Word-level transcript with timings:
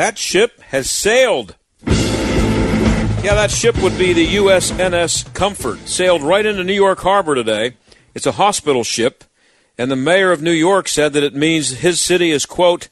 That 0.00 0.16
ship 0.16 0.62
has 0.62 0.90
sailed. 0.90 1.56
Yeah, 1.86 3.34
that 3.34 3.50
ship 3.50 3.76
would 3.82 3.98
be 3.98 4.14
the 4.14 4.36
USNS 4.36 5.34
Comfort. 5.34 5.86
Sailed 5.86 6.22
right 6.22 6.46
into 6.46 6.64
New 6.64 6.72
York 6.72 7.00
Harbor 7.00 7.34
today. 7.34 7.74
It's 8.14 8.24
a 8.24 8.32
hospital 8.32 8.82
ship, 8.82 9.24
and 9.76 9.90
the 9.90 9.96
mayor 9.96 10.32
of 10.32 10.40
New 10.40 10.52
York 10.52 10.88
said 10.88 11.12
that 11.12 11.22
it 11.22 11.34
means 11.34 11.80
his 11.80 12.00
city 12.00 12.30
is, 12.30 12.46
quote, 12.46 12.88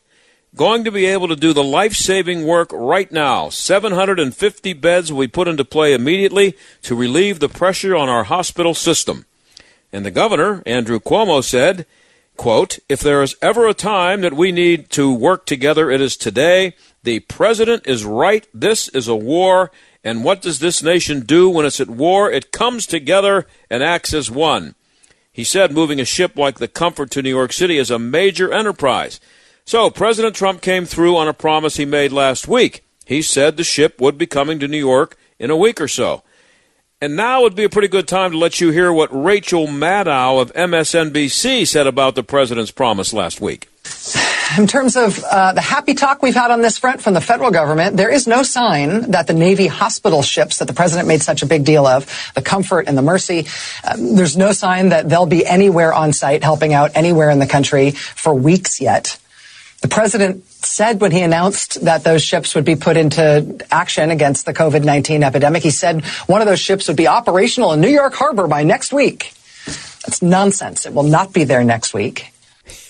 going 0.54 0.84
to 0.84 0.90
be 0.90 1.06
able 1.06 1.28
to 1.28 1.34
do 1.34 1.54
the 1.54 1.64
life 1.64 1.94
saving 1.94 2.44
work 2.44 2.68
right 2.74 3.10
now. 3.10 3.48
750 3.48 4.74
beds 4.74 5.10
will 5.10 5.20
be 5.20 5.28
put 5.28 5.48
into 5.48 5.64
play 5.64 5.94
immediately 5.94 6.58
to 6.82 6.94
relieve 6.94 7.40
the 7.40 7.48
pressure 7.48 7.96
on 7.96 8.10
our 8.10 8.24
hospital 8.24 8.74
system. 8.74 9.24
And 9.94 10.04
the 10.04 10.10
governor, 10.10 10.62
Andrew 10.66 11.00
Cuomo, 11.00 11.42
said, 11.42 11.86
quote, 12.36 12.78
If 12.88 13.00
there 13.00 13.22
is 13.22 13.36
ever 13.42 13.66
a 13.66 13.74
time 13.74 14.22
that 14.22 14.32
we 14.32 14.52
need 14.52 14.88
to 14.90 15.12
work 15.12 15.44
together, 15.44 15.90
it 15.90 16.02
is 16.02 16.16
today. 16.16 16.74
The 17.08 17.20
president 17.20 17.86
is 17.86 18.04
right. 18.04 18.46
This 18.52 18.88
is 18.88 19.08
a 19.08 19.16
war. 19.16 19.70
And 20.04 20.24
what 20.24 20.42
does 20.42 20.58
this 20.58 20.82
nation 20.82 21.20
do 21.20 21.48
when 21.48 21.64
it's 21.64 21.80
at 21.80 21.88
war? 21.88 22.30
It 22.30 22.52
comes 22.52 22.86
together 22.86 23.46
and 23.70 23.82
acts 23.82 24.12
as 24.12 24.30
one. 24.30 24.74
He 25.32 25.42
said 25.42 25.72
moving 25.72 26.00
a 26.00 26.04
ship 26.04 26.36
like 26.36 26.58
the 26.58 26.68
Comfort 26.68 27.10
to 27.12 27.22
New 27.22 27.30
York 27.30 27.54
City 27.54 27.78
is 27.78 27.90
a 27.90 27.98
major 27.98 28.52
enterprise. 28.52 29.20
So 29.64 29.88
President 29.88 30.36
Trump 30.36 30.60
came 30.60 30.84
through 30.84 31.16
on 31.16 31.28
a 31.28 31.32
promise 31.32 31.78
he 31.78 31.86
made 31.86 32.12
last 32.12 32.46
week. 32.46 32.84
He 33.06 33.22
said 33.22 33.56
the 33.56 33.64
ship 33.64 34.02
would 34.02 34.18
be 34.18 34.26
coming 34.26 34.58
to 34.58 34.68
New 34.68 34.76
York 34.76 35.16
in 35.38 35.48
a 35.48 35.56
week 35.56 35.80
or 35.80 35.88
so. 35.88 36.22
And 37.00 37.16
now 37.16 37.40
would 37.40 37.54
be 37.54 37.64
a 37.64 37.70
pretty 37.70 37.88
good 37.88 38.06
time 38.06 38.32
to 38.32 38.36
let 38.36 38.60
you 38.60 38.68
hear 38.68 38.92
what 38.92 39.08
Rachel 39.10 39.66
Maddow 39.66 40.42
of 40.42 40.52
MSNBC 40.52 41.66
said 41.66 41.86
about 41.86 42.16
the 42.16 42.22
president's 42.22 42.70
promise 42.70 43.14
last 43.14 43.40
week. 43.40 43.66
In 44.56 44.66
terms 44.66 44.96
of 44.96 45.22
uh, 45.24 45.52
the 45.52 45.60
happy 45.60 45.94
talk 45.94 46.22
we've 46.22 46.34
had 46.34 46.50
on 46.50 46.62
this 46.62 46.78
front 46.78 47.02
from 47.02 47.12
the 47.12 47.20
federal 47.20 47.50
government, 47.50 47.96
there 47.96 48.10
is 48.10 48.26
no 48.26 48.42
sign 48.42 49.10
that 49.10 49.26
the 49.26 49.34
Navy 49.34 49.66
hospital 49.66 50.22
ships 50.22 50.58
that 50.58 50.66
the 50.66 50.72
president 50.72 51.06
made 51.06 51.22
such 51.22 51.42
a 51.42 51.46
big 51.46 51.64
deal 51.64 51.86
of, 51.86 52.06
the 52.34 52.40
Comfort 52.40 52.88
and 52.88 52.96
the 52.96 53.02
Mercy, 53.02 53.46
uh, 53.84 53.96
there's 53.98 54.36
no 54.36 54.52
sign 54.52 54.90
that 54.90 55.08
they'll 55.08 55.26
be 55.26 55.44
anywhere 55.44 55.92
on 55.92 56.12
site 56.12 56.42
helping 56.42 56.72
out 56.72 56.92
anywhere 56.94 57.30
in 57.30 57.40
the 57.40 57.46
country 57.46 57.90
for 57.90 58.34
weeks 58.34 58.80
yet. 58.80 59.18
The 59.82 59.88
president 59.88 60.46
said 60.46 61.00
when 61.00 61.12
he 61.12 61.20
announced 61.20 61.84
that 61.84 62.02
those 62.02 62.22
ships 62.22 62.54
would 62.54 62.64
be 62.64 62.74
put 62.74 62.96
into 62.96 63.64
action 63.70 64.10
against 64.10 64.46
the 64.46 64.54
COVID 64.54 64.82
19 64.84 65.22
epidemic, 65.22 65.62
he 65.62 65.70
said 65.70 66.04
one 66.26 66.40
of 66.40 66.48
those 66.48 66.60
ships 66.60 66.88
would 66.88 66.96
be 66.96 67.06
operational 67.06 67.72
in 67.72 67.80
New 67.80 67.88
York 67.88 68.14
Harbor 68.14 68.46
by 68.46 68.64
next 68.64 68.92
week. 68.92 69.34
That's 70.06 70.22
nonsense. 70.22 70.86
It 70.86 70.94
will 70.94 71.02
not 71.02 71.32
be 71.32 71.44
there 71.44 71.62
next 71.62 71.92
week. 71.92 72.32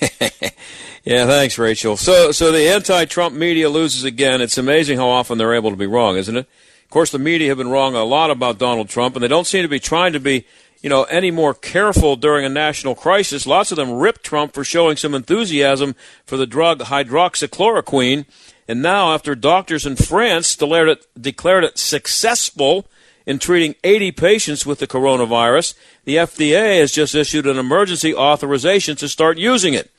yeah, 1.05 1.27
thanks, 1.27 1.59
Rachel. 1.59 1.97
So, 1.97 2.33
so 2.33 2.53
the 2.53 2.69
anti-Trump 2.69 3.35
media 3.35 3.69
loses 3.69 4.05
again. 4.05 4.41
It's 4.41 4.59
amazing 4.59 4.99
how 4.99 5.09
often 5.09 5.39
they're 5.39 5.55
able 5.55 5.71
to 5.71 5.77
be 5.77 5.87
wrong, 5.87 6.17
isn't 6.17 6.37
it? 6.37 6.47
Of 6.85 6.91
course, 6.91 7.11
the 7.11 7.19
media 7.19 7.49
have 7.49 7.59
been 7.59 7.71
wrong 7.71 7.95
a 7.95 8.05
lot 8.05 8.31
about 8.31 8.59
Donald 8.59 8.89
Trump, 8.89 9.15
and 9.15 9.23
they 9.23 9.29
don't 9.29 9.47
seem 9.47 9.63
to 9.63 9.69
be 9.69 9.81
trying 9.81 10.13
to 10.13 10.21
be 10.21 10.47
you 10.81 10.89
know, 10.89 11.05
any 11.05 11.31
more 11.31 11.55
careful 11.55 12.17
during 12.17 12.45
a 12.45 12.49
national 12.49 12.95
crisis. 12.95 13.47
Lots 13.47 13.73
of 13.73 13.77
them 13.77 13.93
ripped 13.93 14.23
Trump 14.23 14.55
for 14.55 14.63
showing 14.63 14.97
some 14.97 15.15
enthusiasm 15.15 15.97
for 16.25 16.37
the 16.37 16.47
drug 16.47 16.81
hydroxychloroquine. 16.81 18.27
And 18.69 18.83
now, 18.83 19.13
after 19.13 19.35
doctors 19.35 19.87
in 19.87 19.97
France 19.97 20.55
declared 20.55 20.89
it, 20.89 21.07
declared 21.21 21.65
it 21.65 21.79
successful 21.79 22.87
in 23.27 23.39
treating 23.39 23.75
80 23.85 24.13
patients 24.13 24.65
with 24.65 24.79
the 24.79 24.87
coronavirus, 24.87 25.75
the 26.05 26.17
FDA 26.17 26.79
has 26.81 26.93
just 26.93 27.15
issued 27.15 27.47
an 27.47 27.59
emergency 27.59 28.15
authorization 28.15 28.97
to 28.97 29.09
start 29.09 29.37
using 29.37 29.75
it. 29.75 29.91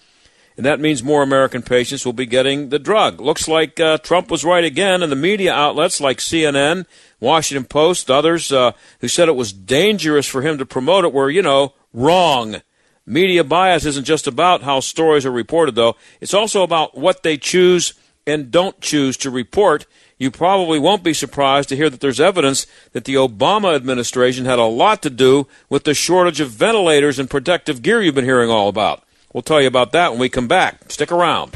And 0.57 0.65
that 0.65 0.79
means 0.79 1.01
more 1.01 1.23
American 1.23 1.61
patients 1.61 2.05
will 2.05 2.13
be 2.13 2.25
getting 2.25 2.69
the 2.69 2.79
drug. 2.79 3.21
Looks 3.21 3.47
like 3.47 3.79
uh, 3.79 3.97
Trump 3.99 4.29
was 4.29 4.43
right 4.43 4.63
again, 4.63 5.01
and 5.01 5.11
the 5.11 5.15
media 5.15 5.53
outlets 5.53 6.01
like 6.01 6.17
CNN 6.17 6.85
Washington 7.19 7.65
Post, 7.65 8.11
others 8.11 8.51
uh, 8.51 8.73
who 8.99 9.07
said 9.07 9.29
it 9.29 9.35
was 9.35 9.53
dangerous 9.53 10.27
for 10.27 10.41
him 10.41 10.57
to 10.57 10.65
promote 10.65 11.05
it 11.05 11.13
were, 11.13 11.29
you 11.29 11.41
know, 11.41 11.73
wrong. 11.93 12.57
Media 13.05 13.43
bias 13.43 13.85
isn't 13.85 14.05
just 14.05 14.27
about 14.27 14.61
how 14.61 14.79
stories 14.79 15.25
are 15.25 15.31
reported, 15.31 15.75
though. 15.75 15.95
It's 16.21 16.33
also 16.33 16.61
about 16.61 16.97
what 16.97 17.23
they 17.23 17.37
choose 17.37 17.93
and 18.27 18.51
don't 18.51 18.79
choose 18.79 19.17
to 19.17 19.31
report. 19.31 19.85
You 20.17 20.29
probably 20.29 20.77
won't 20.77 21.03
be 21.03 21.13
surprised 21.13 21.69
to 21.69 21.75
hear 21.75 21.89
that 21.89 22.01
there's 22.01 22.19
evidence 22.19 22.67
that 22.91 23.05
the 23.05 23.15
Obama 23.15 23.75
administration 23.75 24.45
had 24.45 24.59
a 24.59 24.65
lot 24.65 25.01
to 25.01 25.09
do 25.09 25.47
with 25.69 25.85
the 25.85 25.93
shortage 25.93 26.39
of 26.39 26.49
ventilators 26.49 27.17
and 27.17 27.29
protective 27.29 27.81
gear 27.81 28.01
you've 28.01 28.15
been 28.15 28.25
hearing 28.25 28.49
all 28.49 28.67
about. 28.67 29.03
We'll 29.33 29.43
tell 29.43 29.61
you 29.61 29.67
about 29.67 29.91
that 29.91 30.11
when 30.11 30.19
we 30.19 30.29
come 30.29 30.47
back. 30.47 30.91
Stick 30.91 31.11
around. 31.11 31.53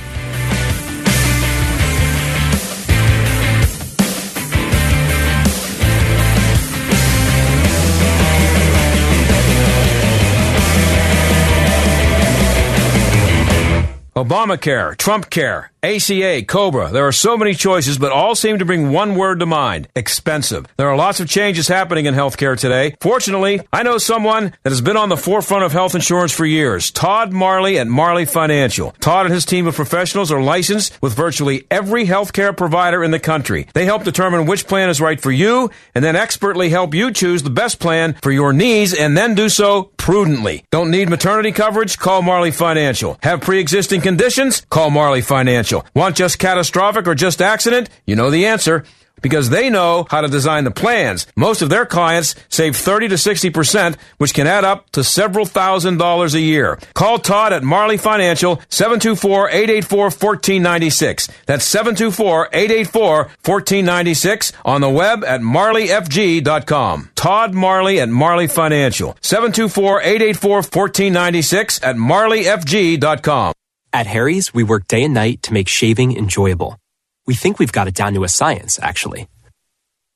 Obamacare, 14.16 14.96
Trump 14.96 15.32
Care, 15.32 15.73
ACA, 15.84 16.44
Cobra. 16.44 16.92
There 16.92 17.06
are 17.06 17.12
so 17.12 17.36
many 17.36 17.54
choices, 17.54 17.98
but 17.98 18.14
all 18.14 18.36
seem 18.36 18.60
to 18.60 18.66
bring 18.66 18.92
one 18.92 19.16
word 19.16 19.42
to 19.42 19.46
mind 19.46 19.90
expensive. 19.98 20.66
There 20.78 20.88
are 20.88 20.96
lots 20.96 21.20
of 21.20 21.28
changes 21.28 21.68
happening 21.68 22.06
in 22.06 22.14
healthcare 22.14 22.58
today. 22.58 22.96
Fortunately, 23.02 23.60
I 23.74 23.84
know 23.84 23.98
someone 23.98 24.54
that 24.64 24.70
has 24.70 24.80
been 24.80 24.96
on 24.96 25.10
the 25.10 25.18
forefront 25.18 25.66
of 25.66 25.74
health 25.74 25.94
insurance 25.94 26.32
for 26.32 26.46
years 26.46 26.90
Todd 26.90 27.34
Marley 27.34 27.78
at 27.80 27.88
Marley 27.88 28.24
Financial. 28.24 28.92
Todd 29.02 29.26
and 29.26 29.36
his 29.36 29.46
team 29.46 29.68
of 29.68 29.76
professionals 29.76 30.32
are 30.32 30.42
licensed 30.42 30.98
with 31.02 31.14
virtually 31.16 31.68
every 31.70 32.06
healthcare 32.06 32.56
provider 32.56 33.04
in 33.04 33.12
the 33.12 33.20
country. 33.20 33.68
They 33.74 33.84
help 33.84 34.06
determine 34.06 34.46
which 34.46 34.68
plan 34.68 34.90
is 34.90 35.02
right 35.02 35.20
for 35.20 35.32
you 35.32 35.70
and 35.94 36.04
then 36.04 36.16
expertly 36.16 36.70
help 36.70 36.94
you 36.94 37.12
choose 37.12 37.44
the 37.44 37.50
best 37.50 37.82
plan 37.82 38.14
for 38.22 38.32
your 38.32 38.54
needs 38.54 38.94
and 38.94 39.18
then 39.18 39.36
do 39.36 39.50
so 39.50 39.92
prudently. 39.98 40.64
Don't 40.70 40.92
need 40.92 41.10
maternity 41.10 41.52
coverage? 41.52 41.98
Call 41.98 42.22
Marley 42.22 42.52
Financial. 42.52 43.18
Have 43.22 43.42
pre 43.42 43.60
existing 43.60 44.00
conditions? 44.00 44.66
Call 44.70 44.90
Marley 44.90 45.22
Financial. 45.22 45.73
Want 45.96 46.16
just 46.16 46.40
catastrophic 46.40 47.08
or 47.08 47.16
just 47.16 47.42
accident? 47.42 47.90
You 48.06 48.16
know 48.16 48.30
the 48.30 48.46
answer 48.46 48.84
because 49.24 49.50
they 49.50 49.70
know 49.70 50.06
how 50.10 50.22
to 50.22 50.28
design 50.28 50.66
the 50.66 50.72
plans. 50.72 51.26
Most 51.36 51.64
of 51.64 51.70
their 51.70 51.88
clients 51.88 52.36
save 52.50 52.76
30 52.76 53.08
to 53.10 53.16
60%, 53.16 53.96
which 54.18 54.36
can 54.36 54.46
add 54.46 54.64
up 54.66 54.92
to 54.92 55.04
several 55.04 55.46
thousand 55.46 55.98
dollars 55.98 56.36
a 56.36 56.42
year. 56.42 56.78
Call 56.94 57.18
Todd 57.18 57.54
at 57.54 57.64
Marley 57.64 57.98
Financial, 57.98 58.58
724-884-1496. 58.70 61.32
That's 61.48 61.68
724-884-1496 61.74 64.52
on 64.66 64.82
the 64.82 64.90
web 64.90 65.24
at 65.24 65.40
marleyfg.com. 65.42 67.10
Todd 67.16 67.54
Marley 67.54 68.02
at 68.02 68.10
Marley 68.10 68.48
Financial, 68.48 69.14
724-884-1496 69.22 71.80
at 71.84 71.96
marleyfg.com. 71.96 73.54
At 73.94 74.08
Harry's, 74.08 74.52
we 74.56 74.64
work 74.64 74.88
day 74.88 75.04
and 75.04 75.14
night 75.14 75.44
to 75.44 75.54
make 75.54 75.68
shaving 75.68 76.18
enjoyable. 76.18 76.80
We 77.28 77.36
think 77.36 77.60
we've 77.60 77.72
got 77.72 77.88
it 77.88 77.94
down 77.94 78.16
to 78.16 78.24
a 78.24 78.28
science, 78.28 78.80
actually. 78.82 79.28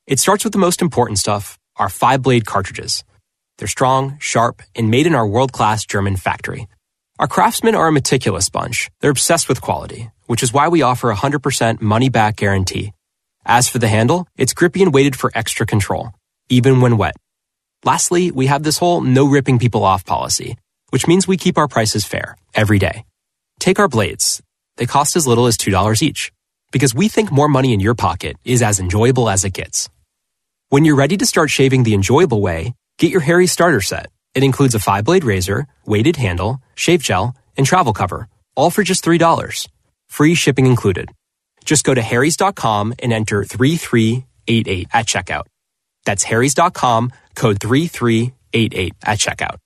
It 0.07 0.19
starts 0.19 0.43
with 0.43 0.51
the 0.51 0.59
most 0.59 0.81
important 0.81 1.19
stuff 1.19 1.59
our 1.75 1.87
five 1.87 2.23
blade 2.23 2.47
cartridges. 2.47 3.03
They're 3.59 3.67
strong, 3.67 4.17
sharp, 4.19 4.63
and 4.75 4.89
made 4.89 5.05
in 5.05 5.13
our 5.13 5.27
world 5.27 5.51
class 5.51 5.85
German 5.85 6.15
factory. 6.15 6.67
Our 7.19 7.27
craftsmen 7.27 7.75
are 7.75 7.87
a 7.87 7.91
meticulous 7.91 8.49
bunch. 8.49 8.89
They're 8.99 9.11
obsessed 9.11 9.47
with 9.47 9.61
quality, 9.61 10.09
which 10.25 10.41
is 10.41 10.51
why 10.51 10.69
we 10.69 10.81
offer 10.81 11.11
a 11.11 11.15
100% 11.15 11.79
money 11.79 12.09
back 12.09 12.37
guarantee. 12.37 12.93
As 13.45 13.69
for 13.69 13.77
the 13.77 13.87
handle, 13.87 14.27
it's 14.37 14.55
grippy 14.55 14.81
and 14.81 14.91
weighted 14.91 15.15
for 15.15 15.31
extra 15.35 15.67
control, 15.67 16.13
even 16.49 16.81
when 16.81 16.97
wet. 16.97 17.15
Lastly, 17.85 18.31
we 18.31 18.47
have 18.47 18.63
this 18.63 18.79
whole 18.79 19.01
no 19.01 19.27
ripping 19.27 19.59
people 19.59 19.83
off 19.83 20.03
policy, 20.03 20.57
which 20.89 21.05
means 21.05 21.27
we 21.27 21.37
keep 21.37 21.59
our 21.59 21.67
prices 21.67 22.05
fair 22.05 22.35
every 22.55 22.79
day. 22.79 23.03
Take 23.59 23.79
our 23.79 23.87
blades. 23.87 24.41
They 24.77 24.85
cost 24.85 25.15
as 25.15 25.27
little 25.27 25.47
as 25.47 25.57
$2 25.57 26.01
each 26.01 26.31
because 26.71 26.93
we 26.93 27.07
think 27.07 27.31
more 27.31 27.47
money 27.47 27.73
in 27.73 27.79
your 27.79 27.95
pocket 27.95 28.37
is 28.43 28.61
as 28.61 28.79
enjoyable 28.79 29.29
as 29.29 29.43
it 29.43 29.53
gets. 29.53 29.89
When 30.69 30.85
you're 30.85 30.95
ready 30.95 31.17
to 31.17 31.25
start 31.25 31.49
shaving 31.49 31.83
the 31.83 31.93
enjoyable 31.93 32.41
way, 32.41 32.73
get 32.97 33.11
your 33.11 33.21
Harry 33.21 33.47
starter 33.47 33.81
set. 33.81 34.07
It 34.35 34.43
includes 34.43 34.75
a 34.75 34.79
five 34.79 35.05
blade 35.05 35.23
razor, 35.23 35.67
weighted 35.85 36.17
handle, 36.17 36.61
shave 36.75 37.01
gel, 37.01 37.35
and 37.55 37.65
travel 37.65 37.93
cover, 37.93 38.27
all 38.55 38.69
for 38.69 38.83
just 38.83 39.03
$3. 39.03 39.67
Free 40.07 40.35
shipping 40.35 40.65
included. 40.65 41.11
Just 41.65 41.83
go 41.83 41.93
to 41.93 42.01
Harry's.com 42.01 42.93
and 42.99 43.11
enter 43.11 43.43
3388 43.43 44.87
at 44.93 45.05
checkout. 45.05 45.45
That's 46.05 46.23
Harry's.com, 46.23 47.11
code 47.35 47.59
3388 47.59 48.93
at 49.03 49.17
checkout. 49.19 49.57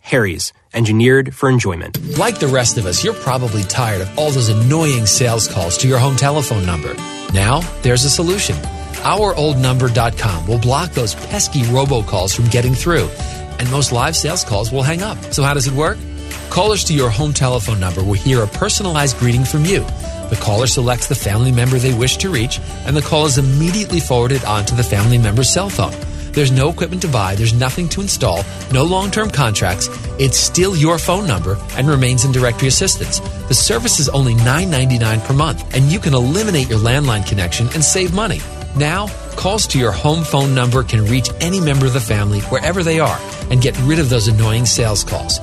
Harry's, 0.00 0.52
engineered 0.74 1.34
for 1.34 1.48
enjoyment. 1.50 1.98
Like 2.18 2.38
the 2.38 2.48
rest 2.48 2.78
of 2.78 2.86
us, 2.86 3.04
you're 3.04 3.14
probably 3.14 3.62
tired 3.64 4.00
of 4.00 4.18
all 4.18 4.30
those 4.30 4.48
annoying 4.48 5.06
sales 5.06 5.48
calls 5.48 5.76
to 5.78 5.88
your 5.88 5.98
home 5.98 6.16
telephone 6.16 6.64
number. 6.66 6.94
Now, 7.32 7.60
there's 7.82 8.04
a 8.04 8.10
solution. 8.10 8.56
OurOldNumber.com 9.02 10.46
will 10.46 10.58
block 10.58 10.92
those 10.92 11.14
pesky 11.14 11.62
robocalls 11.62 12.34
from 12.34 12.46
getting 12.46 12.74
through, 12.74 13.08
and 13.58 13.70
most 13.70 13.92
live 13.92 14.14
sales 14.14 14.44
calls 14.44 14.70
will 14.70 14.82
hang 14.82 15.02
up. 15.02 15.18
So, 15.32 15.42
how 15.42 15.54
does 15.54 15.66
it 15.66 15.74
work? 15.74 15.98
Callers 16.50 16.84
to 16.84 16.94
your 16.94 17.10
home 17.10 17.32
telephone 17.32 17.80
number 17.80 18.02
will 18.02 18.14
hear 18.14 18.42
a 18.42 18.46
personalized 18.46 19.18
greeting 19.18 19.44
from 19.44 19.64
you. 19.64 19.84
The 20.30 20.38
caller 20.40 20.66
selects 20.66 21.08
the 21.08 21.14
family 21.14 21.50
member 21.52 21.78
they 21.78 21.94
wish 21.94 22.16
to 22.18 22.30
reach, 22.30 22.60
and 22.86 22.96
the 22.96 23.02
call 23.02 23.26
is 23.26 23.38
immediately 23.38 24.00
forwarded 24.00 24.44
onto 24.44 24.76
the 24.76 24.82
family 24.82 25.18
member's 25.18 25.48
cell 25.48 25.68
phone. 25.68 25.94
There's 26.32 26.52
no 26.52 26.70
equipment 26.70 27.02
to 27.02 27.08
buy, 27.08 27.34
there's 27.34 27.52
nothing 27.52 27.88
to 27.90 28.00
install, 28.00 28.44
no 28.72 28.84
long 28.84 29.10
term 29.10 29.30
contracts. 29.30 29.88
It's 30.18 30.38
still 30.38 30.76
your 30.76 30.98
phone 30.98 31.26
number 31.26 31.56
and 31.76 31.88
remains 31.88 32.24
in 32.24 32.32
directory 32.32 32.68
assistance. 32.68 33.20
The 33.48 33.54
service 33.54 33.98
is 33.98 34.08
only 34.08 34.34
$9.99 34.34 35.24
per 35.24 35.34
month, 35.34 35.74
and 35.74 35.84
you 35.90 35.98
can 35.98 36.14
eliminate 36.14 36.68
your 36.68 36.78
landline 36.78 37.26
connection 37.26 37.68
and 37.74 37.84
save 37.84 38.14
money. 38.14 38.40
Now, 38.76 39.08
calls 39.36 39.66
to 39.68 39.78
your 39.78 39.90
home 39.90 40.22
phone 40.22 40.54
number 40.54 40.82
can 40.84 41.04
reach 41.06 41.28
any 41.40 41.60
member 41.60 41.86
of 41.86 41.92
the 41.92 42.00
family 42.00 42.40
wherever 42.42 42.82
they 42.82 43.00
are 43.00 43.18
and 43.50 43.60
get 43.60 43.76
rid 43.80 43.98
of 43.98 44.08
those 44.08 44.28
annoying 44.28 44.66
sales 44.66 45.02
calls. 45.02 45.40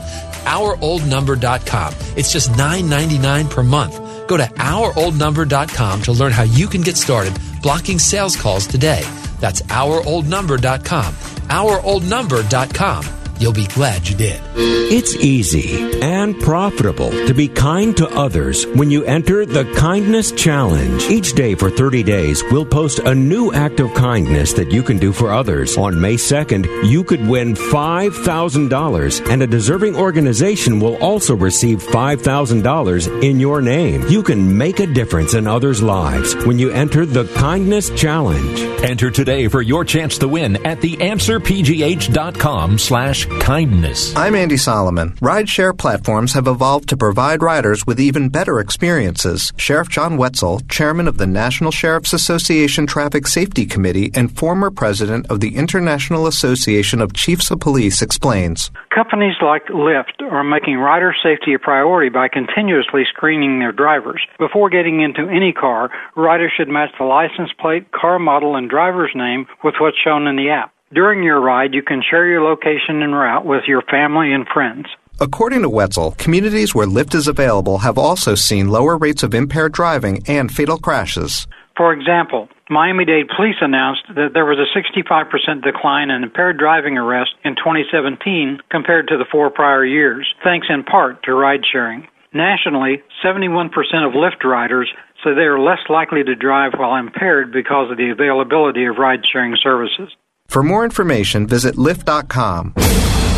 OurOldNumber.com. 0.47 1.93
It's 2.15 2.31
just 2.31 2.51
$9.99 2.51 3.49
per 3.49 3.63
month. 3.63 4.27
Go 4.27 4.37
to 4.37 4.45
OurOldNumber.com 4.45 6.01
to 6.03 6.11
learn 6.11 6.31
how 6.31 6.43
you 6.43 6.67
can 6.67 6.81
get 6.81 6.97
started 6.97 7.33
blocking 7.61 7.99
sales 7.99 8.35
calls 8.35 8.67
today. 8.67 9.03
That's 9.39 9.61
OurOldNumber.com. 9.63 11.13
OurOldNumber.com. 11.13 13.16
You'll 13.39 13.53
be 13.53 13.67
glad 13.67 14.07
you 14.07 14.15
did. 14.15 14.41
It's 14.89 15.15
easy 15.17 16.01
and 16.01 16.39
profitable 16.39 17.09
to 17.11 17.33
be 17.33 17.49
kind 17.49 17.95
to 17.97 18.07
others 18.07 18.65
when 18.67 18.89
you 18.89 19.03
enter 19.03 19.45
the 19.45 19.65
Kindness 19.75 20.31
Challenge. 20.31 21.03
Each 21.09 21.33
day 21.33 21.55
for 21.55 21.69
30 21.69 22.03
days, 22.03 22.41
we'll 22.51 22.65
post 22.65 22.99
a 22.99 23.13
new 23.13 23.51
act 23.51 23.81
of 23.81 23.93
kindness 23.93 24.53
that 24.53 24.71
you 24.71 24.81
can 24.81 24.97
do 24.97 25.11
for 25.11 25.33
others. 25.33 25.77
On 25.77 25.99
May 25.99 26.15
2nd, 26.15 26.89
you 26.89 27.03
could 27.03 27.27
win 27.27 27.53
$5,000 27.53 29.29
and 29.29 29.43
a 29.43 29.47
deserving 29.47 29.97
organization 29.97 30.79
will 30.79 30.95
also 30.95 31.35
receive 31.35 31.83
$5,000 31.83 33.23
in 33.23 33.41
your 33.41 33.61
name. 33.61 34.07
You 34.07 34.23
can 34.23 34.57
make 34.57 34.79
a 34.79 34.87
difference 34.87 35.33
in 35.33 35.47
others' 35.47 35.83
lives 35.83 36.33
when 36.45 36.57
you 36.59 36.71
enter 36.71 37.05
the 37.05 37.25
Kindness 37.35 37.89
Challenge. 37.89 38.61
Enter 38.83 39.11
today 39.11 39.49
for 39.49 39.61
your 39.61 39.83
chance 39.83 40.17
to 40.19 40.29
win 40.29 40.65
at 40.65 40.79
theanswerpgh.com 40.79 42.77
slash 42.77 43.26
kindness. 43.39 44.15
I'm 44.15 44.35
Andy 44.35 44.57
Solomon. 44.57 45.13
Rideshare 45.21 45.77
platforms 45.77 46.33
have 46.33 46.47
evolved 46.47 46.89
to 46.89 46.97
provide 46.97 47.41
riders 47.41 47.85
with 47.87 47.99
even 47.99 48.29
better 48.29 48.59
experiences. 48.59 49.53
Sheriff 49.57 49.89
John 49.89 50.17
Whetsel, 50.17 50.67
chairman 50.69 51.07
of 51.07 51.17
the 51.17 51.27
National 51.27 51.71
Sheriff's 51.71 52.13
Association 52.13 52.87
Traffic 52.87 53.27
Safety 53.27 53.65
Committee 53.65 54.11
and 54.13 54.35
former 54.35 54.71
president 54.71 55.27
of 55.27 55.39
the 55.39 55.55
International 55.55 56.27
Association 56.27 57.01
of 57.01 57.13
Chiefs 57.13 57.51
of 57.51 57.59
Police, 57.59 58.01
explains. 58.01 58.71
Companies 58.93 59.35
like 59.41 59.65
Lyft 59.67 60.21
are 60.21 60.43
making 60.43 60.77
rider 60.77 61.13
safety 61.23 61.53
a 61.53 61.59
priority 61.59 62.09
by 62.09 62.27
continuously 62.27 63.03
screening 63.09 63.59
their 63.59 63.71
drivers. 63.71 64.21
Before 64.39 64.69
getting 64.69 65.01
into 65.01 65.29
any 65.29 65.53
car, 65.53 65.89
riders 66.15 66.51
should 66.57 66.67
match 66.67 66.89
the 66.97 67.05
license 67.05 67.51
plate, 67.59 67.91
car 67.91 68.19
model, 68.19 68.55
and 68.55 68.69
driver's 68.69 69.11
name 69.15 69.45
with 69.63 69.75
what's 69.79 69.97
shown 70.03 70.27
in 70.27 70.35
the 70.35 70.49
app. 70.49 70.73
During 70.93 71.21
your 71.21 71.41
ride, 71.41 71.73
you 71.73 71.83
can 71.83 72.01
share 72.01 72.25
your 72.25 72.41
location 72.41 73.01
and 73.01 73.13
route 73.13 73.45
with 73.45 73.63
your 73.67 73.81
family 73.91 74.31
and 74.31 74.47
friends. 74.47 74.85
According 75.19 75.63
to 75.63 75.69
Whetsel, 75.69 76.17
communities 76.17 76.73
where 76.73 76.87
Lyft 76.87 77.13
is 77.13 77.27
available 77.27 77.79
have 77.79 77.97
also 77.97 78.35
seen 78.35 78.69
lower 78.69 78.97
rates 78.97 79.21
of 79.21 79.33
impaired 79.33 79.73
driving 79.73 80.23
and 80.27 80.49
fatal 80.49 80.77
crashes. 80.77 81.45
For 81.75 81.91
example, 81.91 82.47
Miami 82.69 83.03
Dade 83.03 83.27
police 83.35 83.57
announced 83.59 84.03
that 84.15 84.31
there 84.33 84.45
was 84.45 84.59
a 84.59 84.71
65% 84.77 85.61
decline 85.61 86.09
in 86.09 86.23
impaired 86.23 86.57
driving 86.57 86.97
arrests 86.97 87.35
in 87.43 87.55
2017 87.55 88.59
compared 88.71 89.09
to 89.09 89.17
the 89.17 89.25
four 89.29 89.49
prior 89.49 89.83
years, 89.83 90.25
thanks 90.41 90.67
in 90.69 90.83
part 90.83 91.21
to 91.23 91.33
ride 91.33 91.61
sharing. 91.69 92.07
Nationally, 92.33 93.03
71% 93.25 93.67
of 94.07 94.13
Lyft 94.13 94.43
riders 94.45 94.89
say 95.23 95.33
they 95.33 95.51
are 95.51 95.59
less 95.59 95.79
likely 95.89 96.23
to 96.23 96.35
drive 96.35 96.73
while 96.77 96.95
impaired 96.95 97.51
because 97.51 97.91
of 97.91 97.97
the 97.97 98.09
availability 98.09 98.85
of 98.85 98.97
ride 98.97 99.25
sharing 99.29 99.57
services. 99.61 100.15
For 100.47 100.63
more 100.63 100.85
information, 100.85 101.45
visit 101.45 101.75
Lyft.com. 101.75 102.73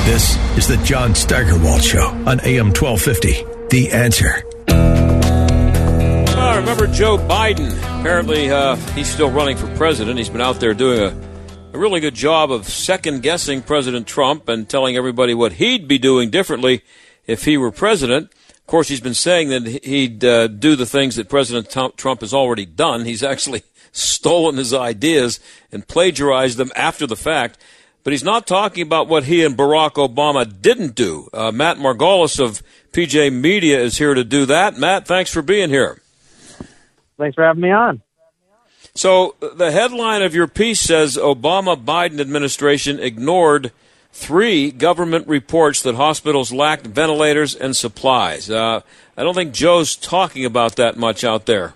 This 0.05 0.37
is 0.57 0.67
the 0.67 0.77
John 0.85 1.15
Steigerwald 1.15 1.83
Show 1.83 2.05
on 2.25 2.39
AM 2.41 2.67
1250. 2.67 3.45
The 3.69 3.91
answer. 3.91 4.43
Uh, 6.37 6.55
remember 6.57 6.87
Joe 6.87 7.17
Biden? 7.17 7.71
Apparently, 7.99 8.51
uh, 8.51 8.75
he's 8.93 9.07
still 9.09 9.31
running 9.31 9.57
for 9.57 9.67
president. 9.75 10.19
He's 10.19 10.29
been 10.29 10.39
out 10.39 10.59
there 10.59 10.75
doing 10.75 10.99
a, 10.99 11.75
a 11.75 11.79
really 11.79 11.99
good 11.99 12.13
job 12.15 12.51
of 12.51 12.67
second 12.69 13.23
guessing 13.23 13.63
President 13.63 14.05
Trump 14.07 14.47
and 14.47 14.69
telling 14.69 14.95
everybody 14.95 15.33
what 15.33 15.53
he'd 15.53 15.87
be 15.87 15.97
doing 15.97 16.29
differently 16.29 16.83
if 17.25 17.43
he 17.45 17.57
were 17.57 17.71
president. 17.71 18.31
Of 18.69 18.71
course, 18.71 18.87
he's 18.87 19.01
been 19.01 19.15
saying 19.15 19.49
that 19.49 19.83
he'd 19.83 20.23
uh, 20.23 20.45
do 20.45 20.75
the 20.75 20.85
things 20.85 21.15
that 21.15 21.27
President 21.27 21.75
Trump 21.97 22.21
has 22.21 22.35
already 22.35 22.67
done. 22.67 23.03
He's 23.03 23.23
actually 23.23 23.63
stolen 23.91 24.57
his 24.57 24.75
ideas 24.75 25.39
and 25.71 25.87
plagiarized 25.87 26.59
them 26.59 26.71
after 26.75 27.07
the 27.07 27.15
fact. 27.15 27.57
But 28.03 28.13
he's 28.13 28.23
not 28.23 28.45
talking 28.45 28.83
about 28.83 29.07
what 29.07 29.23
he 29.23 29.43
and 29.43 29.57
Barack 29.57 29.93
Obama 29.93 30.45
didn't 30.61 30.93
do. 30.93 31.29
Uh, 31.33 31.51
Matt 31.51 31.77
Margolis 31.77 32.39
of 32.39 32.61
PJ 32.91 33.33
Media 33.33 33.79
is 33.79 33.97
here 33.97 34.13
to 34.13 34.23
do 34.23 34.45
that. 34.45 34.77
Matt, 34.77 35.07
thanks 35.07 35.33
for 35.33 35.41
being 35.41 35.69
here. 35.69 35.99
Thanks 37.17 37.33
for 37.33 37.43
having 37.43 37.63
me 37.63 37.71
on. 37.71 38.03
So 38.93 39.33
the 39.41 39.71
headline 39.71 40.21
of 40.21 40.35
your 40.35 40.47
piece 40.47 40.79
says 40.79 41.17
Obama 41.17 41.75
Biden 41.75 42.19
administration 42.19 42.99
ignored 42.99 43.71
three 44.11 44.71
government 44.71 45.27
reports 45.27 45.81
that 45.83 45.95
hospitals 45.95 46.51
lacked 46.51 46.87
ventilators 46.87 47.55
and 47.55 47.75
supplies. 47.75 48.49
Uh, 48.49 48.81
I 49.15 49.23
don't 49.23 49.33
think 49.33 49.53
Joe's 49.53 49.95
talking 49.95 50.45
about 50.45 50.75
that 50.77 50.97
much 50.97 51.23
out 51.23 51.45
there. 51.45 51.73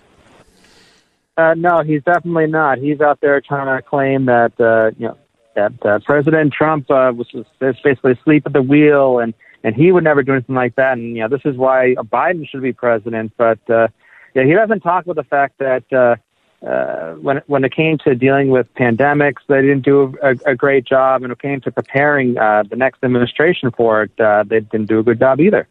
Uh, 1.36 1.54
no, 1.56 1.82
he's 1.82 2.02
definitely 2.04 2.46
not. 2.46 2.78
He's 2.78 3.00
out 3.00 3.20
there 3.20 3.40
trying 3.40 3.76
to 3.76 3.82
claim 3.82 4.26
that 4.26 4.52
uh, 4.60 4.92
you 4.98 5.08
know 5.08 5.18
that 5.54 5.72
uh, 5.84 5.98
President 6.04 6.52
Trump 6.52 6.90
uh, 6.90 7.12
was, 7.14 7.32
was 7.32 7.46
basically 7.82 8.12
asleep 8.12 8.44
at 8.46 8.52
the 8.52 8.62
wheel, 8.62 9.18
and 9.18 9.34
and 9.64 9.74
he 9.74 9.90
would 9.90 10.04
never 10.04 10.22
do 10.22 10.32
anything 10.32 10.54
like 10.54 10.76
that. 10.76 10.92
And 10.92 11.16
you 11.16 11.22
know 11.22 11.28
this 11.28 11.40
is 11.44 11.56
why 11.56 11.94
Biden 11.98 12.48
should 12.48 12.62
be 12.62 12.72
president. 12.72 13.32
But 13.36 13.58
uh, 13.68 13.88
yeah, 14.34 14.44
he 14.44 14.52
doesn't 14.52 14.80
talk 14.80 15.04
about 15.04 15.16
the 15.16 15.24
fact 15.24 15.58
that 15.58 15.92
uh, 15.92 16.16
uh, 16.66 17.14
when 17.14 17.42
when 17.46 17.64
it 17.64 17.74
came 17.74 17.98
to 17.98 18.14
dealing 18.14 18.48
with 18.48 18.72
pandemics, 18.74 19.42
they 19.48 19.60
didn't 19.60 19.84
do 19.84 20.16
a, 20.22 20.34
a 20.46 20.54
great 20.54 20.84
job, 20.84 21.22
and 21.22 21.24
when 21.24 21.30
it 21.32 21.38
came 21.40 21.60
to 21.60 21.70
preparing 21.70 22.38
uh, 22.38 22.62
the 22.68 22.76
next 22.76 23.04
administration 23.04 23.70
for 23.70 24.04
it, 24.04 24.18
uh, 24.18 24.44
they 24.44 24.60
didn't 24.60 24.86
do 24.86 24.98
a 24.98 25.02
good 25.02 25.18
job 25.18 25.40
either. 25.40 25.68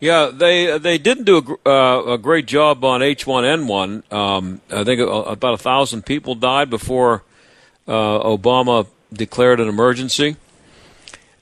Yeah, 0.00 0.30
they 0.32 0.78
they 0.78 0.98
didn't 0.98 1.24
do 1.24 1.58
a, 1.66 1.68
uh, 1.68 2.14
a 2.14 2.18
great 2.18 2.46
job 2.46 2.84
on 2.84 3.00
H1N1. 3.00 4.12
Um, 4.12 4.60
I 4.70 4.84
think 4.84 5.00
about 5.00 5.54
a 5.54 5.58
thousand 5.58 6.06
people 6.06 6.36
died 6.36 6.70
before 6.70 7.24
uh, 7.88 8.20
Obama 8.20 8.86
declared 9.12 9.58
an 9.58 9.68
emergency. 9.68 10.36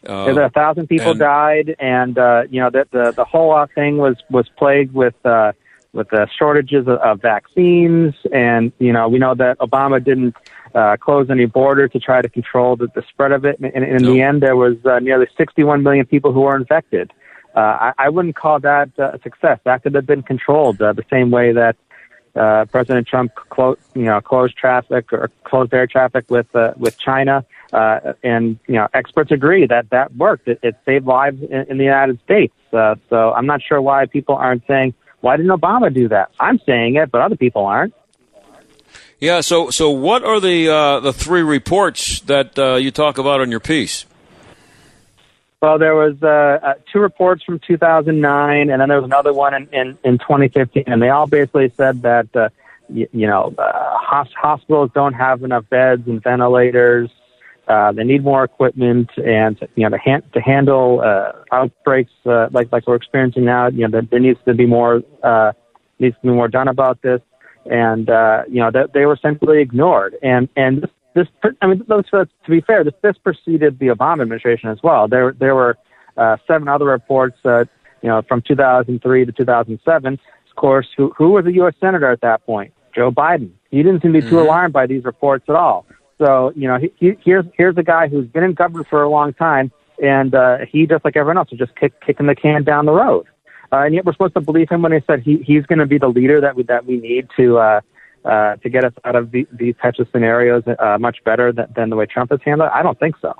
Uh, 0.08 0.40
a 0.40 0.50
thousand 0.50 0.86
people 0.86 1.10
and, 1.10 1.20
died, 1.20 1.76
and 1.78 2.16
uh, 2.16 2.44
you 2.48 2.60
know 2.60 2.70
that 2.70 2.90
the 2.92 3.12
the 3.14 3.24
whole 3.24 3.66
thing 3.74 3.98
was 3.98 4.16
was 4.30 4.48
plagued 4.56 4.94
with 4.94 5.14
uh, 5.26 5.52
with 5.96 6.10
the 6.10 6.28
shortages 6.38 6.86
of, 6.86 6.98
of 6.98 7.20
vaccines, 7.20 8.14
and 8.32 8.72
you 8.78 8.92
know 8.92 9.08
we 9.08 9.18
know 9.18 9.34
that 9.34 9.58
Obama 9.58 10.02
didn't 10.02 10.36
uh, 10.74 10.96
close 10.98 11.30
any 11.30 11.46
border 11.46 11.88
to 11.88 11.98
try 11.98 12.22
to 12.22 12.28
control 12.28 12.76
the, 12.76 12.88
the 12.94 13.02
spread 13.08 13.32
of 13.32 13.44
it, 13.44 13.58
and, 13.58 13.74
and 13.74 13.84
in 13.84 14.02
nope. 14.02 14.14
the 14.14 14.22
end 14.22 14.42
there 14.42 14.56
was 14.56 14.76
uh, 14.84 14.98
nearly 14.98 15.26
61 15.36 15.82
million 15.82 16.06
people 16.06 16.32
who 16.32 16.42
were 16.42 16.56
infected. 16.56 17.12
Uh, 17.54 17.60
I, 17.60 17.92
I 17.98 18.08
wouldn't 18.10 18.36
call 18.36 18.60
that 18.60 18.90
uh, 18.98 19.12
a 19.14 19.20
success. 19.22 19.58
That 19.64 19.82
could 19.82 19.94
have 19.94 20.06
been 20.06 20.22
controlled 20.22 20.80
uh, 20.82 20.92
the 20.92 21.04
same 21.10 21.30
way 21.30 21.52
that 21.52 21.76
uh, 22.36 22.66
President 22.66 23.08
Trump 23.08 23.34
closed, 23.34 23.80
you 23.94 24.02
know, 24.02 24.20
closed 24.20 24.56
traffic 24.56 25.12
or 25.12 25.30
closed 25.44 25.72
air 25.72 25.86
traffic 25.86 26.30
with 26.30 26.54
uh, 26.54 26.74
with 26.76 26.98
China. 26.98 27.44
Uh, 27.72 28.12
and 28.22 28.58
you 28.68 28.74
know, 28.74 28.88
experts 28.94 29.32
agree 29.32 29.66
that 29.66 29.90
that 29.90 30.14
worked. 30.16 30.46
It, 30.46 30.60
it 30.62 30.76
saved 30.84 31.06
lives 31.06 31.42
in, 31.42 31.66
in 31.70 31.78
the 31.78 31.84
United 31.84 32.20
States. 32.22 32.54
Uh, 32.72 32.96
so 33.08 33.32
I'm 33.32 33.46
not 33.46 33.62
sure 33.62 33.80
why 33.80 34.06
people 34.06 34.34
aren't 34.34 34.66
saying, 34.66 34.94
"Why 35.26 35.36
didn't 35.36 35.52
Obama 35.60 35.92
do 35.92 36.08
that?" 36.08 36.30
I'm 36.38 36.58
saying 36.60 36.94
it, 36.94 37.10
but 37.10 37.20
other 37.20 37.36
people 37.36 37.66
aren't. 37.66 37.94
Yeah. 39.18 39.40
So, 39.40 39.70
so 39.70 39.90
what 39.90 40.24
are 40.24 40.40
the 40.40 40.68
uh, 40.68 41.00
the 41.00 41.12
three 41.12 41.42
reports 41.42 42.20
that 42.20 42.58
uh, 42.58 42.76
you 42.76 42.90
talk 42.90 43.18
about 43.18 43.40
in 43.40 43.50
your 43.50 43.60
piece? 43.60 44.06
Well, 45.60 45.78
there 45.78 45.94
was 45.94 46.22
uh, 46.22 46.26
uh, 46.62 46.74
two 46.92 47.00
reports 47.00 47.42
from 47.42 47.58
2009, 47.58 48.70
and 48.70 48.80
then 48.80 48.88
there 48.88 49.00
was 49.00 49.06
another 49.06 49.32
one 49.32 49.54
in, 49.54 49.68
in, 49.72 49.98
in 50.04 50.18
2015, 50.18 50.84
and 50.86 51.00
they 51.00 51.08
all 51.08 51.26
basically 51.26 51.70
said 51.70 52.02
that 52.02 52.28
uh, 52.36 52.50
you, 52.88 53.08
you 53.12 53.26
know 53.26 53.54
uh, 53.58 53.96
hospitals 53.96 54.90
don't 54.94 55.14
have 55.14 55.42
enough 55.42 55.68
beds 55.68 56.06
and 56.06 56.22
ventilators. 56.22 57.10
Uh, 57.68 57.90
they 57.90 58.04
need 58.04 58.22
more 58.22 58.44
equipment, 58.44 59.10
and 59.16 59.58
you 59.74 59.82
know 59.82 59.90
to, 59.90 59.98
han- 59.98 60.22
to 60.32 60.40
handle 60.40 61.02
uh, 61.04 61.32
outbreaks 61.52 62.12
uh, 62.24 62.48
like 62.52 62.70
like 62.70 62.86
we're 62.86 62.94
experiencing 62.94 63.44
now. 63.44 63.66
You 63.68 63.82
know 63.82 63.90
there, 63.90 64.02
there 64.02 64.20
needs 64.20 64.38
to 64.46 64.54
be 64.54 64.66
more 64.66 65.02
uh, 65.24 65.52
needs 65.98 66.14
to 66.16 66.22
be 66.22 66.28
more 66.28 66.46
done 66.46 66.68
about 66.68 67.02
this, 67.02 67.20
and 67.64 68.08
uh, 68.08 68.42
you 68.48 68.60
know 68.60 68.70
that 68.70 68.92
they 68.92 69.04
were 69.04 69.14
essentially 69.14 69.60
ignored. 69.60 70.14
And 70.22 70.48
and 70.56 70.82
this, 70.82 70.90
this 71.14 71.26
I 71.60 71.66
mean, 71.66 71.84
those 71.88 72.04
to 72.10 72.28
be 72.48 72.60
fair, 72.60 72.84
this 72.84 72.94
this 73.02 73.16
preceded 73.18 73.80
the 73.80 73.86
Obama 73.86 74.22
administration 74.22 74.70
as 74.70 74.78
well. 74.84 75.08
There 75.08 75.32
there 75.32 75.56
were 75.56 75.76
uh, 76.16 76.36
seven 76.46 76.68
other 76.68 76.84
reports, 76.84 77.36
uh, 77.44 77.64
you 78.00 78.08
know, 78.08 78.22
from 78.28 78.42
2003 78.46 79.24
to 79.24 79.32
2007. 79.32 80.12
Of 80.12 80.56
course, 80.56 80.86
who 80.96 81.12
who 81.18 81.30
was 81.30 81.46
a 81.46 81.52
U.S. 81.54 81.74
senator 81.80 82.10
at 82.12 82.20
that 82.20 82.46
point? 82.46 82.72
Joe 82.94 83.10
Biden. 83.10 83.50
He 83.70 83.82
didn't 83.82 84.02
seem 84.02 84.12
to 84.14 84.20
be 84.20 84.22
too 84.22 84.36
mm-hmm. 84.36 84.46
alarmed 84.46 84.72
by 84.72 84.86
these 84.86 85.04
reports 85.04 85.44
at 85.48 85.54
all. 85.54 85.84
So, 86.18 86.52
you 86.54 86.68
know, 86.68 86.78
he, 86.78 86.92
he, 86.96 87.16
here's 87.24 87.44
here's 87.54 87.76
a 87.76 87.82
guy 87.82 88.08
who's 88.08 88.26
been 88.26 88.44
in 88.44 88.54
government 88.54 88.88
for 88.88 89.02
a 89.02 89.08
long 89.08 89.34
time, 89.34 89.70
and 90.02 90.34
uh, 90.34 90.58
he, 90.70 90.86
just 90.86 91.04
like 91.04 91.16
everyone 91.16 91.36
else, 91.36 91.48
is 91.52 91.58
just 91.58 91.76
kick, 91.76 91.92
kicking 92.04 92.26
the 92.26 92.34
can 92.34 92.64
down 92.64 92.86
the 92.86 92.92
road. 92.92 93.26
Uh, 93.72 93.78
and 93.78 93.94
yet, 93.94 94.04
we're 94.04 94.12
supposed 94.12 94.34
to 94.34 94.40
believe 94.40 94.68
him 94.68 94.82
when 94.82 94.92
he 94.92 95.00
said 95.06 95.20
he, 95.20 95.38
he's 95.38 95.66
going 95.66 95.78
to 95.78 95.86
be 95.86 95.98
the 95.98 96.08
leader 96.08 96.40
that 96.40 96.56
we 96.56 96.62
that 96.64 96.86
we 96.86 96.96
need 96.98 97.28
to 97.36 97.58
uh, 97.58 97.80
uh, 98.24 98.56
to 98.56 98.68
get 98.68 98.84
us 98.84 98.92
out 99.04 99.14
of 99.14 99.30
the, 99.30 99.46
these 99.52 99.74
types 99.80 99.98
of 99.98 100.08
scenarios 100.10 100.62
uh, 100.66 100.96
much 100.98 101.22
better 101.24 101.52
than, 101.52 101.66
than 101.74 101.90
the 101.90 101.96
way 101.96 102.06
Trump 102.06 102.30
has 102.30 102.40
handled 102.44 102.70
it. 102.70 102.72
I 102.74 102.82
don't 102.82 102.98
think 102.98 103.16
so. 103.20 103.34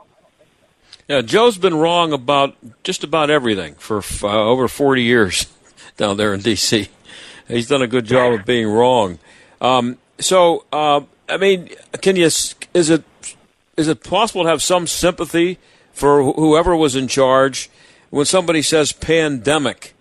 Yeah, 1.09 1.23
Joe's 1.23 1.59
been 1.59 1.75
wrong 1.75 2.13
about 2.13 2.57
just 2.83 3.05
about 3.05 3.31
everything 3.31 3.75
for 3.75 4.03
uh, 4.23 4.29
over 4.29 4.69
40 4.69 5.03
years 5.03 5.47
down 5.97 6.17
there 6.17 6.35
in 6.35 6.41
D.C. 6.41 6.89
He's 7.49 7.69
done 7.69 7.83
a 7.83 7.87
good 7.87 8.05
job 8.05 8.33
of 8.33 8.45
being 8.45 8.67
wrong. 8.67 9.19
Um, 9.61 9.99
so, 10.19 10.65
uh, 10.73 11.03
I 11.29 11.37
mean, 11.37 11.71
can 12.01 12.17
you? 12.17 12.29
Is 12.77 12.91
it 12.91 13.05
is 13.79 13.89
it 13.89 14.05
possible 14.05 14.43
to 14.43 14.51
have 14.51 14.63
some 14.63 14.87
sympathy 14.87 15.59
for 15.95 16.23
whoever 16.23 16.77
was 16.77 16.95
in 16.95 17.09
charge 17.09 17.71
when 18.11 18.27
somebody 18.27 18.61
says 18.61 18.93
pandemic? 18.93 19.95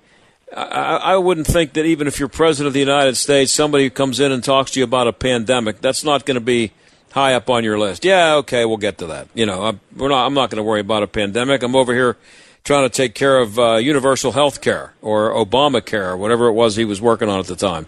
I, 0.54 0.98
I 0.98 1.16
wouldn't 1.16 1.48
think 1.48 1.72
that 1.74 1.86
even 1.86 2.06
if 2.06 2.20
you're 2.20 2.28
president 2.28 2.68
of 2.68 2.74
the 2.74 2.82
United 2.82 3.16
States, 3.16 3.54
somebody 3.54 3.90
comes 3.90 4.20
in 4.20 4.34
and 4.34 4.44
talks 4.44 4.72
to 4.72 4.82
you 4.82 4.84
about 4.84 5.08
a 5.08 5.14
pandemic, 5.14 5.80
that's 5.80 6.04
not 6.04 6.26
going 6.26 6.36
to 6.36 6.42
be 6.42 6.74
high 7.12 7.34
up 7.34 7.50
on 7.50 7.64
your 7.64 7.80
list. 7.80 8.04
Yeah, 8.04 8.36
okay, 8.36 8.66
we'll 8.66 8.76
get 8.76 8.98
to 8.98 9.08
that. 9.08 9.30
You 9.34 9.46
know, 9.46 9.64
I'm, 9.64 9.80
we're 9.96 10.10
not. 10.10 10.30
Not 10.34 10.50
going 10.50 10.58
to 10.58 10.64
worry 10.64 10.82
about 10.82 11.02
a 11.02 11.08
pandemic. 11.08 11.64
I'm 11.64 11.78
over 11.78 11.94
here 11.94 12.18
trying 12.66 12.90
to 12.90 12.94
take 12.94 13.16
care 13.16 13.38
of 13.40 13.58
uh, 13.58 13.76
universal 13.76 14.34
health 14.34 14.60
care 14.60 14.94
or 15.02 15.32
Obamacare 15.32 16.10
or 16.10 16.18
whatever 16.18 16.48
it 16.48 16.54
was 16.54 16.76
he 16.76 16.84
was 16.84 17.00
working 17.00 17.30
on 17.30 17.40
at 17.40 17.46
the 17.46 17.56
time. 17.56 17.88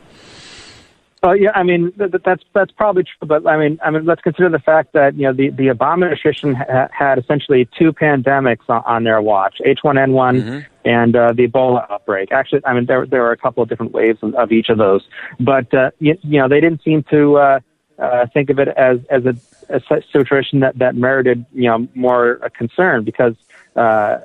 Uh, 1.23 1.33
yeah, 1.33 1.49
I 1.55 1.63
mean 1.63 1.91
th- 1.93 2.11
that's 2.23 2.43
that's 2.53 2.71
probably 2.71 3.03
true, 3.03 3.27
but 3.27 3.47
I 3.47 3.57
mean, 3.57 3.79
I 3.83 3.89
mean, 3.89 4.05
let's 4.05 4.21
consider 4.21 4.49
the 4.49 4.59
fact 4.59 4.93
that 4.93 5.15
you 5.15 5.23
know 5.23 5.33
the 5.33 5.49
the 5.49 5.67
Obama 5.67 5.93
administration 6.03 6.53
ha- 6.53 6.89
had 6.91 7.17
essentially 7.17 7.67
two 7.77 7.91
pandemics 7.91 8.69
on, 8.69 8.83
on 8.85 9.03
their 9.03 9.19
watch: 9.19 9.59
H1N1 9.65 10.13
mm-hmm. 10.13 10.59
and 10.85 11.15
uh, 11.15 11.33
the 11.33 11.47
Ebola 11.47 11.89
outbreak. 11.89 12.31
Actually, 12.31 12.61
I 12.65 12.73
mean, 12.73 12.85
there 12.85 13.07
there 13.07 13.21
were 13.21 13.31
a 13.31 13.37
couple 13.37 13.63
of 13.63 13.69
different 13.69 13.93
waves 13.93 14.19
of, 14.21 14.35
of 14.35 14.51
each 14.51 14.69
of 14.69 14.77
those, 14.77 15.07
but 15.39 15.73
uh, 15.73 15.89
you, 15.97 16.15
you 16.21 16.39
know, 16.39 16.47
they 16.47 16.59
didn't 16.59 16.83
seem 16.83 17.01
to 17.09 17.37
uh, 17.37 17.59
uh, 17.97 18.27
think 18.31 18.51
of 18.51 18.59
it 18.59 18.67
as 18.67 18.99
as 19.09 19.25
a, 19.25 19.35
a 19.69 19.81
situation 20.11 20.59
that 20.59 20.77
that 20.77 20.95
merited 20.95 21.45
you 21.51 21.67
know 21.67 21.87
more 21.95 22.39
uh, 22.43 22.49
concern 22.49 23.03
because. 23.03 23.35
Uh, 23.75 24.19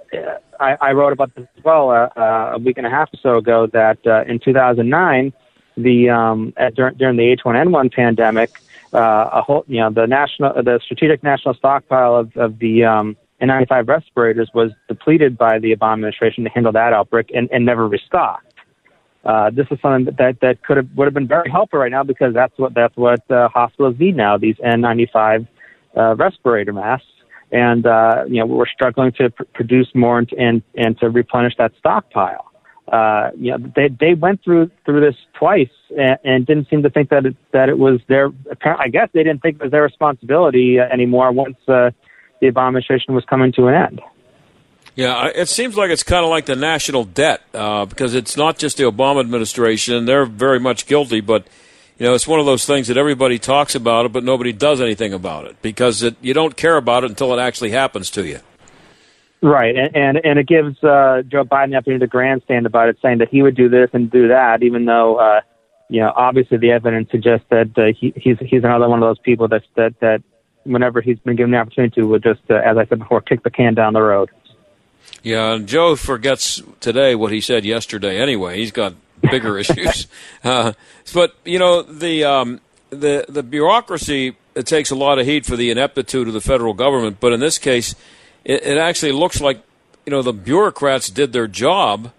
I, 0.58 0.78
I 0.80 0.92
wrote 0.92 1.12
about 1.12 1.34
this 1.34 1.46
as 1.58 1.64
well 1.64 1.90
uh, 1.90 2.08
uh, 2.16 2.52
a 2.54 2.58
week 2.58 2.78
and 2.78 2.86
a 2.86 2.90
half 2.90 3.12
or 3.12 3.16
so 3.16 3.36
ago 3.36 3.66
that 3.72 3.98
uh, 4.06 4.22
in 4.26 4.38
2009 4.38 5.32
the 5.76 6.10
um, 6.10 6.52
at, 6.56 6.74
during, 6.74 6.94
during 6.96 7.16
the 7.16 7.36
H1N1 7.36 7.92
pandemic, 7.94 8.50
uh, 8.92 9.30
a 9.32 9.42
whole 9.42 9.64
you 9.66 9.80
know 9.80 9.90
the 9.90 10.06
national 10.06 10.54
the 10.62 10.80
strategic 10.84 11.22
national 11.22 11.54
stockpile 11.54 12.16
of 12.16 12.36
of 12.36 12.58
the 12.58 12.84
um, 12.84 13.16
N95 13.40 13.88
respirators 13.88 14.50
was 14.54 14.70
depleted 14.88 15.36
by 15.36 15.58
the 15.58 15.74
Obama 15.74 15.94
administration 15.94 16.44
to 16.44 16.50
handle 16.50 16.72
that 16.72 16.92
outbreak 16.92 17.30
and, 17.34 17.48
and 17.50 17.66
never 17.66 17.88
restocked. 17.88 18.46
Uh, 19.24 19.50
this 19.50 19.66
is 19.70 19.78
something 19.80 20.14
that 20.18 20.40
that 20.40 20.62
could 20.62 20.76
have 20.76 20.88
would 20.96 21.06
have 21.06 21.14
been 21.14 21.28
very 21.28 21.50
helpful 21.50 21.78
right 21.78 21.90
now 21.90 22.02
because 22.02 22.34
that's 22.34 22.56
what 22.58 22.74
that's 22.74 22.96
what 22.96 23.28
uh, 23.30 23.48
hospitals 23.48 23.96
need 23.98 24.16
now 24.16 24.36
these 24.36 24.56
N95 24.56 25.46
uh, 25.96 26.16
respirator 26.16 26.72
masks 26.72 27.06
and 27.52 27.86
uh, 27.86 28.24
you 28.26 28.40
know 28.40 28.46
we're 28.46 28.66
struggling 28.66 29.12
to 29.12 29.30
pr- 29.30 29.44
produce 29.54 29.88
more 29.94 30.18
and, 30.18 30.32
and 30.32 30.62
and 30.76 30.98
to 30.98 31.08
replenish 31.08 31.54
that 31.58 31.72
stockpile 31.78 32.51
uh, 32.92 33.30
you 33.38 33.50
know, 33.50 33.72
they 33.74 33.88
they 33.88 34.12
went 34.12 34.44
through 34.44 34.70
through 34.84 35.00
this 35.00 35.16
twice 35.32 35.70
and, 35.96 36.18
and 36.24 36.46
didn't 36.46 36.68
seem 36.68 36.82
to 36.82 36.90
think 36.90 37.08
that 37.08 37.24
it, 37.24 37.34
that 37.52 37.70
it 37.70 37.78
was 37.78 38.00
their. 38.06 38.30
I 38.62 38.88
guess 38.88 39.08
they 39.14 39.22
didn't 39.22 39.40
think 39.40 39.56
it 39.56 39.62
was 39.62 39.70
their 39.70 39.82
responsibility 39.82 40.78
anymore 40.78 41.32
once 41.32 41.56
uh, 41.66 41.90
the 42.42 42.48
Obama 42.48 42.68
administration 42.68 43.14
was 43.14 43.24
coming 43.24 43.50
to 43.52 43.68
an 43.68 43.74
end. 43.74 44.00
Yeah, 44.94 45.30
it 45.34 45.48
seems 45.48 45.74
like 45.74 45.90
it's 45.90 46.02
kind 46.02 46.22
of 46.22 46.28
like 46.28 46.44
the 46.44 46.54
national 46.54 47.04
debt 47.04 47.40
uh, 47.54 47.86
because 47.86 48.14
it's 48.14 48.36
not 48.36 48.58
just 48.58 48.76
the 48.76 48.84
Obama 48.84 49.20
administration; 49.20 50.04
they're 50.04 50.26
very 50.26 50.60
much 50.60 50.86
guilty, 50.86 51.20
but. 51.20 51.46
You 51.98 52.08
know, 52.08 52.14
it's 52.14 52.26
one 52.26 52.40
of 52.40 52.46
those 52.46 52.64
things 52.64 52.88
that 52.88 52.96
everybody 52.96 53.38
talks 53.38 53.76
about 53.76 54.06
it, 54.06 54.12
but 54.12 54.24
nobody 54.24 54.52
does 54.52 54.80
anything 54.80 55.12
about 55.12 55.46
it 55.46 55.60
because 55.62 56.02
it, 56.02 56.16
you 56.20 56.34
don't 56.34 56.56
care 56.56 56.76
about 56.76 57.04
it 57.04 57.10
until 57.10 57.32
it 57.32 57.40
actually 57.40 57.70
happens 57.70 58.10
to 58.12 58.26
you. 58.26 58.40
Right, 59.42 59.74
and 59.74 59.96
and, 59.96 60.20
and 60.24 60.38
it 60.38 60.46
gives 60.46 60.82
uh, 60.84 61.22
Joe 61.26 61.44
Biden 61.44 61.70
the 61.70 61.76
opportunity 61.76 62.04
to 62.04 62.06
grandstand 62.06 62.64
about 62.64 62.88
it, 62.88 62.98
saying 63.02 63.18
that 63.18 63.28
he 63.28 63.42
would 63.42 63.56
do 63.56 63.68
this 63.68 63.90
and 63.92 64.08
do 64.08 64.28
that, 64.28 64.62
even 64.62 64.84
though 64.84 65.16
uh, 65.16 65.40
you 65.88 66.00
know 66.00 66.12
obviously 66.14 66.58
the 66.58 66.70
evidence 66.70 67.10
suggests 67.10 67.46
that 67.50 67.76
uh, 67.76 67.92
he, 67.98 68.12
he's 68.14 68.38
he's 68.38 68.62
another 68.62 68.88
one 68.88 69.02
of 69.02 69.08
those 69.08 69.18
people 69.18 69.48
that 69.48 69.64
that 69.74 69.98
that 69.98 70.22
whenever 70.62 71.00
he's 71.00 71.18
been 71.18 71.34
given 71.34 71.50
the 71.50 71.56
opportunity 71.56 72.00
to, 72.00 72.06
would 72.06 72.22
just, 72.22 72.40
uh, 72.48 72.54
as 72.54 72.76
I 72.76 72.86
said 72.86 73.00
before, 73.00 73.20
kick 73.20 73.42
the 73.42 73.50
can 73.50 73.74
down 73.74 73.94
the 73.94 74.02
road. 74.02 74.30
Yeah, 75.24 75.54
and 75.54 75.66
Joe 75.66 75.96
forgets 75.96 76.62
today 76.78 77.16
what 77.16 77.32
he 77.32 77.40
said 77.40 77.64
yesterday. 77.64 78.20
Anyway, 78.20 78.58
he's 78.58 78.70
got 78.70 78.94
bigger 79.22 79.58
issues. 79.58 80.06
Uh, 80.44 80.72
but 81.12 81.34
you 81.44 81.58
know 81.58 81.82
the 81.82 82.22
um, 82.24 82.60
the 82.90 83.24
the 83.28 83.42
bureaucracy 83.42 84.36
it 84.54 84.66
takes 84.66 84.90
a 84.90 84.94
lot 84.94 85.18
of 85.18 85.26
heat 85.26 85.46
for 85.46 85.56
the 85.56 85.70
ineptitude 85.70 86.28
of 86.28 86.34
the 86.34 86.40
federal 86.40 86.74
government, 86.74 87.18
but 87.18 87.32
in 87.32 87.40
this 87.40 87.58
case 87.58 87.94
it, 88.44 88.62
it 88.64 88.78
actually 88.78 89.12
looks 89.12 89.40
like 89.40 89.62
you 90.06 90.10
know 90.10 90.22
the 90.22 90.32
bureaucrats 90.32 91.10
did 91.10 91.32
their 91.32 91.46
job, 91.46 92.12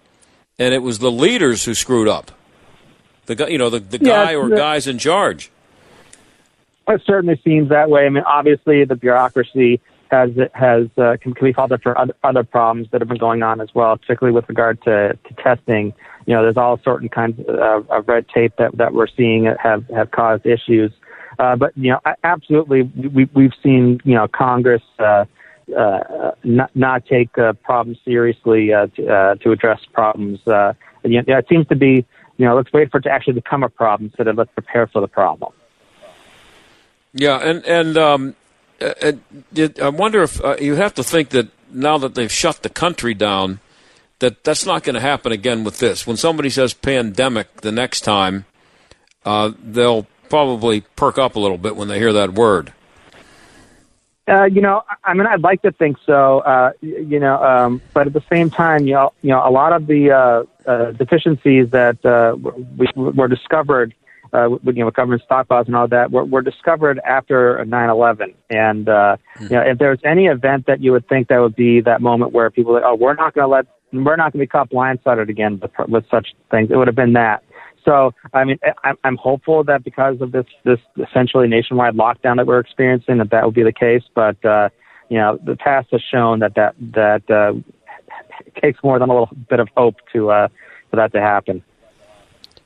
and 0.58 0.74
it 0.74 0.82
was 0.82 0.98
the 0.98 1.10
leaders 1.10 1.64
who 1.64 1.74
screwed 1.74 2.08
up. 2.08 2.30
The 3.26 3.34
guy, 3.34 3.48
you 3.48 3.58
know, 3.58 3.70
the, 3.70 3.80
the 3.80 3.98
guy 3.98 4.32
yeah, 4.32 4.36
or 4.36 4.48
the, 4.48 4.56
guys 4.56 4.86
in 4.86 4.98
charge. 4.98 5.50
It 6.86 7.02
certainly 7.06 7.40
seems 7.42 7.70
that 7.70 7.88
way. 7.88 8.04
I 8.04 8.10
mean, 8.10 8.24
obviously, 8.24 8.84
the 8.84 8.96
bureaucracy 8.96 9.80
has 10.10 10.30
has 10.52 10.88
uh, 10.98 11.16
can, 11.20 11.32
can 11.32 11.46
be 11.46 11.52
called 11.52 11.72
up 11.72 11.82
for 11.82 11.96
other, 11.98 12.14
other 12.22 12.44
problems 12.44 12.88
that 12.90 13.00
have 13.00 13.08
been 13.08 13.18
going 13.18 13.42
on 13.42 13.60
as 13.60 13.74
well, 13.74 13.96
particularly 13.96 14.34
with 14.34 14.48
regard 14.48 14.82
to, 14.82 15.18
to 15.26 15.34
testing. 15.42 15.94
You 16.26 16.34
know, 16.34 16.42
there's 16.42 16.56
all 16.56 16.78
certain 16.84 17.08
kinds 17.08 17.40
of, 17.48 17.90
of 17.90 18.08
red 18.08 18.28
tape 18.28 18.54
that 18.58 18.76
that 18.76 18.92
we're 18.92 19.06
seeing 19.06 19.44
have 19.44 19.88
have 19.88 20.10
caused 20.10 20.46
issues. 20.46 20.92
Uh, 21.38 21.56
but 21.56 21.76
you 21.76 21.90
know, 21.90 22.00
absolutely, 22.22 22.82
we, 22.82 23.28
we've 23.34 23.54
seen 23.62 24.00
you 24.04 24.14
know 24.14 24.28
Congress. 24.28 24.82
Uh, 24.98 25.24
uh, 25.76 26.32
not, 26.42 26.74
not 26.74 27.06
take 27.06 27.36
uh, 27.38 27.52
problems 27.54 27.98
seriously 28.04 28.72
uh, 28.72 28.86
to, 28.88 29.08
uh, 29.08 29.34
to 29.36 29.52
address 29.52 29.80
problems. 29.92 30.40
Uh, 30.46 30.72
you 31.04 31.22
know, 31.22 31.38
it 31.38 31.46
seems 31.48 31.66
to 31.68 31.76
be, 31.76 32.04
you 32.36 32.46
know, 32.46 32.56
let's 32.56 32.72
wait 32.72 32.90
for 32.90 32.98
it 32.98 33.02
to 33.02 33.10
actually 33.10 33.34
become 33.34 33.62
a 33.62 33.68
problem 33.68 34.06
instead 34.06 34.26
of 34.28 34.36
let's 34.36 34.52
prepare 34.52 34.86
for 34.86 35.00
the 35.00 35.08
problem. 35.08 35.52
Yeah, 37.12 37.38
and 37.38 37.64
and 37.64 37.96
um, 37.96 38.36
I 38.80 39.88
wonder 39.88 40.22
if 40.22 40.42
uh, 40.44 40.56
you 40.60 40.74
have 40.74 40.94
to 40.94 41.04
think 41.04 41.28
that 41.30 41.48
now 41.70 41.96
that 41.98 42.14
they've 42.14 42.32
shut 42.32 42.62
the 42.62 42.68
country 42.68 43.14
down, 43.14 43.60
that 44.18 44.42
that's 44.42 44.66
not 44.66 44.82
going 44.82 44.94
to 44.94 45.00
happen 45.00 45.32
again 45.32 45.64
with 45.64 45.78
this. 45.78 46.06
When 46.06 46.16
somebody 46.16 46.50
says 46.50 46.74
pandemic 46.74 47.60
the 47.60 47.72
next 47.72 48.00
time, 48.00 48.46
uh, 49.24 49.52
they'll 49.62 50.06
probably 50.28 50.80
perk 50.96 51.18
up 51.18 51.36
a 51.36 51.40
little 51.40 51.58
bit 51.58 51.76
when 51.76 51.88
they 51.88 51.98
hear 51.98 52.12
that 52.12 52.34
word. 52.34 52.72
Uh, 54.26 54.44
you 54.44 54.62
know, 54.62 54.82
I 55.04 55.12
mean, 55.12 55.26
I'd 55.26 55.42
like 55.42 55.60
to 55.62 55.72
think 55.72 55.98
so. 56.06 56.38
Uh, 56.40 56.72
you 56.80 57.20
know, 57.20 57.42
um, 57.42 57.82
but 57.92 58.06
at 58.06 58.14
the 58.14 58.22
same 58.30 58.48
time, 58.48 58.86
you 58.86 58.94
know, 58.94 59.12
you 59.20 59.30
know, 59.30 59.46
a 59.46 59.50
lot 59.50 59.74
of 59.74 59.86
the 59.86 60.10
uh, 60.12 60.44
uh, 60.66 60.92
deficiencies 60.92 61.70
that 61.70 62.02
uh, 62.06 62.34
we, 62.76 62.88
were 62.94 63.28
discovered, 63.28 63.94
uh, 64.32 64.48
with, 64.62 64.76
you 64.76 64.80
know, 64.80 64.86
with 64.86 64.94
government 64.94 65.22
stockpiles 65.28 65.66
and 65.66 65.76
all 65.76 65.86
that, 65.88 66.10
were, 66.10 66.24
were 66.24 66.40
discovered 66.40 67.00
after 67.04 67.62
9/11. 67.66 68.34
And 68.48 68.88
uh, 68.88 69.16
mm-hmm. 69.36 69.42
you 69.42 69.50
know, 69.50 69.60
if 69.60 69.78
there's 69.78 70.00
any 70.04 70.26
event 70.26 70.66
that 70.66 70.80
you 70.80 70.92
would 70.92 71.06
think 71.06 71.28
that 71.28 71.38
would 71.38 71.56
be 71.56 71.82
that 71.82 72.00
moment 72.00 72.32
where 72.32 72.50
people, 72.50 72.72
are 72.72 72.80
like, 72.80 72.84
oh, 72.86 72.94
we're 72.94 73.14
not 73.14 73.34
going 73.34 73.44
to 73.44 73.48
let, 73.48 73.66
we're 73.92 74.16
not 74.16 74.32
going 74.32 74.40
to 74.40 74.44
be 74.44 74.46
caught 74.46 74.70
blindsided 74.70 75.28
again 75.28 75.60
with, 75.60 75.70
with 75.86 76.04
such 76.10 76.34
things, 76.50 76.70
it 76.70 76.76
would 76.76 76.88
have 76.88 76.96
been 76.96 77.12
that. 77.12 77.44
So, 77.84 78.14
I 78.32 78.44
mean, 78.44 78.58
I'm 79.02 79.16
hopeful 79.16 79.64
that 79.64 79.84
because 79.84 80.20
of 80.20 80.32
this 80.32 80.46
this 80.64 80.78
essentially 80.96 81.48
nationwide 81.48 81.94
lockdown 81.94 82.36
that 82.36 82.46
we're 82.46 82.60
experiencing, 82.60 83.18
that 83.18 83.30
that 83.30 83.44
will 83.44 83.52
be 83.52 83.62
the 83.62 83.72
case. 83.72 84.02
But 84.14 84.42
uh, 84.44 84.70
you 85.10 85.18
know, 85.18 85.38
the 85.44 85.56
past 85.56 85.88
has 85.92 86.02
shown 86.02 86.38
that 86.40 86.54
that 86.54 86.74
that 86.92 87.30
uh, 87.30 87.52
takes 88.60 88.82
more 88.82 88.98
than 88.98 89.10
a 89.10 89.12
little 89.12 89.36
bit 89.48 89.60
of 89.60 89.68
hope 89.76 89.96
to 90.12 90.30
uh, 90.30 90.48
for 90.90 90.96
that 90.96 91.12
to 91.12 91.20
happen. 91.20 91.62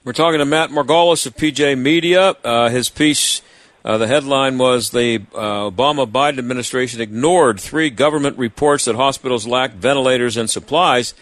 We're 0.04 0.12
talking 0.12 0.38
to 0.38 0.44
Matt 0.44 0.70
Margolis 0.70 1.26
of 1.26 1.36
PJ 1.36 1.76
Media. 1.76 2.34
Uh, 2.44 2.68
his 2.68 2.88
piece, 2.88 3.42
uh, 3.84 3.98
the 3.98 4.06
headline 4.06 4.56
was 4.56 4.90
the 4.90 5.22
uh, 5.34 5.70
Obama 5.70 6.10
Biden 6.10 6.38
administration 6.38 7.00
ignored 7.00 7.60
three 7.60 7.90
government 7.90 8.38
reports 8.38 8.84
that 8.84 8.94
hospitals 8.94 9.46
lack 9.46 9.72
ventilators 9.72 10.36
and 10.36 10.48
supplies. 10.48 11.14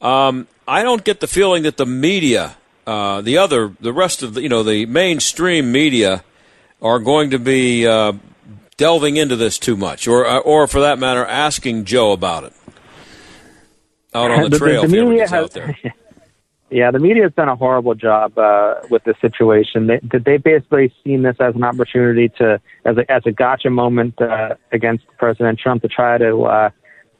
Um, 0.00 0.46
I 0.66 0.82
don't 0.82 1.04
get 1.04 1.20
the 1.20 1.26
feeling 1.26 1.62
that 1.62 1.76
the 1.76 1.86
media, 1.86 2.56
uh, 2.88 3.20
the 3.20 3.36
other, 3.36 3.74
the 3.80 3.92
rest 3.92 4.22
of 4.22 4.32
the, 4.32 4.42
you 4.42 4.48
know, 4.48 4.62
the 4.62 4.86
mainstream 4.86 5.70
media, 5.70 6.24
are 6.80 6.98
going 6.98 7.30
to 7.30 7.38
be 7.38 7.86
uh, 7.86 8.12
delving 8.78 9.16
into 9.16 9.36
this 9.36 9.58
too 9.58 9.76
much, 9.76 10.08
or, 10.08 10.26
uh, 10.26 10.38
or 10.38 10.66
for 10.66 10.80
that 10.80 10.98
matter, 10.98 11.24
asking 11.26 11.84
Joe 11.84 12.12
about 12.12 12.44
it 12.44 12.52
out 14.14 14.30
on 14.30 14.50
the 14.50 14.58
trail. 14.58 14.82
the, 14.82 14.88
the 14.88 15.04
media 15.04 15.28
has. 15.28 15.50
Yeah, 16.70 16.90
the 16.90 16.98
media 16.98 17.22
has 17.22 17.32
done 17.32 17.48
a 17.48 17.56
horrible 17.56 17.94
job 17.94 18.36
uh, 18.36 18.74
with 18.90 19.02
this 19.04 19.16
situation. 19.22 19.86
They 19.86 20.00
they 20.18 20.36
basically 20.36 20.92
seen 21.02 21.22
this 21.22 21.36
as 21.40 21.54
an 21.54 21.64
opportunity 21.64 22.28
to 22.36 22.60
as 22.84 22.98
a 22.98 23.10
as 23.10 23.22
a 23.24 23.32
gotcha 23.32 23.70
moment 23.70 24.20
uh, 24.20 24.56
against 24.70 25.06
President 25.16 25.58
Trump 25.58 25.80
to 25.80 25.88
try 25.88 26.18
to 26.18 26.42
uh, 26.42 26.70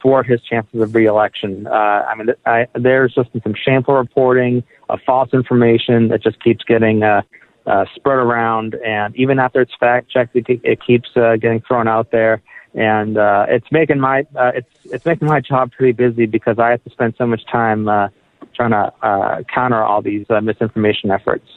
thwart 0.01 0.27
his 0.27 0.41
chances 0.43 0.81
of 0.81 0.95
reelection. 0.95 1.67
Uh, 1.67 1.71
I 1.71 2.15
mean, 2.15 2.29
I, 2.47 2.67
there's 2.75 3.15
just 3.15 3.31
some 3.43 3.55
shameful 3.55 3.95
reporting 3.95 4.63
of 4.89 5.01
false 5.05 5.31
information 5.33 6.09
that 6.09 6.23
just 6.23 6.43
keeps 6.43 6.65
getting 6.65 7.03
uh, 7.03 7.23
uh, 7.67 7.85
spread 7.95 8.19
around, 8.19 8.77
and 8.85 9.15
even 9.17 9.39
after 9.39 9.61
it's 9.61 9.75
fact 9.79 10.11
checked, 10.11 10.35
it, 10.37 10.47
it 10.49 10.79
keeps 10.85 11.09
uh, 11.17 11.37
getting 11.37 11.61
thrown 11.61 11.87
out 11.87 12.11
there. 12.11 12.43
And 12.75 13.19
uh, 13.19 13.47
it's 13.49 13.67
making 13.73 13.99
my 13.99 14.27
uh, 14.37 14.53
it's 14.55 14.69
it's 14.85 15.05
making 15.05 15.27
my 15.27 15.41
job 15.41 15.73
pretty 15.73 15.93
busy 15.93 16.27
because 16.27 16.59
I 16.59 16.71
have 16.71 16.85
to 16.85 16.91
spend 16.91 17.15
so 17.17 17.27
much 17.27 17.45
time 17.51 17.89
uh, 17.89 18.09
trying 18.55 18.71
to 18.71 18.93
uh, 19.03 19.43
counter 19.53 19.83
all 19.83 20.03
these 20.03 20.27
uh, 20.29 20.41
misinformation 20.41 21.11
efforts. 21.11 21.49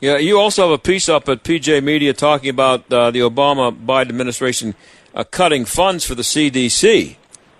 Yeah, 0.00 0.18
you 0.18 0.38
also 0.38 0.62
have 0.62 0.72
a 0.72 0.78
piece 0.78 1.08
up 1.08 1.28
at 1.28 1.42
PJ 1.42 1.82
Media 1.82 2.12
talking 2.12 2.50
about 2.50 2.92
uh, 2.92 3.10
the 3.10 3.20
Obama 3.20 3.72
Biden 3.74 4.10
administration 4.10 4.74
uh, 5.16 5.24
cutting 5.24 5.64
funds 5.64 6.04
for 6.04 6.14
the 6.14 6.22
CDC. 6.22 7.16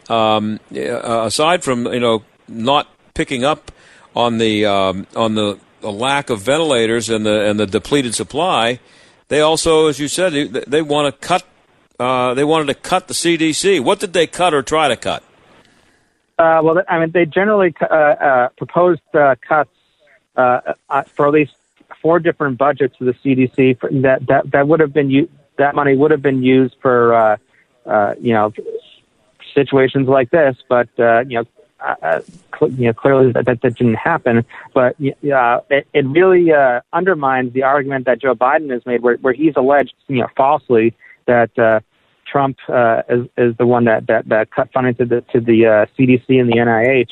Um, 0.08 0.60
uh, 0.72 1.24
aside 1.24 1.64
from 1.64 1.86
you 1.86 1.98
know 1.98 2.22
not 2.46 2.86
picking 3.14 3.42
up 3.42 3.72
on 4.14 4.38
the 4.38 4.66
um, 4.66 5.06
on 5.16 5.34
the, 5.34 5.58
the, 5.80 5.90
lack 5.90 6.30
of 6.30 6.40
ventilators 6.40 7.10
and 7.10 7.26
the 7.26 7.48
and 7.48 7.58
the 7.58 7.66
depleted 7.66 8.14
supply, 8.14 8.78
they 9.28 9.40
also, 9.40 9.88
as 9.88 9.98
you 9.98 10.06
said, 10.06 10.32
they, 10.32 10.44
they 10.44 10.82
want 10.82 11.12
to 11.12 11.26
cut. 11.26 11.44
Uh, 11.98 12.34
they 12.34 12.44
wanted 12.44 12.66
to 12.66 12.74
cut 12.74 13.08
the 13.08 13.14
CDC. 13.14 13.80
What 13.82 13.98
did 13.98 14.12
they 14.12 14.26
cut 14.26 14.54
or 14.54 14.62
try 14.62 14.88
to 14.88 14.96
cut? 14.96 15.24
Uh, 16.38 16.60
well, 16.62 16.82
I 16.88 17.00
mean, 17.00 17.10
they 17.10 17.24
generally 17.24 17.74
uh, 17.80 17.94
uh, 17.94 18.48
proposed 18.50 19.00
cuts 19.12 19.70
for 20.34 21.26
at 21.26 21.32
least 21.32 21.54
four 22.02 22.20
different 22.20 22.58
budgets 22.58 22.94
of 23.00 23.06
the 23.06 23.14
CDC. 23.14 24.02
That 24.02 24.26
that 24.26 24.50
that 24.52 24.68
would 24.68 24.78
have 24.80 24.92
been 24.92 25.10
u- 25.10 25.30
that 25.56 25.74
money 25.74 25.96
would 25.96 26.10
have 26.10 26.22
been 26.22 26.42
used 26.42 26.76
for 26.80 27.14
uh, 27.14 27.36
uh, 27.86 28.14
you 28.20 28.32
know 28.32 28.52
situations 29.54 30.08
like 30.08 30.30
this, 30.30 30.56
but 30.68 30.88
uh, 30.98 31.20
you 31.20 31.38
know. 31.38 31.44
Uh, 31.78 32.20
cl- 32.58 32.72
you 32.72 32.86
know, 32.86 32.94
clearly 32.94 33.30
that, 33.32 33.44
that, 33.44 33.60
that 33.60 33.74
didn't 33.76 33.96
happen, 33.96 34.46
but 34.72 34.96
uh, 34.98 35.60
it, 35.68 35.86
it 35.92 36.06
really 36.06 36.50
uh, 36.50 36.80
undermines 36.94 37.52
the 37.52 37.62
argument 37.62 38.06
that 38.06 38.18
Joe 38.18 38.34
Biden 38.34 38.70
has 38.70 38.84
made, 38.86 39.02
where, 39.02 39.16
where 39.16 39.34
he's 39.34 39.52
alleged, 39.56 39.92
you 40.08 40.20
know, 40.20 40.26
falsely 40.34 40.94
that 41.26 41.56
uh, 41.58 41.80
Trump 42.26 42.58
uh, 42.68 43.02
is, 43.08 43.28
is 43.36 43.56
the 43.56 43.66
one 43.66 43.84
that, 43.84 44.06
that, 44.06 44.28
that 44.28 44.50
cut 44.50 44.72
funding 44.72 44.94
to 44.96 45.04
the 45.04 45.20
to 45.32 45.40
the 45.40 45.66
uh, 45.66 45.86
CDC 45.98 46.24
and 46.28 46.50
the 46.50 46.56
NIH. 46.56 47.10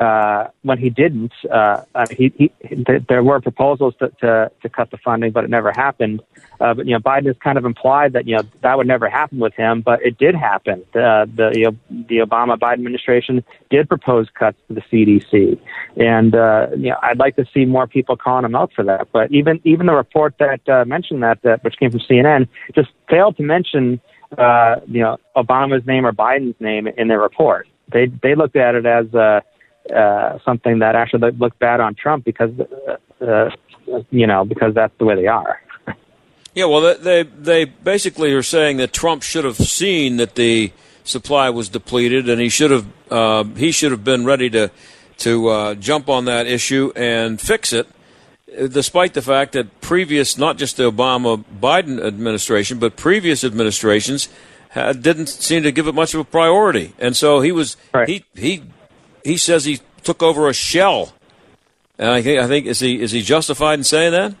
Uh, 0.00 0.48
when 0.62 0.78
he 0.78 0.88
didn't, 0.88 1.32
uh, 1.52 1.82
he, 2.10 2.32
he, 2.38 2.50
th- 2.86 3.02
there 3.06 3.22
were 3.22 3.38
proposals 3.38 3.94
to, 3.98 4.08
to, 4.20 4.50
to 4.62 4.68
cut 4.70 4.90
the 4.90 4.96
funding, 4.96 5.30
but 5.30 5.44
it 5.44 5.50
never 5.50 5.70
happened. 5.70 6.22
Uh, 6.58 6.72
but 6.72 6.86
you 6.86 6.94
know, 6.94 6.98
Biden 6.98 7.26
has 7.26 7.36
kind 7.44 7.58
of 7.58 7.66
implied 7.66 8.14
that 8.14 8.26
you 8.26 8.34
know 8.34 8.42
that 8.62 8.78
would 8.78 8.86
never 8.86 9.10
happen 9.10 9.38
with 9.38 9.52
him, 9.54 9.82
but 9.82 10.00
it 10.02 10.16
did 10.16 10.34
happen. 10.34 10.82
The 10.92 11.52
you 11.54 11.64
know, 11.64 11.76
the 12.08 12.18
Obama 12.18 12.58
Biden 12.58 12.74
administration 12.74 13.44
did 13.68 13.88
propose 13.88 14.28
cuts 14.32 14.56
to 14.68 14.74
the 14.74 14.80
CDC, 14.80 15.60
and 15.96 16.34
uh, 16.34 16.68
you 16.70 16.88
know, 16.90 16.96
I'd 17.02 17.18
like 17.18 17.36
to 17.36 17.44
see 17.52 17.66
more 17.66 17.86
people 17.86 18.16
calling 18.16 18.46
him 18.46 18.54
out 18.54 18.72
for 18.74 18.84
that. 18.84 19.08
But 19.12 19.30
even 19.32 19.60
even 19.64 19.84
the 19.84 19.94
report 19.94 20.34
that 20.38 20.66
uh, 20.66 20.86
mentioned 20.86 21.22
that, 21.22 21.42
that 21.42 21.62
which 21.62 21.76
came 21.76 21.90
from 21.90 22.00
CNN, 22.00 22.48
just 22.74 22.88
failed 23.08 23.36
to 23.36 23.42
mention 23.42 24.00
uh, 24.38 24.76
you 24.86 25.00
know, 25.00 25.18
Obama's 25.36 25.86
name 25.86 26.06
or 26.06 26.12
Biden's 26.12 26.60
name 26.60 26.86
in 26.86 27.08
their 27.08 27.20
report. 27.20 27.68
They 27.92 28.06
they 28.06 28.34
looked 28.34 28.56
at 28.56 28.74
it 28.74 28.86
as 28.86 29.06
uh, 29.94 30.38
something 30.44 30.80
that 30.80 30.94
actually 30.94 31.30
looked 31.32 31.58
bad 31.58 31.80
on 31.80 31.94
Trump 31.94 32.24
because, 32.24 32.50
uh, 33.20 33.24
uh, 33.24 33.50
you 34.10 34.26
know, 34.26 34.44
because 34.44 34.74
that's 34.74 34.96
the 34.98 35.04
way 35.04 35.16
they 35.16 35.26
are. 35.26 35.60
Yeah, 36.54 36.64
well, 36.64 36.96
they 36.96 37.22
they 37.22 37.64
basically 37.64 38.32
are 38.32 38.42
saying 38.42 38.78
that 38.78 38.92
Trump 38.92 39.22
should 39.22 39.44
have 39.44 39.56
seen 39.56 40.16
that 40.16 40.34
the 40.34 40.72
supply 41.04 41.48
was 41.48 41.68
depleted, 41.68 42.28
and 42.28 42.40
he 42.40 42.48
should 42.48 42.72
have 42.72 42.86
uh, 43.08 43.44
he 43.44 43.70
should 43.70 43.92
have 43.92 44.02
been 44.02 44.24
ready 44.24 44.50
to 44.50 44.70
to 45.18 45.48
uh, 45.48 45.74
jump 45.74 46.08
on 46.08 46.24
that 46.24 46.46
issue 46.46 46.92
and 46.96 47.40
fix 47.40 47.72
it 47.72 47.86
despite 48.68 49.14
the 49.14 49.22
fact 49.22 49.52
that 49.52 49.80
previous, 49.80 50.36
not 50.36 50.56
just 50.56 50.76
the 50.76 50.90
Obama 50.90 51.44
Biden 51.60 52.02
administration, 52.02 52.78
but 52.78 52.96
previous 52.96 53.44
administrations 53.44 54.28
had, 54.70 55.02
didn't 55.02 55.28
seem 55.28 55.62
to 55.62 55.72
give 55.72 55.86
it 55.86 55.94
much 55.94 56.14
of 56.14 56.20
a 56.20 56.24
priority. 56.24 56.94
And 56.98 57.16
so 57.16 57.40
he 57.40 57.52
was 57.52 57.76
right. 57.92 58.08
he 58.08 58.24
he 58.34 58.62
he 59.24 59.36
says 59.36 59.64
he 59.64 59.80
took 60.02 60.22
over 60.22 60.48
a 60.48 60.54
shell. 60.54 61.12
And 61.98 62.08
I 62.08 62.22
think 62.22 62.40
I 62.40 62.46
think 62.46 62.66
is 62.66 62.80
he 62.80 63.00
is 63.00 63.12
he 63.12 63.20
justified 63.20 63.78
in 63.78 63.84
saying 63.84 64.12
that? 64.12 64.34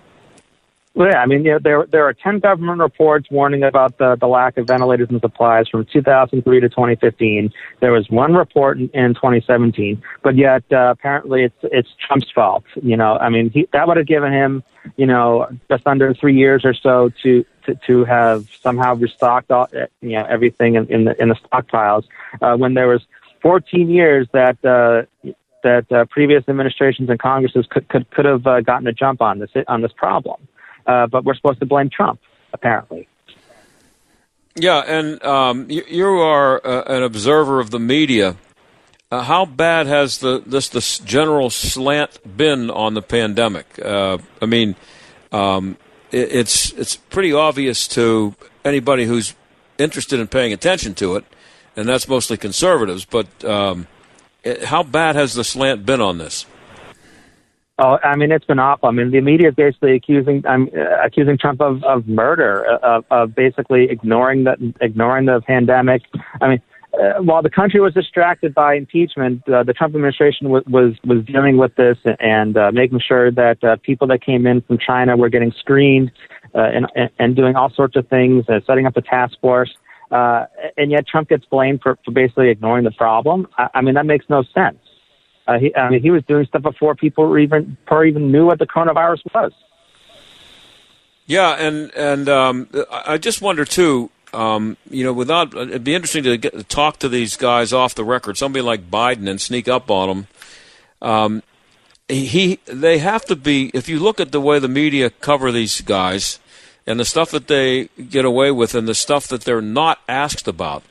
Well, 0.94 1.08
yeah, 1.08 1.18
I 1.18 1.26
mean, 1.26 1.44
know, 1.44 1.58
there 1.62 1.86
there 1.86 2.04
are 2.06 2.14
ten 2.14 2.40
government 2.40 2.80
reports 2.80 3.30
warning 3.30 3.62
about 3.62 3.98
the 3.98 4.16
the 4.16 4.26
lack 4.26 4.56
of 4.56 4.66
ventilators 4.66 5.08
and 5.10 5.20
supplies 5.20 5.68
from 5.68 5.86
2003 5.92 6.60
to 6.60 6.68
2015. 6.68 7.52
There 7.80 7.92
was 7.92 8.10
one 8.10 8.34
report 8.34 8.78
in, 8.78 8.90
in 8.92 9.14
2017, 9.14 10.02
but 10.22 10.36
yet 10.36 10.64
uh, 10.72 10.90
apparently 10.90 11.44
it's 11.44 11.54
it's 11.62 11.88
Trump's 12.04 12.30
fault. 12.34 12.64
You 12.82 12.96
know, 12.96 13.16
I 13.18 13.28
mean, 13.28 13.50
he, 13.50 13.68
that 13.72 13.86
would 13.86 13.98
have 13.98 14.06
given 14.06 14.32
him, 14.32 14.64
you 14.96 15.06
know, 15.06 15.48
just 15.70 15.86
under 15.86 16.12
three 16.12 16.36
years 16.36 16.64
or 16.64 16.74
so 16.74 17.12
to 17.22 17.44
to, 17.66 17.74
to 17.86 18.04
have 18.04 18.48
somehow 18.60 18.94
restocked 18.94 19.52
all, 19.52 19.68
you 20.00 20.18
know 20.18 20.24
everything 20.28 20.74
in, 20.74 20.86
in 20.88 21.04
the 21.04 21.22
in 21.22 21.28
the 21.28 21.36
stockpiles 21.36 22.04
uh, 22.42 22.56
when 22.56 22.74
there 22.74 22.88
was 22.88 23.02
14 23.42 23.90
years 23.90 24.26
that. 24.32 24.64
Uh, 24.64 25.32
that 25.62 25.92
uh, 25.92 26.06
previous 26.06 26.42
administrations 26.48 27.10
and 27.10 27.20
Congresses 27.20 27.66
could 27.68 27.86
could, 27.90 28.10
could 28.12 28.24
have 28.24 28.46
uh, 28.46 28.62
gotten 28.62 28.86
a 28.86 28.94
jump 28.94 29.20
on 29.20 29.40
this 29.40 29.50
on 29.68 29.82
this 29.82 29.92
problem 29.94 30.48
uh, 30.86 31.06
but 31.06 31.24
we're 31.24 31.34
supposed 31.34 31.60
to 31.60 31.66
blame 31.66 31.90
Trump, 31.90 32.20
apparently. 32.52 33.08
Yeah, 34.56 34.80
and 34.80 35.22
um, 35.22 35.70
you, 35.70 35.84
you, 35.88 36.06
are 36.06 36.64
uh, 36.66 36.82
an 36.86 37.02
observer 37.02 37.60
of 37.60 37.70
the 37.70 37.78
media. 37.78 38.36
Uh, 39.10 39.22
how 39.22 39.44
bad 39.46 39.86
has 39.86 40.18
the 40.18 40.42
this 40.44 40.68
this 40.68 40.98
general 40.98 41.50
slant 41.50 42.36
been 42.36 42.70
on 42.70 42.94
the 42.94 43.02
pandemic? 43.02 43.66
Uh, 43.78 44.18
I 44.42 44.46
mean, 44.46 44.74
um, 45.30 45.76
it, 46.10 46.32
it's 46.32 46.72
it's 46.72 46.96
pretty 46.96 47.32
obvious 47.32 47.86
to 47.88 48.34
anybody 48.64 49.04
who's 49.04 49.34
interested 49.78 50.18
in 50.20 50.26
paying 50.26 50.52
attention 50.52 50.94
to 50.96 51.16
it, 51.16 51.24
and 51.80 51.88
that's 51.88 52.06
mostly 52.06 52.36
conservatives. 52.36 53.06
But 53.06 53.26
um, 53.44 53.86
it, 54.44 54.64
how 54.64 54.82
bad 54.82 55.16
has 55.16 55.34
the 55.34 55.44
slant 55.44 55.86
been 55.86 56.00
on 56.00 56.18
this? 56.18 56.44
Oh, 57.78 57.98
I 58.04 58.14
mean, 58.16 58.30
it's 58.30 58.44
been 58.44 58.58
awful. 58.58 58.90
I 58.90 58.92
mean, 58.92 59.10
the 59.10 59.22
media 59.22 59.48
is 59.48 59.54
basically 59.54 59.96
accusing 59.96 60.44
uh, 60.46 60.58
accusing 61.02 61.38
Trump 61.38 61.62
of 61.62 61.82
of 61.82 62.06
murder, 62.06 62.66
uh, 62.66 62.78
of, 62.82 63.04
of 63.10 63.34
basically 63.34 63.88
ignoring 63.90 64.44
the 64.44 64.74
ignoring 64.82 65.24
the 65.24 65.40
pandemic. 65.40 66.02
I 66.42 66.48
mean, 66.48 66.62
uh, 66.92 67.22
while 67.22 67.40
the 67.40 67.48
country 67.48 67.80
was 67.80 67.94
distracted 67.94 68.52
by 68.52 68.74
impeachment, 68.74 69.48
uh, 69.48 69.62
the 69.62 69.72
Trump 69.72 69.94
administration 69.94 70.48
w- 70.48 70.64
was 70.68 70.94
was 71.04 71.24
dealing 71.24 71.56
with 71.56 71.74
this 71.76 71.96
and 72.18 72.58
uh, 72.58 72.70
making 72.72 73.00
sure 73.00 73.30
that 73.30 73.64
uh, 73.64 73.76
people 73.82 74.06
that 74.08 74.22
came 74.22 74.46
in 74.46 74.60
from 74.60 74.76
China 74.76 75.16
were 75.16 75.30
getting 75.30 75.52
screened 75.58 76.12
uh, 76.54 76.58
and, 76.58 77.10
and 77.18 77.34
doing 77.34 77.56
all 77.56 77.70
sorts 77.70 77.96
of 77.96 78.06
things, 78.08 78.44
uh, 78.50 78.60
setting 78.66 78.84
up 78.84 78.96
a 78.98 79.02
task 79.02 79.40
force. 79.40 79.70
Uh, 79.74 79.89
and 80.10 80.90
yet 80.90 81.06
Trump 81.06 81.28
gets 81.28 81.44
blamed 81.46 81.80
for, 81.82 81.98
for 82.04 82.10
basically 82.10 82.50
ignoring 82.50 82.84
the 82.84 82.90
problem. 82.90 83.46
I, 83.56 83.68
I 83.74 83.80
mean, 83.80 83.94
that 83.94 84.06
makes 84.06 84.26
no 84.28 84.42
sense. 84.54 84.78
Uh, 85.46 85.58
he, 85.58 85.74
I 85.74 85.90
mean, 85.90 86.02
he 86.02 86.10
was 86.10 86.22
doing 86.24 86.46
stuff 86.46 86.62
before 86.62 86.94
people 86.94 87.36
even 87.38 87.76
before 87.84 88.04
even 88.04 88.30
knew 88.30 88.46
what 88.46 88.58
the 88.58 88.66
coronavirus 88.66 89.20
was. 89.34 89.52
Yeah, 91.26 91.52
and 91.52 91.92
and 91.94 92.28
um, 92.28 92.68
I 92.90 93.18
just 93.18 93.40
wonder 93.40 93.64
too. 93.64 94.10
Um, 94.32 94.76
you 94.88 95.02
know, 95.02 95.12
without 95.12 95.54
it'd 95.54 95.82
be 95.82 95.94
interesting 95.94 96.22
to 96.24 96.36
get 96.36 96.68
talk 96.68 96.98
to 96.98 97.08
these 97.08 97.36
guys 97.36 97.72
off 97.72 97.94
the 97.94 98.04
record. 98.04 98.36
Somebody 98.36 98.62
like 98.62 98.90
Biden 98.90 99.28
and 99.28 99.40
sneak 99.40 99.66
up 99.66 99.90
on 99.90 100.08
them. 100.08 100.26
Um, 101.02 101.42
he 102.08 102.60
they 102.66 102.98
have 102.98 103.24
to 103.26 103.36
be. 103.36 103.70
If 103.74 103.88
you 103.88 103.98
look 103.98 104.20
at 104.20 104.32
the 104.32 104.40
way 104.40 104.58
the 104.58 104.68
media 104.68 105.10
cover 105.10 105.50
these 105.50 105.80
guys 105.80 106.38
and 106.90 106.98
the 106.98 107.04
stuff 107.04 107.30
that 107.30 107.46
they 107.46 107.88
get 108.08 108.24
away 108.24 108.50
with 108.50 108.74
and 108.74 108.88
the 108.88 108.94
stuff 108.94 109.28
that 109.28 109.42
they're 109.42 109.62
not 109.62 110.00
asked 110.08 110.48
about, 110.48 110.82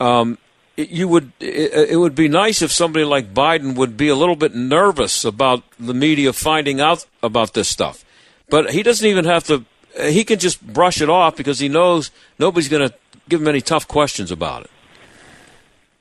um, 0.00 0.38
you 0.76 1.08
would 1.08 1.32
it 1.40 1.98
would 1.98 2.14
be 2.14 2.28
nice 2.28 2.60
if 2.60 2.70
somebody 2.70 3.04
like 3.04 3.32
Biden 3.32 3.76
would 3.76 3.96
be 3.96 4.08
a 4.08 4.14
little 4.14 4.36
bit 4.36 4.54
nervous 4.54 5.24
about 5.24 5.62
the 5.78 5.94
media 5.94 6.32
finding 6.32 6.80
out 6.80 7.06
about 7.22 7.54
this 7.54 7.68
stuff. 7.68 8.04
But 8.50 8.72
he 8.72 8.82
doesn't 8.82 9.06
even 9.06 9.24
have 9.24 9.44
to 9.44 9.64
he 10.02 10.24
can 10.24 10.38
just 10.38 10.60
brush 10.66 11.00
it 11.00 11.08
off 11.08 11.36
because 11.36 11.58
he 11.58 11.68
knows 11.68 12.10
nobody's 12.38 12.68
going 12.68 12.86
to 12.86 12.94
give 13.28 13.40
him 13.40 13.48
any 13.48 13.62
tough 13.62 13.88
questions 13.88 14.30
about 14.30 14.64
it. 14.64 14.70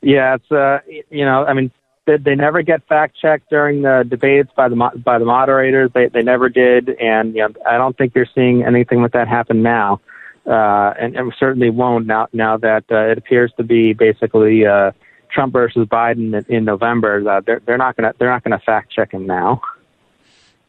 Yeah, 0.02 0.36
it's 0.36 0.52
uh 0.52 0.80
you 1.10 1.24
know, 1.24 1.46
I 1.46 1.54
mean 1.54 1.72
they, 2.06 2.18
they 2.18 2.36
never 2.36 2.62
get 2.62 2.88
fact 2.88 3.18
checked 3.20 3.50
during 3.50 3.82
the 3.82 4.06
debates 4.08 4.50
by 4.56 4.70
the 4.70 4.76
by 5.04 5.18
the 5.18 5.26
moderators. 5.26 5.92
They 5.94 6.08
they 6.08 6.22
never 6.22 6.50
did 6.50 6.90
and 6.90 7.36
you 7.36 7.42
know, 7.42 7.54
I 7.66 7.78
don't 7.78 7.98
think 7.98 8.14
you're 8.16 8.28
seeing 8.34 8.64
anything 8.64 9.02
with 9.02 9.14
that 9.14 9.28
happen 9.28 9.62
now 9.62 10.02
uh, 10.46 10.94
and, 11.00 11.16
and 11.16 11.34
certainly 11.40 11.70
won't 11.70 12.06
now. 12.06 12.28
Now 12.34 12.58
that 12.58 12.86
uh, 12.92 13.12
it 13.12 13.18
appears 13.18 13.52
to 13.58 13.64
be 13.64 13.94
basically 13.94 14.66
uh, 14.66 14.92
Trump 15.32 15.54
versus 15.54 15.88
Biden 15.88 16.38
in, 16.38 16.56
in 16.56 16.66
November, 16.66 17.28
uh, 17.28 17.42
they're 17.42 17.62
they're 17.66 17.78
not 17.78 17.98
going 17.98 18.12
to 18.12 18.18
they're 18.18 18.30
not 18.30 18.44
going 18.44 18.58
to 18.58 18.64
fact 18.64 18.92
check 18.92 19.12
him 19.12 19.26
now. 19.26 19.62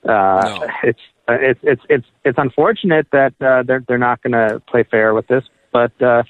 Uh, 0.05 0.09
no. 0.09 0.69
It's 0.83 1.01
uh, 1.29 1.37
it's 1.41 1.61
it's 1.63 1.83
it's 1.89 2.07
it's 2.25 2.39
unfortunate 2.39 3.09
that 3.13 3.35
uh, 3.41 3.63
they're 3.65 3.85
they're 3.87 3.99
not 3.99 4.23
going 4.23 4.33
to 4.33 4.61
play 4.61 4.85
fair 4.85 5.13
with 5.15 5.27
this, 5.27 5.45
but 5.73 6.01
uh, 6.01 6.23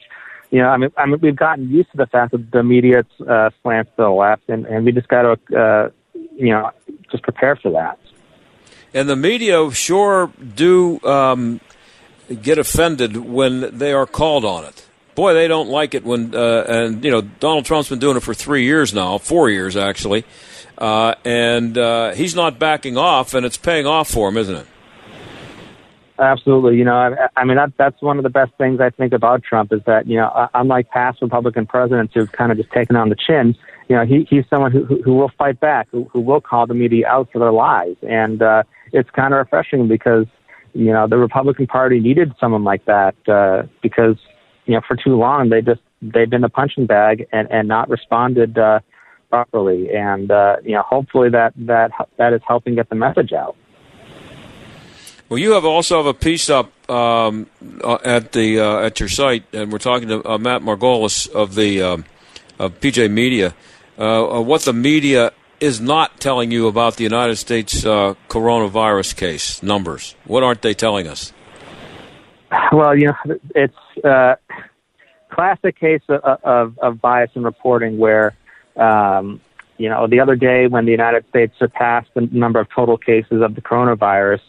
you 0.51 0.61
know, 0.61 0.69
I 0.69 0.77
mean, 0.77 0.91
I 0.97 1.07
mean, 1.07 1.21
we've 1.21 1.37
gotten 1.37 1.69
used 1.71 1.91
to 1.93 1.97
the 1.97 2.07
fact 2.07 2.33
that 2.33 2.51
the 2.51 2.63
media 2.63 3.05
uh, 3.29 3.51
slants 3.63 3.91
to 3.97 4.03
the 4.03 4.11
left, 4.11 4.49
and 4.49 4.67
and 4.67 4.85
we 4.85 4.93
just 4.93 5.09
got 5.09 5.23
to 5.23 5.59
uh, 5.59 5.91
you 6.37 6.51
know 6.51 6.71
just 7.11 7.23
prepare 7.23 7.57
for 7.57 7.73
that. 7.73 7.99
And 8.95 9.09
the 9.09 9.17
media 9.17 9.71
sure 9.73 10.33
do 10.55 11.01
um, 11.03 11.61
get 12.43 12.59
offended 12.59 13.17
when 13.17 13.77
they 13.77 13.93
are 13.93 14.07
called 14.07 14.45
on 14.45 14.65
it. 14.65 14.87
Boy, 15.15 15.35
they 15.35 15.49
don't 15.49 15.69
like 15.69 15.95
it 15.95 16.05
when, 16.05 16.35
uh, 16.35 16.65
and 16.69 17.05
you 17.05 17.11
know, 17.11 17.23
Donald 17.23 17.65
Trump's 17.65 17.89
been 17.89 17.99
doing 17.99 18.17
it 18.19 18.21
for 18.21 18.35
three 18.35 18.65
years 18.65 18.93
now, 18.93 19.17
four 19.19 19.49
years 19.49 19.77
actually, 19.77 20.25
uh, 20.77 21.15
and 21.25 21.77
uh, 21.79 22.13
he's 22.13 22.35
not 22.35 22.59
backing 22.59 22.99
off, 22.99 23.33
and 23.33 23.47
it's 23.47 23.57
paying 23.57 23.87
off 23.87 24.11
for 24.11 24.29
him, 24.29 24.37
isn't 24.37 24.57
it? 24.57 24.67
Absolutely. 26.19 26.79
You 26.79 26.85
know, 26.85 26.97
I, 26.97 27.29
I 27.37 27.45
mean, 27.45 27.57
that, 27.57 27.73
that's 27.77 28.01
one 28.01 28.17
of 28.17 28.23
the 28.23 28.31
best 28.31 28.53
things 28.57 28.81
I 28.81 28.91
think 28.91 29.13
about 29.13 29.43
Trump 29.43 29.73
is 29.73 29.81
that, 29.87 30.07
you 30.07 30.17
know, 30.17 30.49
unlike 30.55 30.89
past 30.91 31.21
Republican 31.21 31.67
presidents 31.67 32.15
who've 32.15 32.31
kind 32.33 32.51
of 32.51 32.59
just 32.59 32.71
taken 32.71 32.97
on 32.97 33.11
the 33.11 33.17
chin, 33.17 33.55
you 33.89 33.97
know, 33.97 34.05
he, 34.05 34.27
he's 34.29 34.45
someone 34.49 34.73
who, 34.73 34.85
who, 34.85 35.15
will 35.15 35.31
fight 35.37 35.61
back, 35.61 35.89
who, 35.91 36.05
who 36.13 36.21
will 36.21 36.41
call 36.41 36.67
the 36.67 36.75
media 36.75 37.07
out 37.07 37.29
for 37.33 37.39
their 37.39 37.53
lies. 37.53 37.97
And 38.09 38.41
uh, 38.41 38.63
it's 38.93 39.11
kind 39.11 39.35
of 39.35 39.39
refreshing 39.39 39.89
because, 39.89 40.27
you 40.73 40.93
know, 40.93 41.07
the 41.07 41.19
Republican 41.19 41.67
Party 41.67 42.01
needed 42.01 42.33
someone 42.41 42.65
like 42.65 42.85
that 42.87 43.15
uh, 43.29 43.65
because, 43.83 44.17
you 44.65 44.75
know, 44.75 44.81
for 44.87 44.97
too 44.97 45.17
long 45.17 45.51
they 45.51 45.61
just 45.61 45.81
they've 46.03 46.29
been 46.29 46.45
a 46.45 46.49
punching 46.49 46.87
bag 46.87 47.27
and 47.33 47.51
and 47.51 47.69
not 47.69 47.89
responded 47.89 48.59
uh, 48.59 48.81
properly. 49.31 49.95
And 49.95 50.31
uh, 50.31 50.57
you 50.63 50.73
know, 50.73 50.83
hopefully 50.83 51.31
that 51.31 51.53
that 51.57 51.93
that 52.19 52.33
is 52.33 52.41
helping 52.47 52.75
get 52.75 52.89
the 52.89 52.97
message 52.97 53.33
out. 53.33 53.57
Well, 55.29 55.39
you 55.39 55.53
have 55.53 55.65
also 55.65 55.97
have 55.97 56.07
a 56.07 56.15
piece 56.15 56.49
up 56.49 56.71
um, 56.89 57.49
uh, 57.83 57.99
at 58.05 58.33
the 58.33 58.61
uh, 58.61 58.87
at 58.87 59.01
your 59.01 59.09
site, 59.09 59.45
and 59.53 59.73
we're 59.73 59.79
talking 59.79 60.09
to 60.09 60.29
uh, 60.29 60.39
Matt 60.39 60.63
Margolis 60.63 61.29
of 61.29 61.57
the 61.57 61.83
um, 61.83 62.05
of 62.59 62.79
PJ 62.81 63.11
Media. 63.11 63.55
Uh, 63.99 64.41
what 64.41 64.63
the 64.63 64.73
media 64.73 65.33
is 65.59 65.81
not 65.81 66.21
telling 66.21 66.51
you 66.51 66.69
about 66.69 66.97
the 66.97 67.03
United 67.03 67.37
States 67.37 67.85
uh, 67.85 68.15
coronavirus 68.29 69.17
case 69.17 69.63
numbers? 69.63 70.15
What 70.25 70.43
aren't 70.43 70.63
they 70.63 70.75
telling 70.75 71.07
us? 71.07 71.33
Well, 72.73 72.97
you 72.97 73.07
know, 73.07 73.37
it's 73.55 74.05
uh, 74.05 74.37
classic 75.31 75.79
case 75.79 76.03
of, 76.09 76.21
of, 76.45 76.79
of 76.79 77.01
bias 77.01 77.31
in 77.35 77.43
reporting 77.43 77.99
where, 77.99 78.35
um, 78.77 79.41
you 79.79 79.89
know, 79.89 80.07
the 80.07 80.21
other 80.21 80.37
day 80.37 80.67
when 80.67 80.85
the 80.85 80.93
United 80.93 81.27
States 81.29 81.55
surpassed 81.59 82.11
the 82.15 82.23
number 82.33 82.61
of 82.61 82.69
total 82.71 82.97
cases 82.97 83.43
of 83.43 83.55
the 83.55 83.61
coronavirus, 83.61 84.41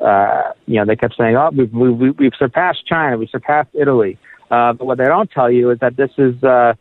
uh, 0.00 0.52
you 0.66 0.76
know, 0.76 0.84
they 0.84 0.96
kept 0.96 1.16
saying, 1.16 1.36
oh, 1.36 1.50
we've, 1.50 1.72
we've, 1.72 2.18
we've 2.18 2.34
surpassed 2.38 2.86
China, 2.86 3.16
we've 3.18 3.30
surpassed 3.30 3.70
Italy. 3.74 4.18
Uh, 4.50 4.72
but 4.72 4.84
what 4.86 4.98
they 4.98 5.06
don't 5.06 5.30
tell 5.30 5.50
you 5.50 5.70
is 5.70 5.78
that 5.80 5.96
this 5.96 6.10
is, 6.18 6.42
uh, 6.44 6.74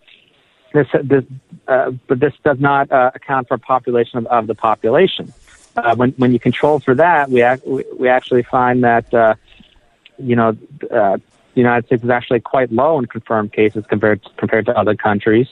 this, 0.73 0.87
this, 1.03 1.23
uh, 1.67 1.91
but 2.07 2.19
this 2.19 2.33
does 2.43 2.59
not 2.59 2.91
uh, 2.91 3.11
account 3.15 3.47
for 3.47 3.57
population 3.57 4.19
of, 4.19 4.25
of 4.27 4.47
the 4.47 4.55
population. 4.55 5.33
Uh, 5.77 5.93
when 5.95 6.11
when 6.11 6.31
you 6.31 6.39
control 6.39 6.79
for 6.79 6.95
that, 6.95 7.29
we 7.29 7.43
ac- 7.43 7.61
we 7.99 8.07
actually 8.07 8.43
find 8.43 8.83
that 8.83 9.13
uh, 9.13 9.35
you 10.17 10.35
know 10.35 10.49
uh, 10.89 11.17
the 11.17 11.61
United 11.61 11.85
States 11.87 12.03
is 12.03 12.09
actually 12.09 12.39
quite 12.39 12.71
low 12.71 12.97
in 12.97 13.05
confirmed 13.07 13.51
cases 13.51 13.83
compared 13.89 14.23
to, 14.23 14.29
compared 14.37 14.65
to 14.65 14.77
other 14.77 14.95
countries. 14.95 15.47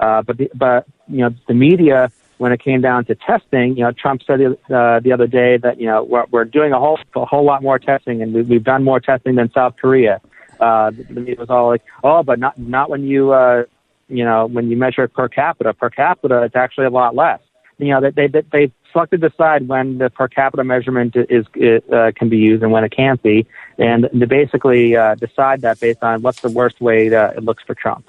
Uh, 0.00 0.22
but 0.22 0.38
the, 0.38 0.50
but 0.54 0.86
you 1.06 1.18
know 1.18 1.32
the 1.46 1.54
media 1.54 2.10
when 2.40 2.52
it 2.52 2.60
came 2.60 2.80
down 2.80 3.04
to 3.04 3.14
testing, 3.14 3.76
you 3.76 3.84
know 3.84 3.92
Trump 3.92 4.22
said 4.26 4.40
uh, 4.40 5.00
the 5.00 5.12
other 5.12 5.26
day 5.26 5.58
that 5.58 5.78
you 5.80 5.86
know 5.86 6.02
we're, 6.02 6.24
we're 6.30 6.44
doing 6.44 6.72
a 6.72 6.78
whole 6.78 6.98
a 7.14 7.24
whole 7.26 7.44
lot 7.44 7.62
more 7.62 7.78
testing 7.78 8.22
and 8.22 8.32
we, 8.32 8.42
we've 8.42 8.64
done 8.64 8.82
more 8.82 8.98
testing 8.98 9.34
than 9.34 9.52
South 9.52 9.74
Korea. 9.80 10.20
Uh, 10.58 10.90
the 10.90 11.04
media 11.12 11.36
was 11.38 11.50
all 11.50 11.68
like, 11.68 11.82
oh, 12.02 12.22
but 12.22 12.38
not 12.38 12.58
not 12.58 12.88
when 12.88 13.02
you 13.04 13.32
uh, 13.32 13.64
you 14.10 14.24
know, 14.24 14.46
when 14.46 14.70
you 14.70 14.76
measure 14.76 15.04
it 15.04 15.12
per 15.12 15.28
capita, 15.28 15.72
per 15.72 15.88
capita, 15.88 16.42
it's 16.42 16.56
actually 16.56 16.86
a 16.86 16.90
lot 16.90 17.14
less. 17.14 17.40
You 17.78 17.88
know, 17.88 18.00
they 18.10 18.26
they 18.28 18.42
they 18.52 18.72
selected 18.92 19.20
to 19.20 19.28
decide 19.28 19.68
when 19.68 19.98
the 19.98 20.10
per 20.10 20.28
capita 20.28 20.64
measurement 20.64 21.16
is 21.16 21.46
uh, 21.92 22.12
can 22.14 22.28
be 22.28 22.36
used 22.36 22.62
and 22.62 22.72
when 22.72 22.84
it 22.84 22.92
can't 22.94 23.22
be, 23.22 23.46
and 23.78 24.08
to 24.18 24.26
basically 24.26 24.96
uh, 24.96 25.14
decide 25.14 25.62
that 25.62 25.80
based 25.80 26.02
on 26.02 26.20
what's 26.22 26.40
the 26.40 26.50
worst 26.50 26.80
way 26.80 27.08
that 27.08 27.36
it 27.36 27.44
looks 27.44 27.62
for 27.62 27.74
Trump. 27.74 28.06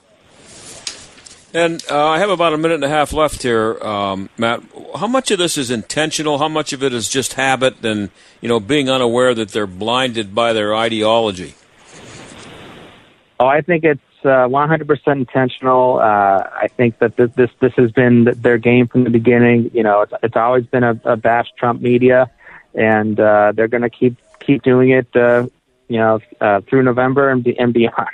And 1.53 1.83
uh, 1.89 2.07
I 2.07 2.19
have 2.19 2.29
about 2.29 2.53
a 2.53 2.57
minute 2.57 2.75
and 2.75 2.83
a 2.85 2.89
half 2.89 3.11
left 3.11 3.43
here, 3.43 3.77
um, 3.83 4.29
Matt. 4.37 4.61
How 4.95 5.07
much 5.07 5.31
of 5.31 5.37
this 5.37 5.57
is 5.57 5.69
intentional? 5.69 6.37
How 6.37 6.47
much 6.47 6.71
of 6.71 6.81
it 6.81 6.93
is 6.93 7.09
just 7.09 7.33
habit 7.33 7.83
and 7.83 8.09
you 8.39 8.47
know 8.47 8.59
being 8.59 8.89
unaware 8.89 9.33
that 9.33 9.49
they're 9.49 9.67
blinded 9.67 10.33
by 10.33 10.53
their 10.53 10.73
ideology? 10.73 11.55
Oh, 13.37 13.47
I 13.47 13.61
think 13.61 13.83
it's 13.83 14.01
uh, 14.23 14.47
100% 14.47 15.11
intentional. 15.11 15.99
Uh, 15.99 16.03
I 16.03 16.69
think 16.77 16.99
that 16.99 17.17
this, 17.17 17.31
this 17.35 17.49
this 17.59 17.73
has 17.73 17.91
been 17.91 18.25
their 18.37 18.57
game 18.57 18.87
from 18.87 19.03
the 19.03 19.09
beginning. 19.09 19.71
You 19.73 19.83
know, 19.83 20.01
it's, 20.01 20.13
it's 20.23 20.35
always 20.37 20.65
been 20.67 20.83
a, 20.83 20.99
a 21.03 21.17
bash 21.17 21.47
Trump 21.57 21.81
media, 21.81 22.31
and 22.73 23.19
uh, 23.19 23.51
they're 23.53 23.67
going 23.67 23.83
to 23.83 23.89
keep 23.89 24.15
keep 24.39 24.61
doing 24.61 24.91
it. 24.91 25.13
Uh, 25.13 25.47
you 25.89 25.97
know, 25.97 26.21
uh, 26.39 26.61
through 26.61 26.83
November 26.83 27.29
and, 27.29 27.45
and 27.59 27.73
beyond. 27.73 28.07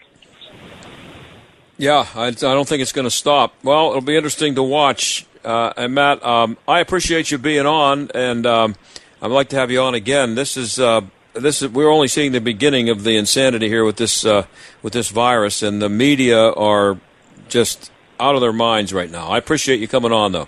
Yeah, 1.77 2.07
I, 2.15 2.27
I 2.27 2.31
don't 2.31 2.67
think 2.67 2.81
it's 2.81 2.91
going 2.91 3.05
to 3.05 3.11
stop. 3.11 3.53
Well, 3.63 3.89
it'll 3.89 4.01
be 4.01 4.15
interesting 4.15 4.55
to 4.55 4.63
watch. 4.63 5.25
Uh, 5.45 5.73
and 5.77 5.93
Matt, 5.93 6.23
um, 6.25 6.57
I 6.67 6.79
appreciate 6.79 7.29
you 7.29 7.37
being 7.37 7.65
on, 7.65 8.09
and 8.15 8.45
um, 8.45 8.75
I'd 9.21 9.31
like 9.31 9.49
to 9.49 9.55
have 9.57 9.69
you 9.69 9.81
on 9.81 9.93
again. 9.93 10.35
This 10.35 10.57
is 10.57 10.79
uh, 10.79 11.01
this 11.33 11.61
is 11.61 11.69
we're 11.69 11.89
only 11.89 12.07
seeing 12.07 12.31
the 12.31 12.41
beginning 12.41 12.89
of 12.89 13.03
the 13.03 13.15
insanity 13.15 13.69
here 13.69 13.85
with 13.85 13.97
this 13.97 14.25
uh, 14.25 14.47
with 14.81 14.93
this 14.93 15.09
virus, 15.09 15.61
and 15.61 15.81
the 15.81 15.87
media 15.87 16.51
are 16.51 16.99
just 17.47 17.91
out 18.19 18.35
of 18.35 18.41
their 18.41 18.53
minds 18.53 18.91
right 18.91 19.09
now. 19.09 19.27
I 19.27 19.37
appreciate 19.37 19.79
you 19.79 19.87
coming 19.87 20.11
on, 20.11 20.31
though. 20.31 20.47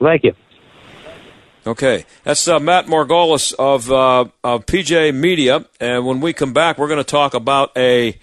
Thank 0.00 0.24
you. 0.24 0.34
Okay, 1.66 2.04
that's 2.24 2.48
uh, 2.48 2.58
Matt 2.58 2.86
Margolis 2.86 3.54
of 3.54 3.90
uh, 3.92 4.26
of 4.42 4.66
PJ 4.66 5.14
Media, 5.14 5.64
and 5.78 6.04
when 6.04 6.20
we 6.20 6.32
come 6.32 6.52
back, 6.52 6.78
we're 6.78 6.88
going 6.88 6.98
to 6.98 7.04
talk 7.04 7.32
about 7.32 7.70
a 7.76 8.18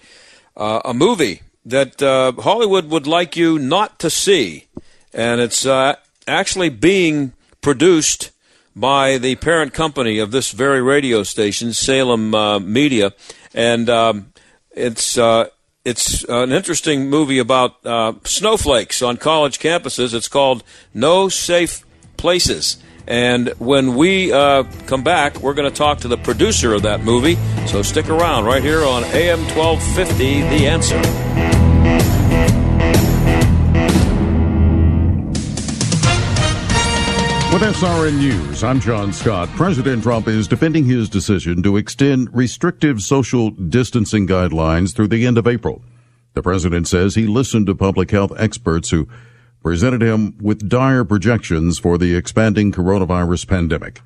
uh, 0.56 0.80
a 0.84 0.92
movie 0.92 1.42
that 1.64 2.02
uh, 2.02 2.32
Hollywood 2.32 2.90
would 2.90 3.06
like 3.06 3.36
you 3.36 3.58
not 3.58 3.98
to 4.00 4.10
see, 4.10 4.66
and 5.12 5.40
it's 5.40 5.66
uh, 5.66 5.96
actually 6.26 6.68
being 6.68 7.32
produced 7.60 8.30
by 8.74 9.18
the 9.18 9.34
parent 9.36 9.72
company 9.72 10.18
of 10.18 10.30
this 10.30 10.52
very 10.52 10.80
radio 10.80 11.22
station, 11.22 11.72
Salem 11.72 12.34
uh, 12.34 12.58
Media, 12.58 13.12
and 13.54 13.90
um, 13.90 14.32
it's 14.70 15.18
uh, 15.18 15.48
it's 15.84 16.24
an 16.24 16.52
interesting 16.52 17.08
movie 17.08 17.38
about 17.38 17.84
uh, 17.84 18.12
snowflakes 18.24 19.02
on 19.02 19.16
college 19.16 19.58
campuses. 19.58 20.14
It's 20.14 20.28
called 20.28 20.62
No 20.92 21.28
Safe 21.28 21.84
Spaces. 22.18 22.78
And 23.06 23.48
when 23.58 23.94
we 23.94 24.30
uh, 24.30 24.64
come 24.86 25.02
back, 25.02 25.40
we're 25.40 25.54
going 25.54 25.70
to 25.70 25.74
talk 25.74 26.00
to 26.00 26.08
the 26.08 26.18
producer 26.18 26.74
of 26.74 26.82
that 26.82 27.00
movie. 27.00 27.36
So 27.66 27.80
stick 27.80 28.10
around 28.10 28.44
right 28.44 28.62
here 28.62 28.84
on 28.84 29.02
AM 29.04 29.40
1250, 29.56 30.42
The 30.42 30.66
Answer. 30.66 31.47
With 37.58 37.74
SRN 37.74 38.18
News, 38.18 38.62
I'm 38.62 38.78
John 38.78 39.12
Scott. 39.12 39.48
President 39.56 40.04
Trump 40.04 40.28
is 40.28 40.46
defending 40.46 40.84
his 40.84 41.08
decision 41.08 41.60
to 41.64 41.76
extend 41.76 42.32
restrictive 42.32 43.00
social 43.00 43.50
distancing 43.50 44.28
guidelines 44.28 44.94
through 44.94 45.08
the 45.08 45.26
end 45.26 45.38
of 45.38 45.48
April. 45.48 45.82
The 46.34 46.42
president 46.42 46.86
says 46.86 47.16
he 47.16 47.26
listened 47.26 47.66
to 47.66 47.74
public 47.74 48.12
health 48.12 48.32
experts 48.38 48.90
who 48.90 49.08
presented 49.60 50.02
him 50.02 50.38
with 50.40 50.68
dire 50.68 51.04
projections 51.04 51.80
for 51.80 51.98
the 51.98 52.14
expanding 52.14 52.70
coronavirus 52.70 53.48
pandemic. 53.48 54.02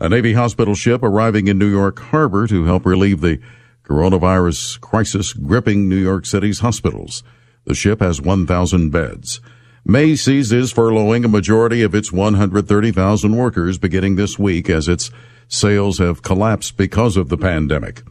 A 0.00 0.08
Navy 0.08 0.32
hospital 0.32 0.74
ship 0.74 1.02
arriving 1.04 1.46
in 1.46 1.56
New 1.56 1.70
York 1.70 2.00
Harbor 2.00 2.48
to 2.48 2.64
help 2.64 2.84
relieve 2.84 3.20
the 3.20 3.40
coronavirus 3.88 4.80
crisis 4.80 5.32
gripping 5.32 5.88
New 5.88 5.96
York 5.96 6.26
City's 6.26 6.60
hospitals. 6.60 7.22
The 7.64 7.74
ship 7.74 8.00
has 8.00 8.20
1,000 8.20 8.90
beds. 8.90 9.40
Macy's 9.84 10.52
is 10.52 10.72
furloughing 10.72 11.24
a 11.24 11.28
majority 11.28 11.82
of 11.82 11.94
its 11.94 12.12
130,000 12.12 13.36
workers 13.36 13.78
beginning 13.78 14.16
this 14.16 14.38
week 14.38 14.68
as 14.68 14.86
its 14.86 15.10
sales 15.48 15.98
have 15.98 16.22
collapsed 16.22 16.76
because 16.76 17.16
of 17.16 17.30
the 17.30 17.38
pandemic. 17.38 18.02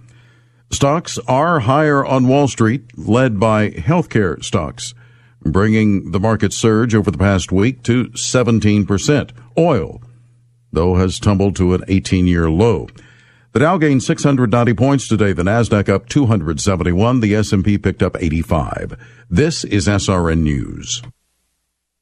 Stocks 0.71 1.17
are 1.27 1.61
higher 1.61 2.03
on 2.03 2.27
Wall 2.27 2.47
Street, 2.47 2.97
led 2.97 3.39
by 3.39 3.69
healthcare 3.69 4.43
stocks, 4.43 4.93
bringing 5.41 6.11
the 6.11 6.19
market 6.19 6.51
surge 6.51 6.93
over 6.93 7.09
the 7.09 7.17
past 7.17 7.51
week 7.51 7.83
to 7.83 8.05
17%. 8.09 9.31
Oil, 9.57 10.01
though, 10.73 10.95
has 10.95 11.19
tumbled 11.19 11.55
to 11.55 11.73
an 11.73 11.83
18 11.87 12.27
year 12.27 12.49
low. 12.49 12.87
The 13.57 13.63
Dow 13.63 13.79
gained 13.79 14.03
690 14.03 14.75
points 14.75 15.07
today. 15.07 15.33
The 15.33 15.41
Nasdaq 15.41 15.89
up 15.89 16.07
271. 16.09 17.21
The 17.21 17.33
S&P 17.33 17.79
picked 17.79 18.03
up 18.03 18.15
85. 18.15 18.95
This 19.31 19.63
is 19.63 19.87
SRN 19.87 20.41
News. 20.41 21.01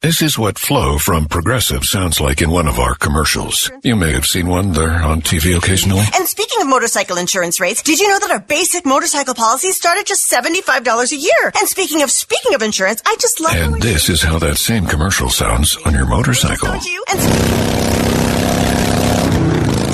This 0.02 0.20
is 0.20 0.38
what 0.38 0.58
Flo 0.58 0.98
from 0.98 1.24
Progressive 1.24 1.82
sounds 1.86 2.20
like 2.20 2.42
in 2.42 2.50
one 2.50 2.68
of 2.68 2.78
our 2.78 2.94
commercials. 2.94 3.70
You 3.82 3.96
may 3.96 4.12
have 4.12 4.26
seen 4.26 4.48
one 4.48 4.72
there 4.72 5.02
on 5.02 5.22
TV 5.22 5.56
occasionally. 5.56 6.04
And 6.14 6.28
speaking 6.28 6.60
of 6.60 6.68
motorcycle 6.68 7.16
insurance 7.16 7.58
rates, 7.58 7.80
did 7.80 8.00
you 8.00 8.08
know 8.08 8.18
that 8.18 8.32
our 8.32 8.40
basic 8.40 8.84
motorcycle 8.84 9.34
policy 9.34 9.70
start 9.72 9.96
at 9.96 10.04
just 10.04 10.30
$75 10.30 11.12
a 11.12 11.16
year? 11.16 11.52
And 11.58 11.66
speaking 11.66 12.02
of 12.02 12.10
speaking 12.10 12.54
of 12.54 12.60
insurance, 12.60 13.00
I 13.06 13.16
just 13.18 13.40
love 13.40 13.56
And 13.56 13.80
this 13.80 14.10
is 14.10 14.20
how 14.20 14.38
that 14.40 14.58
same 14.58 14.84
commercial 14.84 15.30
sounds 15.30 15.74
on 15.86 15.94
your 15.94 16.04
motorcycle. 16.04 16.76
you. 16.84 17.02
And 17.08 17.95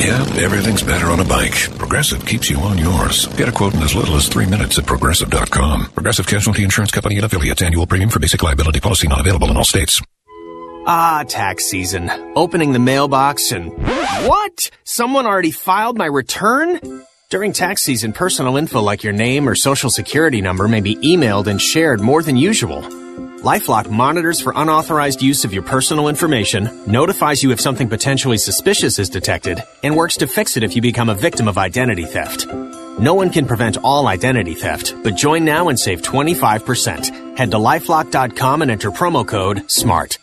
Yeah, 0.02 0.42
everything's 0.42 0.82
better 0.82 1.06
on 1.06 1.20
a 1.20 1.24
bike. 1.24 1.54
Progressive 1.78 2.26
keeps 2.26 2.50
you 2.50 2.58
on 2.58 2.76
yours. 2.76 3.26
Get 3.36 3.48
a 3.48 3.52
quote 3.52 3.74
in 3.74 3.82
as 3.82 3.94
little 3.94 4.16
as 4.16 4.26
three 4.28 4.46
minutes 4.46 4.78
at 4.78 4.84
progressive.com. 4.86 5.86
Progressive 5.90 6.26
Casualty 6.26 6.64
Insurance 6.64 6.90
Company 6.90 7.16
and 7.16 7.24
affiliates. 7.24 7.62
Annual 7.62 7.86
premium 7.86 8.10
for 8.10 8.18
basic 8.18 8.42
liability 8.42 8.80
policy 8.80 9.06
not 9.06 9.20
available 9.20 9.48
in 9.50 9.56
all 9.56 9.64
states. 9.64 10.02
Ah, 10.86 11.24
tax 11.28 11.66
season. 11.66 12.10
Opening 12.34 12.72
the 12.72 12.80
mailbox 12.80 13.52
and 13.52 13.70
what? 14.26 14.70
Someone 14.82 15.26
already 15.26 15.52
filed 15.52 15.96
my 15.96 16.06
return? 16.06 16.80
During 17.30 17.52
tax 17.52 17.82
season, 17.82 18.12
personal 18.12 18.56
info 18.56 18.80
like 18.82 19.04
your 19.04 19.12
name 19.12 19.48
or 19.48 19.54
social 19.54 19.88
security 19.88 20.40
number 20.42 20.66
may 20.66 20.80
be 20.80 20.96
emailed 20.96 21.46
and 21.46 21.62
shared 21.62 22.00
more 22.00 22.22
than 22.22 22.36
usual. 22.36 22.82
LifeLock 23.42 23.90
monitors 23.90 24.40
for 24.40 24.52
unauthorized 24.54 25.20
use 25.20 25.44
of 25.44 25.52
your 25.52 25.64
personal 25.64 26.06
information, 26.06 26.68
notifies 26.86 27.42
you 27.42 27.50
if 27.50 27.60
something 27.60 27.88
potentially 27.88 28.38
suspicious 28.38 29.00
is 29.00 29.10
detected, 29.10 29.60
and 29.82 29.96
works 29.96 30.18
to 30.18 30.28
fix 30.28 30.56
it 30.56 30.62
if 30.62 30.76
you 30.76 30.82
become 30.82 31.08
a 31.08 31.14
victim 31.16 31.48
of 31.48 31.58
identity 31.58 32.04
theft. 32.04 32.46
No 33.00 33.14
one 33.14 33.30
can 33.30 33.46
prevent 33.46 33.78
all 33.78 34.06
identity 34.06 34.54
theft, 34.54 34.94
but 35.02 35.16
join 35.16 35.44
now 35.44 35.70
and 35.70 35.80
save 35.80 36.02
25%. 36.02 37.36
Head 37.36 37.50
to 37.50 37.56
lifelock.com 37.56 38.62
and 38.62 38.70
enter 38.70 38.92
promo 38.92 39.26
code 39.26 39.68
SMART. 39.68 40.18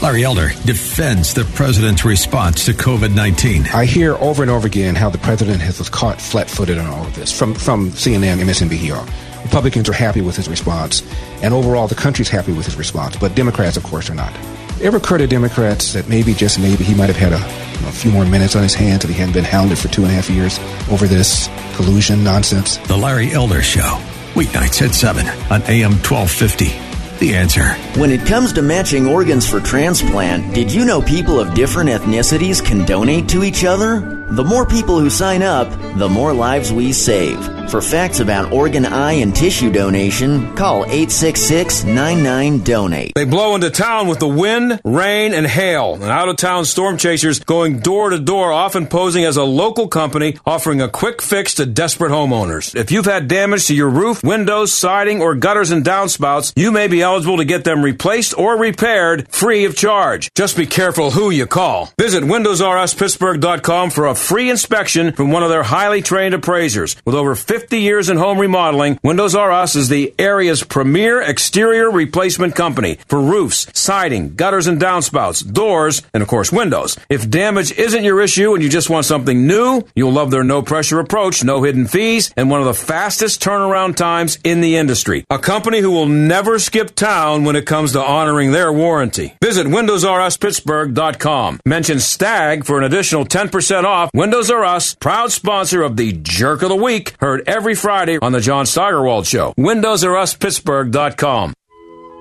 Larry 0.00 0.24
Elder 0.24 0.48
defends 0.64 1.34
the 1.34 1.44
president's 1.54 2.06
response 2.06 2.64
to 2.64 2.72
COVID 2.72 3.14
19. 3.14 3.66
I 3.74 3.84
hear 3.84 4.14
over 4.14 4.42
and 4.42 4.50
over 4.50 4.66
again 4.66 4.94
how 4.94 5.10
the 5.10 5.18
president 5.18 5.60
has 5.60 5.86
caught 5.90 6.22
flat 6.22 6.48
footed 6.48 6.78
on 6.78 6.86
all 6.86 7.06
of 7.06 7.14
this 7.14 7.38
from, 7.38 7.54
from 7.54 7.90
CNN, 7.90 8.40
and 8.40 8.48
MSNBC. 8.48 9.21
Republicans 9.44 9.88
are 9.88 9.92
happy 9.92 10.20
with 10.20 10.36
his 10.36 10.48
response, 10.48 11.02
and 11.42 11.52
overall 11.52 11.88
the 11.88 11.94
country's 11.94 12.28
happy 12.28 12.52
with 12.52 12.66
his 12.66 12.76
response, 12.76 13.16
but 13.16 13.34
Democrats, 13.34 13.76
of 13.76 13.82
course, 13.82 14.10
are 14.10 14.14
not. 14.14 14.32
Ever 14.80 14.96
occurred 14.96 15.18
to 15.18 15.26
Democrats 15.26 15.92
that 15.92 16.08
maybe, 16.08 16.34
just 16.34 16.58
maybe, 16.58 16.82
he 16.82 16.94
might 16.94 17.08
have 17.08 17.16
had 17.16 17.32
a, 17.32 17.38
you 17.38 17.82
know, 17.82 17.88
a 17.88 17.92
few 17.92 18.10
more 18.10 18.24
minutes 18.24 18.56
on 18.56 18.62
his 18.62 18.74
hands 18.74 19.04
if 19.04 19.10
he 19.10 19.16
hadn't 19.16 19.34
been 19.34 19.44
hounded 19.44 19.78
for 19.78 19.88
two 19.88 20.02
and 20.02 20.10
a 20.10 20.14
half 20.14 20.28
years 20.28 20.58
over 20.90 21.06
this 21.06 21.48
collusion 21.76 22.24
nonsense? 22.24 22.78
The 22.88 22.96
Larry 22.96 23.32
Elder 23.32 23.62
Show, 23.62 24.00
weeknights 24.34 24.82
at 24.82 24.94
7 24.94 25.26
on 25.50 25.62
AM 25.62 25.92
1250. 26.02 26.92
The 27.18 27.36
answer. 27.36 27.74
When 28.00 28.10
it 28.10 28.26
comes 28.26 28.52
to 28.54 28.62
matching 28.62 29.06
organs 29.06 29.48
for 29.48 29.60
transplant, 29.60 30.52
did 30.54 30.72
you 30.72 30.84
know 30.84 31.00
people 31.00 31.38
of 31.38 31.54
different 31.54 31.90
ethnicities 31.90 32.64
can 32.64 32.84
donate 32.84 33.28
to 33.28 33.44
each 33.44 33.64
other? 33.64 34.21
The 34.32 34.42
more 34.42 34.64
people 34.64 34.98
who 34.98 35.10
sign 35.10 35.42
up, 35.42 35.68
the 35.98 36.08
more 36.08 36.32
lives 36.32 36.72
we 36.72 36.94
save. 36.94 37.38
For 37.70 37.82
facts 37.82 38.18
about 38.20 38.52
organ, 38.52 38.86
eye, 38.86 39.12
and 39.14 39.34
tissue 39.34 39.70
donation, 39.70 40.54
call 40.56 40.84
866-99-DONATE. 40.86 43.12
They 43.14 43.24
blow 43.24 43.54
into 43.54 43.70
town 43.70 44.08
with 44.08 44.18
the 44.20 44.28
wind, 44.28 44.80
rain, 44.84 45.34
and 45.34 45.46
hail. 45.46 45.94
And 45.94 46.04
out 46.04 46.28
of 46.30 46.36
town 46.36 46.64
storm 46.64 46.96
chasers 46.98 47.40
going 47.40 47.80
door 47.80 48.10
to 48.10 48.18
door, 48.18 48.52
often 48.52 48.86
posing 48.86 49.24
as 49.24 49.36
a 49.36 49.44
local 49.44 49.88
company 49.88 50.36
offering 50.46 50.80
a 50.82 50.88
quick 50.88 51.20
fix 51.22 51.54
to 51.54 51.66
desperate 51.66 52.10
homeowners. 52.10 52.74
If 52.74 52.90
you've 52.90 53.04
had 53.06 53.28
damage 53.28 53.66
to 53.66 53.74
your 53.74 53.90
roof, 53.90 54.22
windows, 54.22 54.72
siding, 54.72 55.20
or 55.22 55.34
gutters 55.34 55.70
and 55.70 55.84
downspouts, 55.84 56.52
you 56.56 56.72
may 56.72 56.88
be 56.88 57.02
eligible 57.02 57.36
to 57.38 57.44
get 57.44 57.64
them 57.64 57.82
replaced 57.82 58.36
or 58.38 58.56
repaired 58.58 59.28
free 59.28 59.64
of 59.66 59.76
charge. 59.76 60.30
Just 60.34 60.56
be 60.56 60.66
careful 60.66 61.10
who 61.10 61.30
you 61.30 61.46
call. 61.46 61.90
Visit 61.98 62.22
WindowsRUsPittsburgh.com 62.24 63.90
for 63.90 64.06
a 64.06 64.14
free 64.22 64.48
inspection 64.48 65.12
from 65.12 65.30
one 65.32 65.42
of 65.42 65.50
their 65.50 65.64
highly 65.64 66.00
trained 66.00 66.34
appraisers. 66.34 66.96
With 67.04 67.14
over 67.14 67.34
50 67.34 67.80
years 67.80 68.08
in 68.08 68.16
home 68.16 68.38
remodeling, 68.38 68.98
Windows 69.02 69.34
R 69.34 69.50
Us 69.50 69.74
is 69.74 69.88
the 69.88 70.14
area's 70.18 70.62
premier 70.62 71.20
exterior 71.20 71.90
replacement 71.90 72.54
company 72.54 72.98
for 73.08 73.20
roofs, 73.20 73.66
siding, 73.74 74.34
gutters 74.36 74.66
and 74.66 74.80
downspouts, 74.80 75.52
doors, 75.52 76.02
and 76.14 76.22
of 76.22 76.28
course 76.28 76.52
windows. 76.52 76.96
If 77.08 77.28
damage 77.28 77.72
isn't 77.72 78.04
your 78.04 78.20
issue 78.20 78.54
and 78.54 78.62
you 78.62 78.68
just 78.68 78.88
want 78.88 79.06
something 79.06 79.46
new, 79.46 79.82
you'll 79.96 80.12
love 80.12 80.30
their 80.30 80.44
no 80.44 80.62
pressure 80.62 81.00
approach, 81.00 81.42
no 81.42 81.62
hidden 81.62 81.86
fees, 81.86 82.32
and 82.36 82.48
one 82.48 82.60
of 82.60 82.66
the 82.66 82.74
fastest 82.74 83.42
turnaround 83.42 83.96
times 83.96 84.38
in 84.44 84.60
the 84.60 84.76
industry. 84.76 85.24
A 85.30 85.38
company 85.38 85.80
who 85.80 85.90
will 85.90 86.06
never 86.06 86.58
skip 86.60 86.94
town 86.94 87.44
when 87.44 87.56
it 87.56 87.66
comes 87.66 87.92
to 87.92 88.00
honoring 88.00 88.52
their 88.52 88.72
warranty. 88.72 89.34
Visit 89.42 89.66
WindowsRUsPittsburgh.com. 89.66 91.60
Mention 91.66 91.98
STAG 91.98 92.64
for 92.64 92.78
an 92.78 92.84
additional 92.84 93.24
10% 93.24 93.84
off. 93.84 94.10
Windows 94.14 94.50
R 94.50 94.62
Us, 94.62 94.94
proud 94.94 95.32
sponsor 95.32 95.80
of 95.82 95.96
the 95.96 96.12
Jerk 96.12 96.60
of 96.60 96.68
the 96.68 96.76
Week, 96.76 97.14
heard 97.18 97.48
every 97.48 97.74
Friday 97.74 98.18
on 98.18 98.32
the 98.32 98.40
John 98.40 98.66
Steigerwald 98.66 99.26
Show. 99.26 99.54
WindowsRUsPittsburgh.com. 99.56 101.54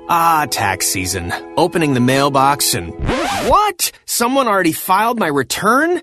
Ah, 0.07 0.47
tax 0.49 0.85
season. 0.87 1.33
Opening 1.57 1.93
the 1.93 1.99
mailbox 1.99 2.75
and 2.75 2.93
what? 3.49 3.91
Someone 4.05 4.47
already 4.47 4.71
filed 4.71 5.19
my 5.19 5.27
return? 5.27 5.99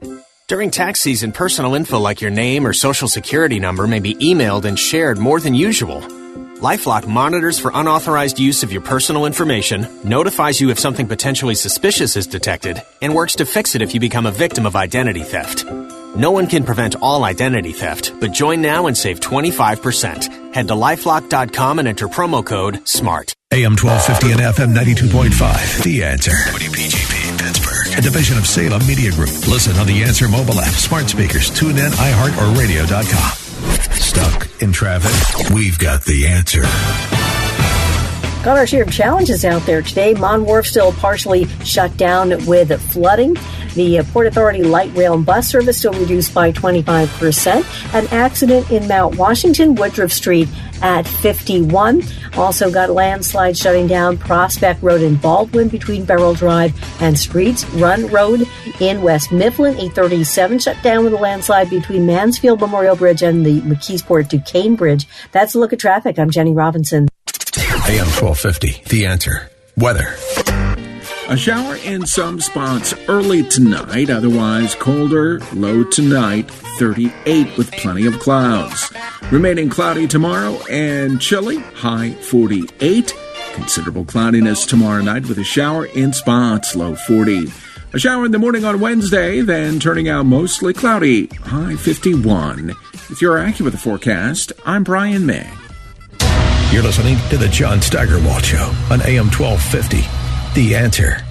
During 0.46 0.70
tax 0.70 1.01
season, 1.01 1.33
personal 1.33 1.74
info 1.74 1.98
like 1.98 2.20
your 2.20 2.33
name 2.33 2.66
or 2.66 2.74
social 2.74 3.09
security 3.09 3.59
number 3.59 3.87
may 3.87 4.01
be 4.01 4.14
emailed 4.16 4.66
and 4.66 4.79
shared 4.79 5.16
more 5.16 5.40
than 5.40 5.55
usual. 5.55 6.03
LifeLock 6.61 7.07
monitors 7.07 7.59
for 7.59 7.71
unauthorized 7.73 8.40
use 8.40 8.62
of 8.62 8.73
your 8.73 8.83
personal 8.83 9.27
information, 9.27 9.87
notifies 10.03 10.61
you 10.61 10.71
if 10.71 10.79
something 10.79 11.07
potentially 11.07 11.55
suspicious 11.55 12.16
is 12.16 12.27
detected, 12.27 12.83
and 13.01 13.14
works 13.14 13.37
to 13.37 13.47
fix 13.47 13.75
it 13.75 13.83
if 13.83 13.94
you 13.94 14.01
become 14.01 14.27
a 14.27 14.33
victim 14.33 14.66
of 14.66 14.75
identity 14.75 15.23
theft. 15.23 15.64
No 16.16 16.33
one 16.33 16.47
can 16.49 16.64
prevent 16.64 16.97
all 16.97 17.25
identity 17.25 17.73
theft, 17.73 18.12
but 18.18 18.33
join 18.33 18.61
now 18.61 18.87
and 18.87 18.97
save 18.97 19.21
25%. 19.21 20.55
Head 20.55 20.68
to 20.68 20.75
lifelock.com 20.75 21.79
and 21.79 21.87
enter 21.87 22.09
promo 22.09 22.44
code 22.44 22.87
SMART. 22.88 23.35
AM 23.53 23.77
1250 23.77 24.33
and 24.33 24.40
FM 24.40 24.75
92.5. 24.75 25.85
The 25.85 26.05
answer. 26.05 26.33
WPGP 26.33 27.38
Pittsburgh. 27.38 27.99
A 27.99 28.03
division 28.03 28.37
of 28.37 28.47
Salem 28.47 28.87
Media 28.87 29.11
Group. 29.12 29.31
Listen 29.49 29.77
on 29.77 29.87
the 29.87 30.03
Answer 30.03 30.29
mobile 30.29 30.61
app, 30.61 30.75
smart 30.75 31.09
speakers, 31.09 31.51
tune 31.51 31.79
in, 31.79 31.92
iHeart, 31.92 32.37
or 32.37 32.59
radio.com. 32.59 33.47
Stuck 33.92 34.48
in 34.62 34.72
traffic? 34.72 35.50
We've 35.50 35.78
got 35.78 36.04
the 36.04 36.26
answer. 36.26 37.17
Got 38.48 38.56
our 38.56 38.66
share 38.66 38.84
of 38.84 38.90
challenges 38.90 39.44
out 39.44 39.61
there 39.66 39.82
today. 39.82 40.14
Mon 40.14 40.42
Wharf 40.42 40.66
still 40.66 40.90
partially 40.92 41.44
shut 41.64 41.94
down 41.98 42.30
with 42.46 42.80
flooding. 42.90 43.37
The 43.74 44.02
Port 44.11 44.26
Authority 44.26 44.62
light 44.62 44.90
rail 44.96 45.12
and 45.12 45.26
bus 45.26 45.46
service 45.46 45.76
still 45.76 45.92
reduced 45.92 46.32
by 46.32 46.52
25%. 46.52 47.94
An 47.94 48.06
accident 48.06 48.70
in 48.70 48.88
Mount 48.88 49.16
Washington, 49.16 49.74
Woodruff 49.74 50.11
Street 50.11 50.48
at 50.80 51.06
51. 51.06 52.02
Also 52.38 52.70
got 52.70 52.88
landslide 52.88 53.54
shutting 53.54 53.87
down 53.87 54.16
Prospect 54.16 54.82
Road 54.82 55.02
in 55.02 55.16
Baldwin 55.16 55.68
between 55.68 56.06
Beryl 56.06 56.32
Drive 56.32 56.72
and 57.02 57.18
Streets. 57.18 57.68
Run 57.74 58.06
Road 58.06 58.48
in 58.80 59.02
West 59.02 59.30
Mifflin, 59.30 59.74
837 59.74 60.61
shut 60.61 60.82
down 60.82 61.04
with 61.04 61.12
a 61.12 61.16
landslide 61.16 61.68
between 61.68 62.06
Mansfield 62.06 62.62
Memorial 62.62 62.96
Bridge 62.96 63.22
and 63.22 63.44
the 63.44 63.61
McKeesport 63.61 64.30
Duquesne 64.30 64.74
Bridge. 64.74 65.06
That's 65.32 65.54
a 65.54 65.58
look 65.58 65.74
at 65.74 65.80
traffic. 65.80 66.18
I'm 66.18 66.30
Jenny 66.30 66.54
Robinson. 66.54 67.08
AM 67.88 68.05
1250. 68.05 68.83
The 68.90 69.07
answer. 69.07 69.48
Weather. 69.79 70.14
A 71.31 71.38
shower 71.38 71.77
in 71.77 72.05
some 72.05 72.38
spots 72.38 72.92
early 73.09 73.42
tonight, 73.44 74.11
otherwise 74.11 74.74
colder, 74.74 75.40
low 75.55 75.85
tonight, 75.85 76.51
38 76.51 77.57
with 77.57 77.72
plenty 77.72 78.07
of 78.07 78.18
clouds. 78.18 78.92
Remaining 79.33 79.70
cloudy 79.70 80.07
tomorrow 80.07 80.59
and 80.68 81.18
chilly, 81.18 81.61
high 81.61 82.12
48. 82.12 83.14
Considerable 83.55 84.05
cloudiness 84.05 84.66
tomorrow 84.66 85.01
night 85.01 85.27
with 85.27 85.38
a 85.38 85.44
shower 85.44 85.87
in 85.87 86.12
spots, 86.12 86.77
low 86.77 86.94
40. 86.94 87.46
A 87.94 87.98
shower 87.98 88.27
in 88.27 88.33
the 88.33 88.38
morning 88.38 88.66
on 88.66 88.81
Wednesday, 88.81 89.40
then 89.40 89.81
turning 89.81 90.11
out 90.11 90.27
mostly 90.27 90.74
cloudy, 90.74 91.29
high 91.29 91.74
51. 91.77 92.68
if 92.68 93.09
With 93.09 93.18
AccuWeather 93.18 93.79
forecast, 93.79 94.53
I'm 94.66 94.85
Brian 94.85 95.24
May. 95.24 95.51
You're 96.70 96.83
listening 96.83 97.16
to 97.31 97.38
The 97.38 97.48
John 97.48 97.81
Steigerwald 97.81 98.44
Show 98.44 98.70
on 98.90 99.00
AM 99.00 99.31
1250. 99.31 100.02
The 100.54 100.76
answer. 100.76 101.24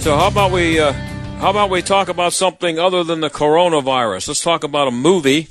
So 0.00 0.14
how 0.14 0.28
about 0.28 0.52
we 0.52 0.78
uh, 0.78 0.92
how 1.38 1.50
about 1.50 1.70
we 1.70 1.80
talk 1.80 2.08
about 2.10 2.34
something 2.34 2.78
other 2.78 3.02
than 3.02 3.20
the 3.20 3.30
coronavirus? 3.30 4.28
Let's 4.28 4.42
talk 4.42 4.62
about 4.62 4.88
a 4.88 4.90
movie. 4.90 5.48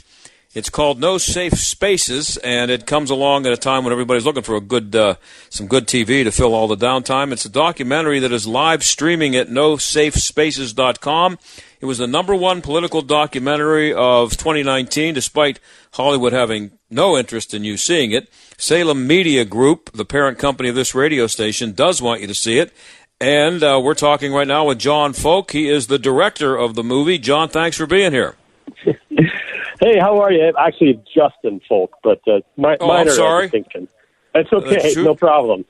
It's 0.57 0.71
called 0.71 0.99
No 0.99 1.19
Safe 1.19 1.53
Spaces, 1.53 2.37
and 2.37 2.71
it 2.71 2.87
comes 2.87 3.11
along 3.11 3.45
at 3.45 3.53
a 3.53 3.57
time 3.57 3.83
when 3.83 3.93
everybody's 3.93 4.25
looking 4.25 4.41
for 4.41 4.55
a 4.55 4.59
good 4.59 4.95
uh, 4.95 5.17
some 5.51 5.67
good 5.67 5.85
TV 5.85 6.23
to 6.23 6.31
fill 6.31 6.55
all 6.55 6.67
the 6.67 6.75
downtime. 6.75 7.31
It's 7.31 7.45
a 7.45 7.49
documentary 7.49 8.17
that 8.17 8.31
is 8.31 8.47
live 8.47 8.83
streaming 8.83 9.35
at 9.35 9.49
NoSafeSpaces.com. 9.49 11.37
It 11.79 11.85
was 11.85 11.99
the 11.99 12.07
number 12.07 12.35
one 12.35 12.63
political 12.63 13.03
documentary 13.03 13.93
of 13.93 14.31
2019, 14.31 15.13
despite 15.13 15.59
Hollywood 15.91 16.33
having 16.33 16.71
no 16.89 17.15
interest 17.15 17.53
in 17.53 17.63
you 17.63 17.77
seeing 17.77 18.09
it. 18.11 18.27
Salem 18.57 19.05
Media 19.05 19.45
Group, 19.45 19.91
the 19.91 20.05
parent 20.05 20.39
company 20.39 20.69
of 20.69 20.75
this 20.75 20.95
radio 20.95 21.27
station, 21.27 21.73
does 21.73 22.01
want 22.01 22.21
you 22.21 22.25
to 22.25 22.33
see 22.33 22.57
it. 22.57 22.73
And 23.21 23.61
uh, 23.61 23.79
we're 23.83 23.93
talking 23.93 24.33
right 24.33 24.47
now 24.47 24.65
with 24.65 24.79
John 24.79 25.13
Folk. 25.13 25.51
He 25.51 25.69
is 25.69 25.85
the 25.85 25.99
director 25.99 26.55
of 26.55 26.73
the 26.73 26.83
movie. 26.83 27.19
John, 27.19 27.47
thanks 27.47 27.77
for 27.77 27.85
being 27.85 28.11
here. 28.11 28.35
hey, 29.79 29.99
how 29.99 30.19
are 30.21 30.31
you? 30.31 30.53
Actually, 30.57 31.01
Justin 31.13 31.61
Folk, 31.67 31.97
but 32.03 32.21
uh, 32.27 32.39
my, 32.55 32.77
oh, 32.79 32.87
minor 32.87 33.11
I'm 33.11 33.15
sorry. 33.15 33.43
distinction. 33.43 33.87
That's 34.33 34.51
okay. 34.51 34.79
That's 34.81 34.97
no 34.97 35.15
problem. 35.15 35.65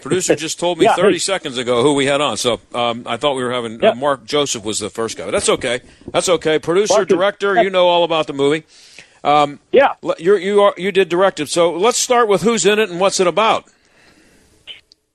Producer 0.00 0.34
just 0.34 0.58
told 0.58 0.78
me 0.78 0.84
Yeah, 0.86 0.94
30 0.94 1.12
hey. 1.12 1.18
seconds 1.18 1.58
ago 1.58 1.82
who 1.82 1.94
we 1.94 2.06
had 2.06 2.20
on, 2.20 2.36
so 2.36 2.60
um, 2.74 3.04
I 3.06 3.16
thought 3.16 3.34
we 3.34 3.44
were 3.44 3.52
having 3.52 3.84
uh, 3.84 3.94
Mark 3.94 4.24
Joseph 4.24 4.64
was 4.64 4.78
the 4.78 4.90
first 4.90 5.18
guy. 5.18 5.24
But 5.26 5.32
that's 5.32 5.48
okay. 5.48 5.80
That's 6.12 6.28
okay. 6.28 6.58
Producer, 6.58 6.94
Mark 6.94 7.10
is- 7.10 7.16
director, 7.16 7.62
you 7.62 7.70
know 7.70 7.88
all 7.88 8.04
about 8.04 8.26
the 8.26 8.32
movie. 8.32 8.64
Um, 9.22 9.60
yeah, 9.70 9.94
you 10.18 10.36
you 10.36 10.62
are 10.62 10.74
you 10.78 10.92
did 10.92 11.10
direct 11.10 11.40
it. 11.40 11.50
So 11.50 11.76
let's 11.76 11.98
start 11.98 12.26
with 12.26 12.40
who's 12.40 12.64
in 12.64 12.78
it 12.78 12.88
and 12.88 12.98
what's 12.98 13.20
it 13.20 13.26
about. 13.26 13.66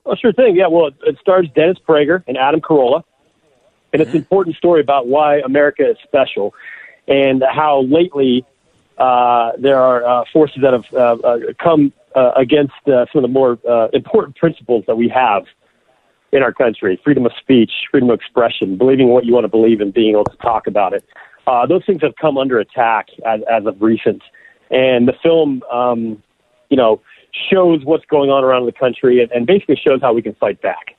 Well, 0.03 0.15
sure 0.15 0.31
thing. 0.31 0.55
Yeah, 0.55 0.67
well, 0.67 0.87
it, 0.87 0.95
it 1.03 1.17
stars 1.19 1.47
Dennis 1.55 1.77
Prager 1.87 2.23
and 2.27 2.37
Adam 2.37 2.61
Carolla, 2.61 3.03
and 3.91 4.03
it's 4.03 4.11
an 4.11 4.17
important 4.17 4.57
story 4.57 4.79
about 4.79 5.07
why 5.07 5.39
America 5.39 5.89
is 5.89 5.97
special 6.03 6.53
and 7.07 7.43
how 7.43 7.83
lately 7.83 8.45
uh, 8.97 9.51
there 9.57 9.79
are 9.79 10.03
uh, 10.05 10.23
forces 10.31 10.61
that 10.61 10.73
have 10.73 10.85
uh, 10.93 11.27
uh, 11.27 11.39
come 11.61 11.91
uh, 12.15 12.31
against 12.35 12.73
uh, 12.87 13.05
some 13.11 13.23
of 13.23 13.29
the 13.29 13.33
more 13.33 13.59
uh, 13.69 13.89
important 13.93 14.35
principles 14.37 14.83
that 14.87 14.95
we 14.95 15.09
have 15.09 15.43
in 16.31 16.41
our 16.41 16.53
country 16.53 16.99
freedom 17.03 17.25
of 17.25 17.31
speech, 17.39 17.71
freedom 17.91 18.09
of 18.09 18.15
expression, 18.15 18.77
believing 18.77 19.09
what 19.09 19.25
you 19.25 19.33
want 19.33 19.43
to 19.43 19.49
believe 19.49 19.81
and 19.81 19.93
being 19.93 20.11
able 20.11 20.25
to 20.25 20.37
talk 20.37 20.67
about 20.67 20.93
it. 20.93 21.03
Uh, 21.47 21.65
those 21.65 21.85
things 21.85 22.01
have 22.01 22.15
come 22.19 22.37
under 22.37 22.59
attack 22.59 23.07
as, 23.25 23.41
as 23.51 23.65
of 23.65 23.81
recent. 23.81 24.21
And 24.71 25.07
the 25.07 25.13
film, 25.21 25.61
um, 25.71 26.21
you 26.69 26.77
know, 26.77 27.01
shows 27.51 27.81
what's 27.83 28.05
going 28.05 28.29
on 28.29 28.43
around 28.43 28.65
the 28.65 28.71
country 28.71 29.21
and, 29.21 29.31
and 29.31 29.45
basically 29.45 29.75
shows 29.75 30.01
how 30.01 30.13
we 30.13 30.21
can 30.21 30.33
fight 30.35 30.61
back. 30.61 30.95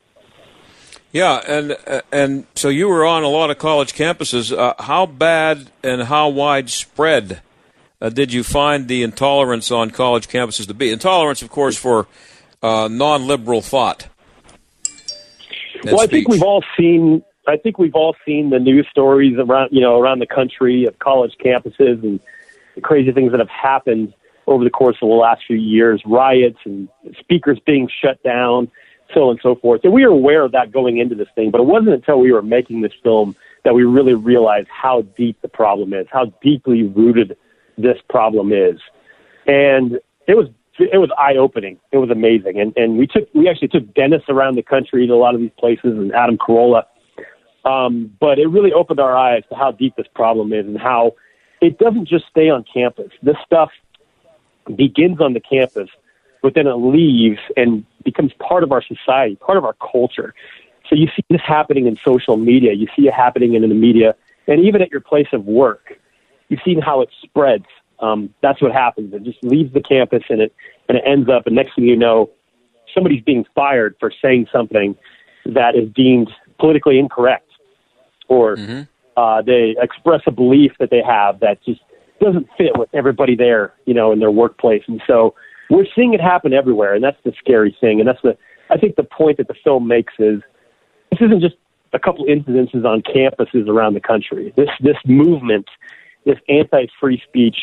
Yeah, 1.16 1.40
and 1.48 1.78
and 2.12 2.46
so 2.56 2.68
you 2.68 2.88
were 2.88 3.06
on 3.06 3.22
a 3.22 3.28
lot 3.28 3.48
of 3.48 3.56
college 3.56 3.94
campuses. 3.94 4.54
Uh, 4.54 4.74
how 4.78 5.06
bad 5.06 5.70
and 5.82 6.02
how 6.02 6.28
widespread 6.28 7.40
uh, 8.02 8.10
did 8.10 8.34
you 8.34 8.44
find 8.44 8.86
the 8.86 9.02
intolerance 9.02 9.70
on 9.70 9.92
college 9.92 10.28
campuses 10.28 10.66
to 10.66 10.74
be? 10.74 10.90
Intolerance, 10.92 11.40
of 11.40 11.48
course, 11.48 11.78
for 11.78 12.06
uh, 12.62 12.88
non-liberal 12.92 13.62
thought. 13.62 14.08
well, 15.84 16.02
I 16.02 16.06
think 16.06 16.28
we've 16.28 16.42
all 16.42 16.62
seen. 16.78 17.24
I 17.48 17.56
think 17.56 17.78
we've 17.78 17.94
all 17.94 18.14
seen 18.26 18.50
the 18.50 18.58
news 18.58 18.86
stories 18.90 19.38
around, 19.38 19.70
you 19.72 19.80
know, 19.80 19.98
around 19.98 20.18
the 20.18 20.26
country 20.26 20.84
of 20.84 20.98
college 20.98 21.34
campuses 21.42 22.02
and 22.02 22.20
the 22.74 22.82
crazy 22.82 23.10
things 23.10 23.30
that 23.30 23.40
have 23.40 23.48
happened 23.48 24.12
over 24.46 24.62
the 24.62 24.70
course 24.70 24.96
of 25.00 25.08
the 25.08 25.14
last 25.14 25.44
few 25.46 25.56
years, 25.56 26.02
riots 26.04 26.58
and 26.66 26.90
speakers 27.18 27.58
being 27.64 27.88
shut 28.02 28.22
down, 28.22 28.70
so 29.12 29.30
and 29.30 29.38
so 29.42 29.54
forth. 29.54 29.82
And 29.84 29.92
we 29.92 30.06
were 30.06 30.12
aware 30.12 30.42
of 30.42 30.52
that 30.52 30.72
going 30.72 30.98
into 30.98 31.14
this 31.14 31.28
thing, 31.34 31.50
but 31.50 31.60
it 31.60 31.66
wasn't 31.66 31.90
until 31.90 32.20
we 32.20 32.32
were 32.32 32.42
making 32.42 32.80
this 32.80 32.92
film 33.02 33.36
that 33.64 33.74
we 33.74 33.84
really 33.84 34.14
realized 34.14 34.68
how 34.68 35.02
deep 35.16 35.40
the 35.42 35.48
problem 35.48 35.92
is, 35.92 36.06
how 36.10 36.26
deeply 36.42 36.84
rooted 36.84 37.36
this 37.76 37.98
problem 38.08 38.52
is. 38.52 38.80
And 39.46 39.98
it 40.26 40.36
was 40.36 40.48
it 40.78 40.98
was 40.98 41.10
eye 41.16 41.36
opening. 41.36 41.78
It 41.92 41.98
was 41.98 42.10
amazing. 42.10 42.60
And 42.60 42.72
and 42.76 42.98
we 42.98 43.06
took 43.06 43.28
we 43.34 43.48
actually 43.48 43.68
took 43.68 43.94
Dennis 43.94 44.22
around 44.28 44.56
the 44.56 44.62
country 44.62 45.06
to 45.06 45.12
a 45.12 45.16
lot 45.16 45.34
of 45.34 45.40
these 45.40 45.50
places 45.58 45.96
and 45.96 46.12
Adam 46.14 46.38
Carolla. 46.38 46.84
Um, 47.64 48.14
but 48.20 48.38
it 48.38 48.46
really 48.46 48.72
opened 48.72 49.00
our 49.00 49.16
eyes 49.16 49.42
to 49.48 49.56
how 49.56 49.72
deep 49.72 49.96
this 49.96 50.06
problem 50.14 50.52
is 50.52 50.66
and 50.66 50.78
how 50.78 51.16
it 51.60 51.78
doesn't 51.78 52.06
just 52.06 52.26
stay 52.30 52.48
on 52.48 52.64
campus. 52.72 53.10
This 53.22 53.36
stuff 53.44 53.70
begins 54.74 55.20
on 55.20 55.32
the 55.32 55.40
campus, 55.40 55.88
but 56.46 56.54
then 56.54 56.68
it 56.68 56.76
leaves 56.76 57.40
and 57.56 57.84
becomes 58.04 58.32
part 58.34 58.62
of 58.62 58.70
our 58.70 58.80
society, 58.80 59.34
part 59.34 59.58
of 59.58 59.64
our 59.64 59.72
culture. 59.72 60.32
So 60.88 60.94
you 60.94 61.08
see 61.08 61.24
this 61.28 61.40
happening 61.44 61.88
in 61.88 61.98
social 62.04 62.36
media, 62.36 62.72
you 62.72 62.86
see 62.94 63.08
it 63.08 63.14
happening 63.14 63.54
in 63.54 63.62
the 63.62 63.74
media, 63.74 64.14
and 64.46 64.64
even 64.64 64.80
at 64.80 64.92
your 64.92 65.00
place 65.00 65.26
of 65.32 65.44
work. 65.44 65.94
You've 66.48 66.60
seen 66.64 66.80
how 66.80 67.00
it 67.00 67.08
spreads. 67.20 67.64
Um, 67.98 68.32
that's 68.42 68.62
what 68.62 68.70
happens. 68.70 69.12
It 69.12 69.24
just 69.24 69.42
leaves 69.42 69.74
the 69.74 69.80
campus 69.80 70.22
and 70.28 70.40
it 70.40 70.54
and 70.88 70.96
it 70.96 71.02
ends 71.04 71.28
up. 71.28 71.48
And 71.48 71.56
next 71.56 71.74
thing 71.74 71.84
you 71.84 71.96
know, 71.96 72.30
somebody's 72.94 73.24
being 73.24 73.44
fired 73.52 73.96
for 73.98 74.12
saying 74.22 74.46
something 74.52 74.94
that 75.46 75.74
is 75.74 75.92
deemed 75.94 76.30
politically 76.60 77.00
incorrect, 77.00 77.50
or 78.28 78.56
uh, 79.16 79.42
they 79.42 79.74
express 79.80 80.20
a 80.28 80.30
belief 80.30 80.74
that 80.78 80.90
they 80.90 81.02
have 81.02 81.40
that 81.40 81.60
just 81.64 81.80
doesn't 82.20 82.46
fit 82.56 82.78
with 82.78 82.88
everybody 82.94 83.34
there, 83.34 83.74
you 83.84 83.94
know, 83.94 84.12
in 84.12 84.20
their 84.20 84.30
workplace. 84.30 84.84
And 84.86 85.02
so 85.08 85.34
we're 85.70 85.86
seeing 85.94 86.14
it 86.14 86.20
happen 86.20 86.52
everywhere, 86.52 86.94
and 86.94 87.02
that's 87.02 87.20
the 87.24 87.32
scary 87.38 87.76
thing. 87.80 88.00
And 88.00 88.08
that's 88.08 88.22
the 88.22 88.36
I 88.70 88.76
think 88.76 88.96
the 88.96 89.04
point 89.04 89.38
that 89.38 89.48
the 89.48 89.54
film 89.64 89.86
makes 89.86 90.14
is 90.18 90.42
this 91.10 91.20
isn't 91.20 91.40
just 91.40 91.56
a 91.92 91.98
couple 91.98 92.24
incidences 92.26 92.84
on 92.84 93.02
campuses 93.02 93.68
around 93.68 93.94
the 93.94 94.00
country. 94.00 94.52
This 94.56 94.68
this 94.80 94.96
movement, 95.06 95.66
this 96.24 96.38
anti-free 96.48 97.22
speech, 97.26 97.56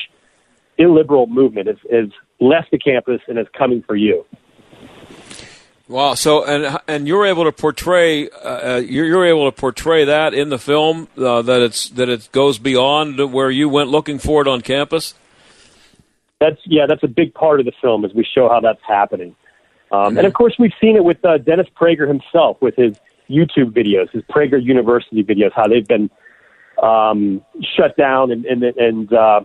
illiberal 0.78 1.28
movement, 1.28 1.68
is, 1.70 1.78
is 1.90 2.12
left 2.40 2.72
the 2.72 2.78
campus 2.78 3.22
and 3.28 3.38
is 3.38 3.48
coming 3.58 3.84
for 3.84 3.96
you. 3.96 4.26
Wow. 5.88 6.14
So 6.14 6.46
and 6.46 6.80
and 6.88 7.08
you're 7.08 7.26
able 7.26 7.44
to 7.44 7.52
portray 7.52 8.30
uh, 8.30 8.78
you're, 8.78 9.06
you're 9.06 9.26
able 9.26 9.52
to 9.52 9.56
portray 9.56 10.06
that 10.06 10.34
in 10.34 10.50
the 10.50 10.58
film 10.58 11.10
uh, 11.18 11.42
that 11.42 11.62
it's 11.62 11.90
that 11.90 12.10
it 12.10 12.30
goes 12.32 12.58
beyond 12.58 13.32
where 13.32 13.52
you 13.52 13.68
went 13.68 13.90
looking 13.90 14.18
for 14.18 14.42
it 14.42 14.48
on 14.48 14.62
campus. 14.62 15.14
That's 16.44 16.62
yeah, 16.66 16.86
that's 16.90 17.04
a 17.04 17.14
big 17.22 17.34
part 17.34 17.58
of 17.62 17.66
the 17.66 17.76
film 17.84 18.00
as 18.08 18.14
we 18.14 18.26
show 18.36 18.46
how 18.54 18.60
that's 18.68 18.86
happening. 18.86 19.32
Um, 19.92 20.18
And 20.18 20.28
of 20.28 20.34
course, 20.34 20.56
we've 20.62 20.78
seen 20.82 20.96
it 21.00 21.04
with 21.04 21.24
uh, 21.24 21.38
Dennis 21.38 21.68
Prager 21.80 22.08
himself 22.08 22.54
with 22.66 22.76
his 22.76 22.94
YouTube 23.30 23.70
videos, 23.80 24.08
his 24.12 24.24
Prager 24.24 24.62
University 24.62 25.24
videos, 25.24 25.52
how 25.56 25.68
they've 25.68 25.88
been 25.88 26.10
um, 26.92 27.20
shut 27.76 27.96
down 27.96 28.26
and 28.34 28.46
and, 28.52 28.62
and 28.64 29.14
uh, 29.14 29.42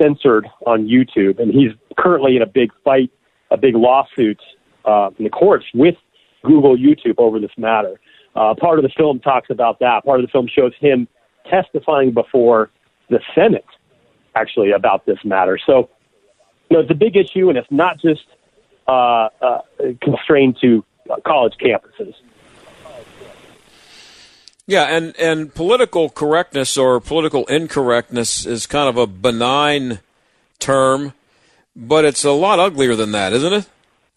censored 0.00 0.46
on 0.66 0.78
YouTube. 0.94 1.38
And 1.40 1.48
he's 1.58 1.72
currently 2.02 2.32
in 2.38 2.42
a 2.42 2.50
big 2.60 2.70
fight, 2.84 3.10
a 3.50 3.56
big 3.56 3.74
lawsuit 3.76 4.40
uh, 4.84 5.10
in 5.18 5.24
the 5.24 5.30
courts 5.30 5.66
with 5.74 5.96
Google 6.42 6.76
YouTube 6.76 7.16
over 7.18 7.38
this 7.38 7.56
matter. 7.56 8.00
Uh, 8.34 8.54
part 8.54 8.78
of 8.78 8.82
the 8.82 8.94
film 8.96 9.20
talks 9.20 9.50
about 9.50 9.78
that. 9.78 10.04
Part 10.04 10.18
of 10.20 10.26
the 10.26 10.32
film 10.36 10.48
shows 10.48 10.72
him 10.80 11.06
testifying 11.54 12.10
before 12.12 12.70
the 13.10 13.20
Senate, 13.34 13.70
actually, 14.34 14.70
about 14.72 15.04
this 15.06 15.18
matter. 15.24 15.58
So, 15.66 15.90
know, 16.72 16.80
it's 16.80 16.90
a 16.90 16.94
big 16.94 17.16
issue, 17.16 17.48
and 17.48 17.58
it's 17.58 17.70
not 17.70 18.00
just 18.00 18.24
uh, 18.88 19.28
uh, 19.40 19.60
constrained 20.00 20.58
to 20.60 20.84
college 21.24 21.54
campuses. 21.60 22.14
Yeah, 24.66 24.84
and 24.84 25.16
and 25.18 25.52
political 25.52 26.08
correctness 26.08 26.78
or 26.78 27.00
political 27.00 27.44
incorrectness 27.46 28.46
is 28.46 28.66
kind 28.66 28.88
of 28.88 28.96
a 28.96 29.06
benign 29.06 30.00
term, 30.58 31.14
but 31.74 32.04
it's 32.04 32.24
a 32.24 32.30
lot 32.30 32.60
uglier 32.60 32.94
than 32.94 33.12
that, 33.12 33.32
isn't 33.32 33.52
it? 33.52 33.68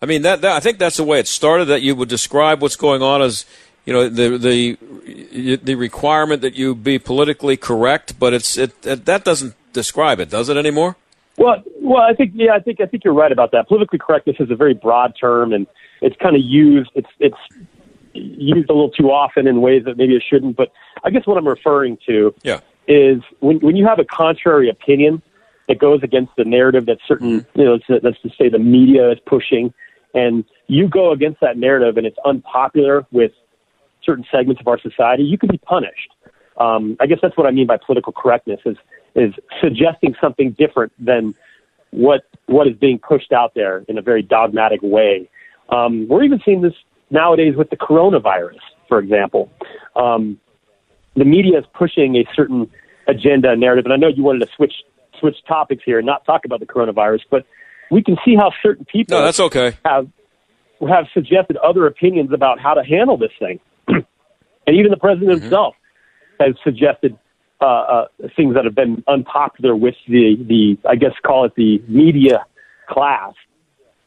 I 0.01 0.05
mean, 0.05 0.21
that, 0.21 0.41
that 0.41 0.51
I 0.51 0.59
think 0.59 0.77
that's 0.77 0.97
the 0.97 1.03
way 1.03 1.19
it 1.19 1.27
started. 1.27 1.65
That 1.65 1.81
you 1.81 1.95
would 1.95 2.09
describe 2.09 2.61
what's 2.61 2.75
going 2.75 3.01
on 3.01 3.23
as, 3.23 3.45
you 3.85 3.93
know, 3.93 4.07
the 4.07 4.37
the 4.37 5.57
the 5.57 5.75
requirement 5.75 6.41
that 6.41 6.53
you 6.55 6.75
be 6.75 6.99
politically 6.99 7.57
correct, 7.57 8.19
but 8.19 8.33
it's 8.33 8.55
it, 8.55 8.85
it 8.85 9.05
that 9.05 9.23
doesn't 9.25 9.55
describe 9.73 10.19
it, 10.19 10.29
does 10.29 10.47
it 10.47 10.57
anymore? 10.57 10.95
Well, 11.37 11.63
well, 11.81 12.03
I 12.03 12.13
think 12.13 12.31
yeah, 12.33 12.53
I 12.53 12.59
think 12.59 12.79
I 12.79 12.85
think 12.85 13.03
you're 13.03 13.13
right 13.13 13.31
about 13.31 13.51
that. 13.51 13.67
Politically 13.67 13.99
correctness 13.99 14.37
is 14.39 14.49
a 14.51 14.55
very 14.55 14.73
broad 14.73 15.13
term, 15.19 15.51
and 15.53 15.67
it's 16.01 16.15
kind 16.21 16.35
of 16.35 16.41
used. 16.41 16.91
It's 16.95 17.09
it's 17.19 17.35
used 18.13 18.69
a 18.69 18.73
little 18.73 18.91
too 18.91 19.11
often 19.11 19.45
in 19.45 19.61
ways 19.61 19.83
that 19.85 19.97
maybe 19.97 20.15
it 20.15 20.23
shouldn't. 20.27 20.55
But 20.55 20.71
I 21.03 21.09
guess 21.09 21.27
what 21.27 21.37
I'm 21.37 21.47
referring 21.47 21.97
to 22.07 22.33
Yeah. 22.43 22.61
is 22.87 23.21
when 23.39 23.59
when 23.59 23.75
you 23.75 23.85
have 23.85 23.99
a 23.99 24.05
contrary 24.05 24.69
opinion 24.69 25.21
that 25.67 25.79
goes 25.79 26.01
against 26.03 26.31
the 26.37 26.45
narrative 26.45 26.85
that 26.85 26.99
certain, 27.07 27.45
you 27.55 27.65
know, 27.65 27.79
let's, 27.89 28.03
let's 28.03 28.21
just 28.21 28.37
say 28.37 28.49
the 28.49 28.59
media 28.59 29.11
is 29.11 29.17
pushing, 29.25 29.73
and 30.13 30.45
you 30.67 30.87
go 30.87 31.11
against 31.11 31.41
that 31.41 31.57
narrative 31.57 31.97
and 31.97 32.05
it's 32.05 32.17
unpopular 32.23 33.05
with 33.11 33.31
certain 34.03 34.25
segments 34.31 34.61
of 34.61 34.67
our 34.67 34.79
society, 34.79 35.23
you 35.23 35.37
can 35.37 35.49
be 35.49 35.57
punished. 35.57 36.11
Um, 36.57 36.95
I 36.99 37.07
guess 37.07 37.17
that's 37.21 37.35
what 37.35 37.47
I 37.47 37.51
mean 37.51 37.67
by 37.67 37.77
political 37.77 38.13
correctness 38.13 38.59
is 38.65 38.77
is 39.15 39.33
suggesting 39.61 40.15
something 40.19 40.51
different 40.51 40.91
than 40.99 41.33
what 41.91 42.21
what 42.47 42.67
is 42.67 42.75
being 42.75 42.99
pushed 42.99 43.31
out 43.31 43.53
there 43.55 43.83
in 43.87 43.97
a 43.97 44.01
very 44.01 44.21
dogmatic 44.21 44.81
way. 44.83 45.29
Um, 45.69 46.07
we're 46.07 46.23
even 46.23 46.41
seeing 46.45 46.61
this 46.61 46.73
nowadays 47.09 47.55
with 47.55 47.69
the 47.69 47.77
coronavirus, 47.77 48.59
for 48.87 48.99
example. 48.99 49.49
Um, 49.95 50.39
the 51.15 51.25
media 51.25 51.57
is 51.57 51.65
pushing 51.73 52.17
a 52.17 52.25
certain 52.35 52.69
agenda 53.07 53.55
narrative, 53.55 53.85
and 53.85 53.93
I 53.93 53.97
know 53.97 54.07
you 54.07 54.23
wanted 54.23 54.45
to 54.45 54.51
switch 54.55 54.73
switch 55.19 55.37
topics 55.47 55.81
here 55.85 55.97
and 55.97 56.05
not 56.05 56.25
talk 56.25 56.43
about 56.43 56.59
the 56.59 56.65
coronavirus, 56.65 57.21
but 57.31 57.45
we 57.89 58.03
can 58.03 58.17
see 58.25 58.35
how 58.35 58.51
certain 58.61 58.85
people 58.85 59.17
no, 59.17 59.23
that's 59.23 59.39
okay. 59.39 59.77
have 59.85 60.07
have 60.87 61.05
suggested 61.13 61.57
other 61.57 61.87
opinions 61.87 62.31
about 62.33 62.59
how 62.59 62.73
to 62.73 62.83
handle 62.83 63.17
this 63.17 63.31
thing, 63.39 63.59
and 63.87 64.05
even 64.67 64.91
the 64.91 64.97
president 64.97 65.31
mm-hmm. 65.31 65.43
himself 65.43 65.75
has 66.39 66.55
suggested 66.63 67.17
uh, 67.61 67.65
uh, 67.65 68.07
things 68.35 68.53
that 68.55 68.65
have 68.65 68.75
been 68.75 69.03
unpopular 69.07 69.75
with 69.75 69.95
the 70.07 70.35
the 70.47 70.77
I 70.87 70.95
guess 70.95 71.13
call 71.25 71.45
it 71.45 71.53
the 71.55 71.81
media 71.87 72.45
class, 72.89 73.33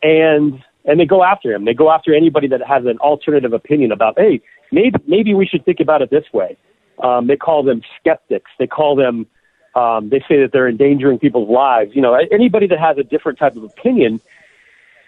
and 0.03 0.63
and 0.85 1.01
they 1.01 1.07
go 1.07 1.25
after 1.25 1.53
him. 1.53 1.65
They 1.65 1.75
go 1.75 1.91
after 1.91 2.15
anybody 2.15 2.49
that 2.49 2.61
has 2.67 2.85
an 2.85 2.99
alternative 2.99 3.53
opinion 3.53 3.93
about 3.93 4.19
hey 4.19 4.41
maybe 4.71 4.99
maybe 5.07 5.35
we 5.35 5.47
should 5.47 5.65
think 5.65 5.81
about 5.81 6.03
it 6.03 6.11
this 6.11 6.25
way. 6.33 6.57
Um, 7.03 7.27
they 7.27 7.37
call 7.37 7.63
them 7.63 7.83
skeptics. 7.99 8.51
They 8.59 8.67
call 8.67 8.97
them 8.97 9.27
um, 9.75 10.11
they 10.11 10.21
say 10.21 10.41
that 10.43 10.51
they're 10.53 10.69
endangering 10.69 11.19
people's 11.19 11.49
lives. 11.49 11.93
You 11.95 12.03
know 12.03 12.15
anybody 12.15 12.67
that 12.67 12.79
has 12.79 12.99
a 12.99 13.05
different 13.05 13.39
type 13.39 13.57
of 13.57 13.65
opinion. 13.65 14.21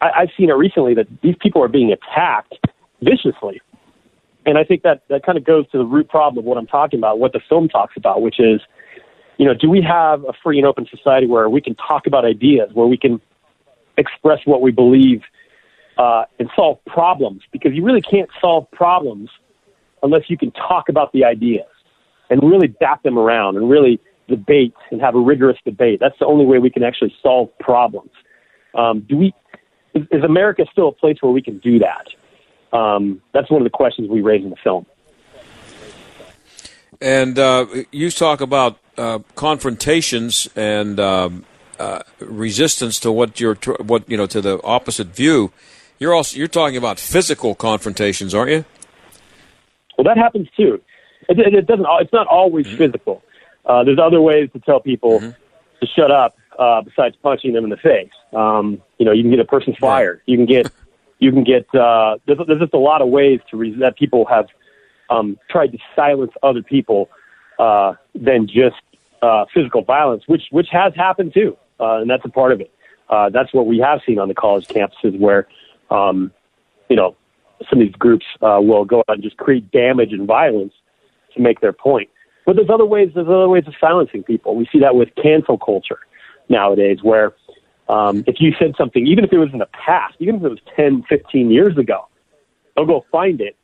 I, 0.00 0.10
I've 0.20 0.30
seen 0.36 0.48
it 0.48 0.54
recently 0.54 0.94
that 0.94 1.08
these 1.20 1.36
people 1.40 1.62
are 1.62 1.68
being 1.68 1.92
attacked 1.92 2.54
viciously 3.02 3.60
and 4.46 4.56
I 4.56 4.64
think 4.64 4.82
that 4.82 5.02
that 5.08 5.24
kind 5.24 5.36
of 5.36 5.44
goes 5.44 5.68
to 5.70 5.78
the 5.78 5.84
root 5.84 6.08
problem 6.08 6.38
of 6.38 6.44
what 6.44 6.56
I'm 6.56 6.66
talking 6.66 6.98
about, 6.98 7.18
what 7.18 7.32
the 7.32 7.40
film 7.48 7.68
talks 7.68 7.96
about, 7.96 8.22
which 8.22 8.40
is, 8.40 8.60
you 9.38 9.46
know, 9.46 9.54
do 9.54 9.68
we 9.68 9.82
have 9.82 10.24
a 10.24 10.32
free 10.42 10.58
and 10.58 10.66
open 10.66 10.86
society 10.86 11.26
where 11.26 11.48
we 11.48 11.60
can 11.60 11.74
talk 11.74 12.06
about 12.06 12.24
ideas, 12.24 12.70
where 12.72 12.86
we 12.86 12.96
can 12.96 13.20
express 13.96 14.40
what 14.44 14.62
we 14.62 14.70
believe 14.70 15.22
uh, 15.98 16.24
and 16.38 16.48
solve 16.56 16.78
problems? 16.86 17.42
Because 17.52 17.72
you 17.74 17.84
really 17.84 18.00
can't 18.00 18.30
solve 18.40 18.70
problems 18.70 19.30
unless 20.02 20.22
you 20.28 20.38
can 20.38 20.50
talk 20.52 20.88
about 20.88 21.12
the 21.12 21.24
ideas 21.24 21.66
and 22.30 22.42
really 22.42 22.68
bat 22.68 23.00
them 23.02 23.18
around 23.18 23.56
and 23.56 23.68
really 23.68 24.00
debate 24.28 24.74
and 24.90 25.00
have 25.00 25.14
a 25.14 25.20
rigorous 25.20 25.58
debate. 25.64 26.00
That's 26.00 26.18
the 26.18 26.26
only 26.26 26.46
way 26.46 26.58
we 26.58 26.70
can 26.70 26.82
actually 26.82 27.14
solve 27.22 27.50
problems. 27.58 28.12
Um, 28.74 29.00
do 29.08 29.16
we? 29.16 29.34
Is, 29.92 30.04
is 30.12 30.22
America 30.22 30.64
still 30.70 30.88
a 30.88 30.92
place 30.92 31.16
where 31.20 31.32
we 31.32 31.42
can 31.42 31.58
do 31.58 31.78
that? 31.80 32.06
Um, 32.72 33.20
that's 33.32 33.50
one 33.50 33.60
of 33.60 33.64
the 33.64 33.70
questions 33.70 34.08
we 34.08 34.20
raise 34.20 34.44
in 34.44 34.50
the 34.50 34.56
film. 34.56 34.86
And 37.00 37.38
uh, 37.38 37.66
you 37.90 38.10
talk 38.10 38.40
about 38.40 38.78
uh, 38.98 39.20
confrontations 39.34 40.48
and 40.54 41.00
um, 41.00 41.46
uh, 41.78 42.02
resistance 42.20 43.00
to 43.00 43.10
what 43.10 43.40
you're 43.40 43.56
what 43.78 44.08
you 44.08 44.16
know 44.16 44.26
to 44.26 44.40
the 44.40 44.62
opposite 44.62 45.08
view. 45.08 45.50
You're 45.98 46.14
also 46.14 46.36
you're 46.36 46.48
talking 46.48 46.76
about 46.76 46.98
physical 46.98 47.54
confrontations, 47.54 48.34
aren't 48.34 48.50
you? 48.50 48.64
Well, 49.96 50.04
that 50.04 50.18
happens 50.18 50.48
too. 50.56 50.80
It, 51.28 51.38
it, 51.38 51.54
it 51.54 51.66
doesn't. 51.66 51.86
It's 52.00 52.12
not 52.12 52.26
always 52.26 52.66
mm-hmm. 52.66 52.76
physical. 52.76 53.22
Uh, 53.64 53.84
there's 53.84 53.98
other 53.98 54.20
ways 54.20 54.50
to 54.52 54.58
tell 54.60 54.80
people 54.80 55.20
mm-hmm. 55.20 55.30
to 55.80 55.86
shut 55.86 56.10
up 56.10 56.36
uh, 56.58 56.82
besides 56.82 57.16
punching 57.22 57.54
them 57.54 57.64
in 57.64 57.70
the 57.70 57.76
face. 57.76 58.10
Um, 58.34 58.82
you 58.98 59.06
know, 59.06 59.12
you 59.12 59.22
can 59.22 59.30
get 59.30 59.40
a 59.40 59.44
person 59.44 59.74
fired. 59.74 60.20
You 60.26 60.36
can 60.36 60.46
get 60.46 60.70
you 61.20 61.30
can 61.30 61.44
get 61.44 61.72
uh, 61.74 62.16
there's, 62.26 62.38
there's 62.46 62.60
just 62.60 62.74
a 62.74 62.78
lot 62.78 63.02
of 63.02 63.08
ways 63.08 63.40
to 63.50 63.56
re- 63.56 63.78
that 63.78 63.96
people 63.96 64.26
have 64.26 64.46
um, 65.10 65.38
tried 65.48 65.68
to 65.68 65.78
silence 65.94 66.32
other 66.42 66.62
people 66.62 67.08
uh, 67.58 67.94
than 68.14 68.46
just 68.46 68.76
uh, 69.22 69.44
physical 69.54 69.82
violence, 69.82 70.24
which 70.26 70.44
which 70.50 70.68
has 70.70 70.92
happened 70.96 71.32
too, 71.32 71.56
uh, 71.78 72.00
and 72.00 72.10
that's 72.10 72.24
a 72.24 72.28
part 72.28 72.52
of 72.52 72.60
it. 72.60 72.72
Uh, 73.08 73.28
that's 73.28 73.52
what 73.52 73.66
we 73.66 73.78
have 73.78 74.00
seen 74.06 74.18
on 74.18 74.28
the 74.28 74.34
college 74.34 74.66
campuses, 74.66 75.18
where 75.18 75.46
um, 75.90 76.32
you 76.88 76.96
know 76.96 77.14
some 77.68 77.80
of 77.80 77.86
these 77.86 77.96
groups 77.96 78.24
uh, 78.40 78.58
will 78.60 78.84
go 78.84 79.00
out 79.00 79.16
and 79.16 79.22
just 79.22 79.36
create 79.36 79.70
damage 79.70 80.12
and 80.12 80.26
violence 80.26 80.72
to 81.34 81.40
make 81.42 81.60
their 81.60 81.72
point. 81.72 82.08
But 82.46 82.56
there's 82.56 82.70
other 82.70 82.86
ways. 82.86 83.10
There's 83.14 83.28
other 83.28 83.48
ways 83.48 83.64
of 83.66 83.74
silencing 83.78 84.22
people. 84.22 84.56
We 84.56 84.66
see 84.72 84.80
that 84.80 84.94
with 84.94 85.10
cancel 85.22 85.58
culture 85.58 85.98
nowadays, 86.48 86.98
where 87.02 87.32
um, 87.90 88.22
if 88.28 88.36
you 88.40 88.52
said 88.56 88.74
something, 88.78 89.04
even 89.06 89.24
if 89.24 89.32
it 89.32 89.38
was 89.38 89.50
in 89.52 89.58
the 89.58 89.66
past, 89.66 90.14
even 90.20 90.36
if 90.36 90.44
it 90.44 90.48
was 90.48 90.60
10, 90.76 91.02
15 91.08 91.50
years 91.50 91.76
ago, 91.76 92.06
they'll 92.76 92.86
go 92.86 93.04
find 93.10 93.40
it, 93.40 93.56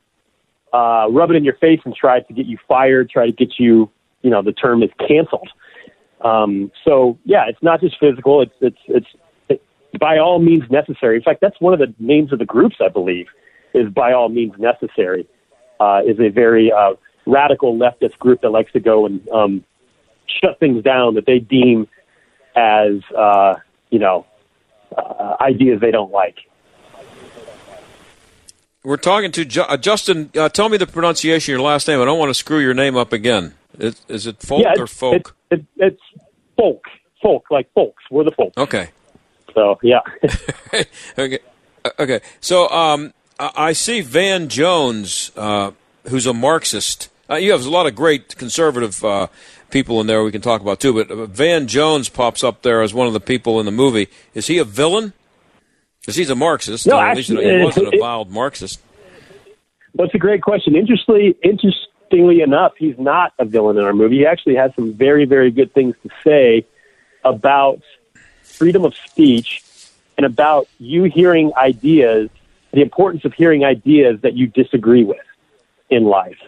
uh, 0.72 1.07
rub 1.11 1.31
it 1.31 1.37
in 1.37 1.45
your 1.45 1.57
face, 1.59 1.81
and 1.85 1.95
try 1.95 2.18
to 2.18 2.33
get 2.33 2.45
you 2.47 2.59
fired, 2.66 3.09
try 3.09 3.27
to 3.27 3.33
get 3.33 3.59
you, 3.59 3.89
you 4.22 4.31
know, 4.31 4.43
the 4.43 4.53
term 4.53 4.83
is 4.83 4.91
canceled. 5.07 5.49
Um, 6.22 6.72
so 6.85 7.18
yeah, 7.24 7.45
it's 7.47 7.62
not 7.62 7.81
just 7.81 8.01
physical. 8.01 8.43
It's 8.43 8.55
it's 8.61 8.79
it's 8.89 9.07
it, 9.49 9.62
by 10.01 10.18
all 10.18 10.41
means 10.41 10.64
necessary. 10.70 11.16
In 11.16 11.22
fact, 11.22 11.41
that's 11.41 11.61
one 11.61 11.72
of 11.72 11.79
the 11.79 11.95
names 12.01 12.33
of 12.33 12.41
the 12.41 12.47
groups, 12.47 12.77
I 12.85 12.89
believe, 12.89 13.27
is 13.74 13.89
by 13.91 14.12
all 14.12 14.29
means 14.29 14.55
necessary. 14.59 15.29
Uh, 15.79 16.01
is 16.05 16.18
a 16.18 16.31
very 16.31 16.72
uh, 16.72 16.95
radical 17.27 17.77
leftist 17.77 18.18
group 18.18 18.41
that 18.41 18.51
likes 18.51 18.72
to 18.72 18.81
go 18.81 19.07
and 19.07 19.29
um, 19.29 19.64
shut 20.43 20.59
things 20.59 20.83
down 20.83 21.14
that 21.14 21.27
they 21.27 21.39
deem 21.39 21.87
as 22.57 23.03
uh, 23.16 23.57
you 23.97 24.01
know, 24.01 24.26
uh, 24.94 25.36
ideas 25.40 25.80
they 25.80 25.90
don't 25.90 26.12
like. 26.12 26.36
We're 28.84 28.99
talking 28.99 29.32
to 29.32 29.44
Ju- 29.47 29.62
uh, 29.62 29.78
Justin. 29.78 30.30
Uh, 30.36 30.51
tell 30.51 30.68
me 30.68 30.76
the 30.76 30.86
pronunciation 30.86 31.55
of 31.55 31.59
your 31.59 31.66
last 31.66 31.88
name. 31.88 31.99
I 32.03 32.05
don't 32.05 32.18
want 32.18 32.28
to 32.28 32.34
screw 32.34 32.59
your 32.59 32.74
name 32.74 32.94
up 32.94 33.14
again. 33.14 33.55
Is, 33.78 34.03
is 34.07 34.26
it 34.26 34.42
folk 34.42 34.62
yeah, 34.62 34.74
or 34.78 34.86
folk? 34.86 35.34
It, 35.51 35.59
it, 35.59 35.66
it's 35.76 36.03
folk. 36.59 36.84
Folk, 37.22 37.47
like 37.51 37.72
folks. 37.72 38.03
We're 38.11 38.24
the 38.24 38.32
folks. 38.32 38.59
Okay. 38.59 38.90
So, 39.55 39.78
yeah. 39.82 40.01
okay. 41.18 41.38
Uh, 41.82 41.90
okay. 41.99 42.20
So, 42.40 42.68
um, 42.68 43.14
I 43.38 43.72
see 43.72 44.03
Van 44.03 44.49
Jones, 44.51 45.32
uh, 45.36 45.70
who's 46.09 46.26
a 46.26 46.34
Marxist. 46.34 47.09
Uh, 47.30 47.36
you 47.36 47.51
have 47.53 47.64
a 47.64 47.70
lot 47.70 47.86
of 47.86 47.94
great 47.94 48.36
conservative 48.36 49.03
uh, 49.03 49.28
people 49.71 50.01
in 50.01 50.07
there 50.07 50.23
we 50.23 50.33
can 50.33 50.41
talk 50.41 50.61
about 50.61 50.81
too. 50.81 50.93
But 50.93 51.11
uh, 51.11 51.27
Van 51.27 51.67
Jones 51.67 52.09
pops 52.09 52.45
up 52.45 52.62
there 52.62 52.83
as 52.83 52.95
one 52.95 53.07
of 53.07 53.12
the 53.12 53.21
people 53.21 53.61
in 53.61 53.67
the 53.67 53.73
movie. 53.73 54.09
Is 54.35 54.47
he 54.47 54.59
a 54.59 54.64
villain? 54.64 55.12
Because 56.01 56.17
he's 56.17 56.31
a 56.31 56.37
Marxist. 56.37 56.87
No, 56.87 56.99
actually, 56.99 57.45
he 57.45 57.64
wasn't 57.64 57.93
a 57.93 57.99
vile 57.99 58.25
Marxist. 58.27 58.81
It's 59.99 60.14
a 60.14 60.19
great 60.19 60.43
question. 60.43 60.77
Interestingly, 60.77 61.35
interestingly 61.43 62.43
enough, 62.43 62.75
he's 62.79 62.99
not 62.99 63.33
a 63.39 63.45
villain 63.45 63.79
in 63.79 63.85
our 63.85 63.95
movie. 63.95 64.19
He 64.19 64.27
actually 64.27 64.57
has 64.57 64.75
some 64.77 64.93
very, 64.95 65.25
very 65.25 65.51
good 65.51 65.73
things 65.73 65.97
to 66.03 66.11
say 66.23 66.67
about 67.25 67.81
freedom 68.43 68.85
of 68.85 68.95
speech 68.95 69.64
and 70.17 70.25
about 70.25 70.69
you 70.79 71.05
hearing 71.05 71.53
ideas, 71.57 72.31
the 72.73 72.83
importance 72.83 73.25
of 73.25 73.35
hearing 73.35 73.64
ideas 73.64 74.21
that 74.21 74.35
you 74.35 74.47
disagree 74.47 75.03
with 75.03 75.19
in 75.91 76.05
life 76.05 76.39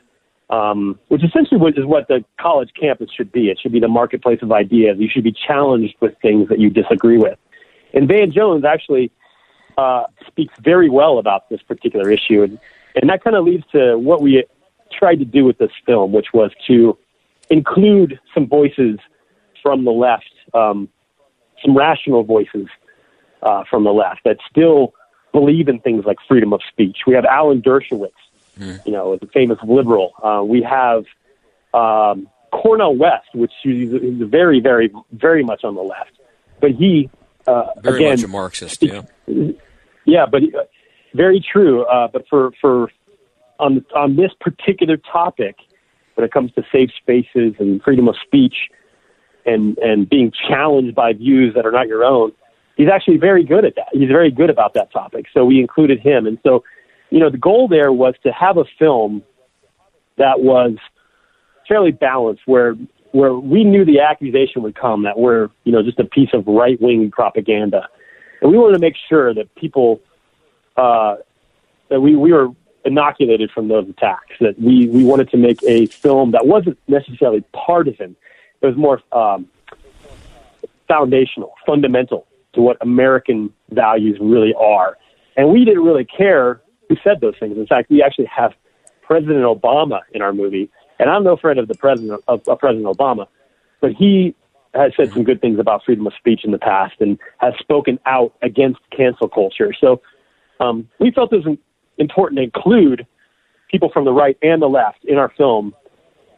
um, 0.51 0.99
which 1.09 1.23
essentially 1.23 1.61
is 1.77 1.85
what 1.85 2.09
the 2.09 2.25
college 2.41 2.71
campus 2.79 3.11
should 3.15 3.31
be. 3.31 3.51
It 3.51 3.59
should 3.61 3.73
be 3.73 3.81
the 3.81 3.89
marketplace 3.89 4.41
of 4.43 4.53
ideas. 4.53 4.97
You 4.99 5.09
should 5.09 5.25
be 5.25 5.33
challenged 5.47 5.97
with 6.01 6.15
things 6.23 6.49
that 6.49 6.59
you 6.59 6.71
disagree 6.71 7.19
with. 7.19 7.39
And 7.95 8.09
Van 8.09 8.33
Jones 8.33 8.65
actually 8.65 9.11
uh, 9.77 10.05
speaks 10.27 10.55
very 10.61 10.89
well 10.89 11.19
about 11.19 11.49
this 11.49 11.61
particular 11.63 12.11
issue, 12.11 12.43
and, 12.43 12.59
and 12.95 13.09
that 13.11 13.23
kind 13.23 13.37
of 13.37 13.45
leads 13.45 13.65
to 13.73 13.99
what 13.99 14.23
we 14.23 14.45
tried 14.93 15.17
to 15.17 15.25
do 15.25 15.45
with 15.45 15.59
this 15.59 15.71
film, 15.87 16.13
which 16.13 16.29
was 16.33 16.51
to 16.67 16.97
include 17.51 18.19
some 18.35 18.47
voices 18.47 18.99
from 19.63 19.85
the 19.85 19.91
left, 19.91 20.31
um, 20.55 20.89
some 21.65 21.77
rational 21.77 22.25
voices 22.25 22.67
uh, 23.43 23.65
from 23.71 23.85
the 23.85 23.93
left 23.93 24.21
that 24.25 24.39
still 24.51 24.95
believe 25.33 25.69
in 25.69 25.79
things 25.81 26.05
like 26.05 26.17
freedom 26.27 26.53
of 26.53 26.61
speech. 26.69 26.99
We 27.07 27.15
have 27.15 27.25
Alan 27.25 27.63
Dershowitz, 27.63 28.11
mm. 28.59 28.85
you 28.87 28.93
know, 28.93 29.17
the 29.17 29.27
famous 29.29 29.59
liberal. 29.67 30.13
Uh, 30.23 30.43
we 30.45 30.63
have 30.63 31.05
um, 31.75 32.29
Cornel 32.53 32.97
West, 32.97 33.29
which 33.35 33.53
he's 33.63 33.91
very, 33.91 34.61
very, 34.61 34.91
very 35.13 35.45
much 35.45 35.65
on 35.65 35.75
the 35.75 35.83
left, 35.83 36.13
but 36.61 36.73
he 36.73 37.11
uh, 37.47 37.67
very 37.81 37.97
again, 37.97 38.11
much 38.11 38.23
a 38.25 38.29
Marxist. 38.29 38.83
Yeah, 38.83 39.03
yeah, 40.05 40.27
but 40.27 40.43
uh, 40.43 40.65
very 41.15 41.41
true. 41.41 41.85
Uh, 41.85 42.09
but 42.09 42.27
for 42.29 42.53
for 42.61 42.91
on 43.59 43.85
on 43.95 44.17
this 44.17 44.31
particular 44.41 44.97
topic, 44.97 45.57
when 46.15 46.25
it 46.25 46.33
comes 46.33 46.53
to 46.53 46.63
safe 46.73 46.91
spaces 47.01 47.55
and 47.59 47.83
freedom 47.83 48.09
of 48.09 48.17
speech, 48.25 48.57
and 49.47 49.79
and 49.79 50.09
being 50.09 50.33
challenged 50.49 50.95
by 50.95 51.13
views 51.13 51.55
that 51.55 51.67
are 51.67 51.73
not 51.73 51.89
your 51.89 52.05
own, 52.05 52.33
he's 52.77 52.89
actually 52.89 53.17
very 53.17 53.45
good 53.45 53.65
at 53.65 53.75
that. 53.77 53.89
He's 53.93 54.09
very 54.09 54.31
good 54.31 54.51
about 54.51 54.75
that 54.75 54.93
topic. 54.93 55.27
So 55.33 55.45
we 55.45 55.61
included 55.61 56.01
him, 56.01 56.27
and 56.27 56.39
so 56.43 56.65
you 57.11 57.19
know, 57.19 57.31
the 57.31 57.39
goal 57.39 57.69
there 57.69 57.93
was 57.93 58.15
to 58.25 58.33
have 58.33 58.57
a 58.57 58.65
film 58.79 59.23
that 60.17 60.41
was 60.41 60.77
fairly 61.67 61.93
balanced, 61.93 62.43
where 62.47 62.75
where 63.13 63.35
we 63.35 63.65
knew 63.65 63.85
the 63.85 64.01
accusation 64.01 64.63
would 64.63 64.75
come 64.75 65.05
that 65.05 65.19
we're 65.19 65.49
you 65.65 65.73
know 65.73 65.83
just 65.83 65.99
a 65.99 66.05
piece 66.05 66.31
of 66.35 66.47
right 66.47 66.81
wing 66.81 67.11
propaganda, 67.11 67.89
and 68.43 68.51
we 68.51 68.59
wanted 68.59 68.75
to 68.75 68.81
make 68.81 68.95
sure 69.09 69.33
that 69.35 69.55
people 69.55 70.01
uh, 70.77 71.17
that 71.89 72.01
we 72.01 72.17
we 72.17 72.33
were 72.33 72.49
inoculated 72.85 73.51
from 73.51 73.69
those 73.69 73.89
attacks. 73.89 74.35
That 74.41 74.59
we 74.61 74.89
we 74.89 75.05
wanted 75.05 75.31
to 75.31 75.37
make 75.37 75.63
a 75.65 75.87
film 75.87 76.33
that 76.33 76.47
wasn't 76.47 76.79
necessarily 76.89 77.43
partisan. 77.53 78.17
It 78.61 78.67
was 78.67 78.77
more 78.77 79.01
um, 79.13 79.49
foundational, 80.89 81.55
fundamental 81.65 82.27
to 82.55 82.61
what 82.61 82.77
American 82.81 83.53
values 83.71 84.19
really 84.21 84.53
are. 84.55 84.99
And 85.37 85.51
we 85.51 85.65
didn't 85.65 85.85
really 85.85 86.05
care 86.05 86.61
who 86.89 86.97
said 87.05 87.21
those 87.21 87.35
things. 87.39 87.57
In 87.57 87.67
fact, 87.67 87.91
we 87.91 88.03
actually 88.03 88.27
have 88.27 88.53
President 89.03 89.41
Obama 89.41 90.01
in 90.13 90.23
our 90.23 90.33
movie, 90.33 90.71
and 90.99 91.11
I'm 91.11 91.25
no 91.25 91.37
friend 91.37 91.59
of 91.59 91.69
the 91.69 91.75
president 91.75 92.23
of, 92.29 92.47
of 92.47 92.59
President 92.59 92.87
Obama, 92.87 93.27
but 93.81 93.93
he 93.93 94.35
has 94.75 94.93
said 94.97 95.13
some 95.13 95.25
good 95.25 95.41
things 95.41 95.59
about 95.59 95.85
freedom 95.85 96.07
of 96.07 96.13
speech 96.19 96.45
in 96.45 96.51
the 96.51 96.59
past 96.59 96.95
and 97.01 97.19
has 97.39 97.55
spoken 97.59 97.99
out 98.07 98.35
against 98.43 98.79
cancel 98.95 99.29
culture. 99.29 99.73
So 99.79 100.03
um, 100.61 100.89
we 100.99 101.11
felt 101.11 101.33
it 101.33 101.47
was 101.47 101.57
important 101.97 102.39
to 102.39 102.45
include 102.45 103.07
people 103.71 103.91
from 103.93 104.05
the 104.05 104.13
right 104.13 104.37
and 104.43 104.61
the 104.61 104.69
left 104.69 105.05
in 105.05 105.17
our 105.17 105.33
film 105.37 105.75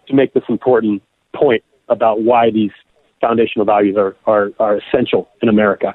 to 0.07 0.15
make 0.15 0.33
this 0.33 0.45
important 0.49 1.03
point 1.35 1.63
about 1.89 2.23
why 2.23 2.51
these 2.51 2.71
foundational 3.21 3.67
values 3.67 3.97
are, 3.97 4.17
are, 4.27 4.51
are 4.59 4.79
essential 4.79 5.29
in 5.43 5.49
America. 5.49 5.95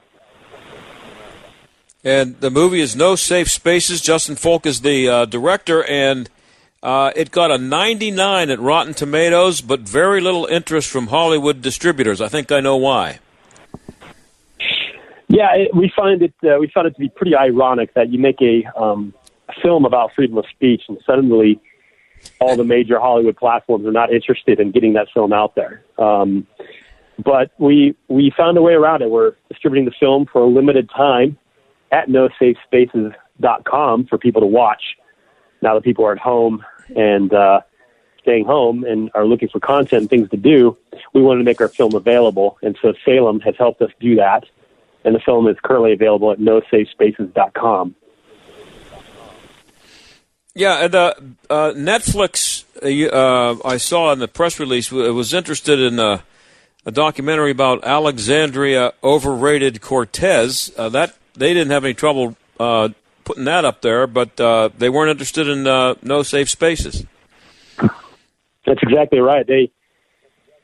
And 2.05 2.39
the 2.39 2.51
movie 2.51 2.81
is 2.81 2.95
No 2.95 3.15
Safe 3.15 3.49
Spaces. 3.49 3.99
Justin 3.99 4.35
Folk 4.35 4.67
is 4.67 4.81
the 4.81 5.09
uh, 5.09 5.25
director, 5.25 5.83
and 5.83 6.29
uh, 6.83 7.11
it 7.15 7.31
got 7.31 7.49
a 7.49 7.57
99 7.57 8.51
at 8.51 8.59
Rotten 8.59 8.93
Tomatoes, 8.93 9.61
but 9.61 9.79
very 9.79 10.21
little 10.21 10.45
interest 10.45 10.87
from 10.87 11.07
Hollywood 11.07 11.63
distributors. 11.63 12.21
I 12.21 12.27
think 12.27 12.51
I 12.51 12.59
know 12.59 12.77
why. 12.77 13.17
Yeah, 15.27 15.55
it, 15.55 15.75
we 15.75 15.91
find 15.95 16.21
it 16.21 16.35
uh, 16.43 16.57
we 16.59 16.69
found 16.71 16.85
it 16.85 16.93
to 16.93 16.99
be 16.99 17.09
pretty 17.09 17.35
ironic 17.35 17.95
that 17.95 18.09
you 18.09 18.19
make 18.19 18.39
a, 18.39 18.63
um, 18.79 19.11
film 19.63 19.85
about 19.85 20.11
freedom 20.15 20.37
of 20.37 20.45
speech, 20.51 20.83
and 20.87 20.99
suddenly 21.07 21.59
all 22.39 22.55
the 22.55 22.63
major 22.63 22.99
Hollywood 22.99 23.35
platforms 23.35 23.87
are 23.87 23.91
not 23.91 24.13
interested 24.13 24.59
in 24.59 24.71
getting 24.71 24.93
that 24.93 25.07
film 25.11 25.33
out 25.33 25.55
there. 25.55 25.83
Um, 25.97 26.45
but 27.23 27.49
we 27.57 27.95
we 28.07 28.31
found 28.37 28.59
a 28.59 28.61
way 28.61 28.73
around 28.73 29.01
it. 29.01 29.09
We're 29.09 29.33
distributing 29.49 29.85
the 29.85 29.95
film 29.99 30.27
for 30.31 30.41
a 30.41 30.47
limited 30.47 30.87
time 30.95 31.39
at 31.95 32.09
nosafespaces.com 32.09 34.05
for 34.07 34.17
people 34.17 34.41
to 34.41 34.47
watch. 34.47 34.83
Now 35.61 35.75
that 35.75 35.83
people 35.83 36.05
are 36.05 36.11
at 36.11 36.19
home 36.19 36.65
and 36.95 37.33
uh, 37.33 37.61
staying 38.21 38.45
home 38.45 38.83
and 38.83 39.09
are 39.15 39.25
looking 39.25 39.47
for 39.47 39.61
content 39.61 40.01
and 40.01 40.09
things 40.09 40.29
to 40.31 40.37
do, 40.37 40.77
we 41.13 41.21
wanted 41.21 41.39
to 41.39 41.45
make 41.45 41.61
our 41.61 41.69
film 41.69 41.95
available. 41.95 42.57
And 42.61 42.77
so 42.81 42.93
Salem 43.05 43.39
has 43.39 43.55
helped 43.57 43.81
us 43.81 43.91
do 43.99 44.15
that. 44.15 44.43
And 45.05 45.15
the 45.15 45.19
film 45.19 45.47
is 45.47 45.55
currently 45.63 45.93
available 45.93 46.31
at 46.31 46.39
nosafespaces.com. 46.39 47.95
Yeah, 50.57 50.85
and 50.85 50.95
uh, 50.95 51.13
uh, 51.49 51.73
Netflix, 51.75 52.63
uh, 52.81 53.15
uh 53.15 53.57
I 53.65 53.77
saw 53.77 54.11
in 54.13 54.19
the 54.19 54.27
press 54.27 54.59
release, 54.59 54.91
was 54.91 55.33
interested 55.33 55.79
in 55.79 55.99
uh, 55.99 56.19
a 56.85 56.91
documentary 56.91 57.51
about 57.51 57.83
Alexandria 57.83 58.93
overrated 59.03 59.81
Cortez. 59.81 60.71
Uh, 60.77 60.89
that 60.89 61.15
they 61.35 61.53
didn't 61.53 61.71
have 61.71 61.85
any 61.85 61.93
trouble 61.93 62.35
putting 62.57 63.45
that 63.45 63.65
up 63.65 63.81
there, 63.81 64.07
but 64.07 64.35
they 64.77 64.89
weren't 64.89 65.11
interested 65.11 65.47
in 65.47 65.63
no 65.63 66.23
safe 66.23 66.49
spaces. 66.49 67.05
That's 68.65 68.81
exactly 68.81 69.19
right. 69.19 69.45
They 69.45 69.71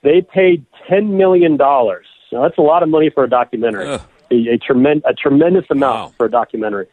they 0.03 0.21
paid 0.21 0.65
ten 0.89 1.17
million 1.17 1.57
dollars. 1.57 2.07
Now 2.31 2.41
that's 2.43 2.57
a 2.57 2.61
lot 2.61 2.81
of 2.83 2.89
money 2.89 3.11
for 3.13 3.23
a 3.23 3.29
documentary. 3.29 3.87
A, 3.87 4.01
a, 4.31 4.57
tremend, 4.57 5.03
a 5.05 5.13
tremendous 5.13 5.65
amount 5.69 5.95
wow. 5.95 6.13
for 6.17 6.25
a 6.25 6.31
documentary 6.31 6.87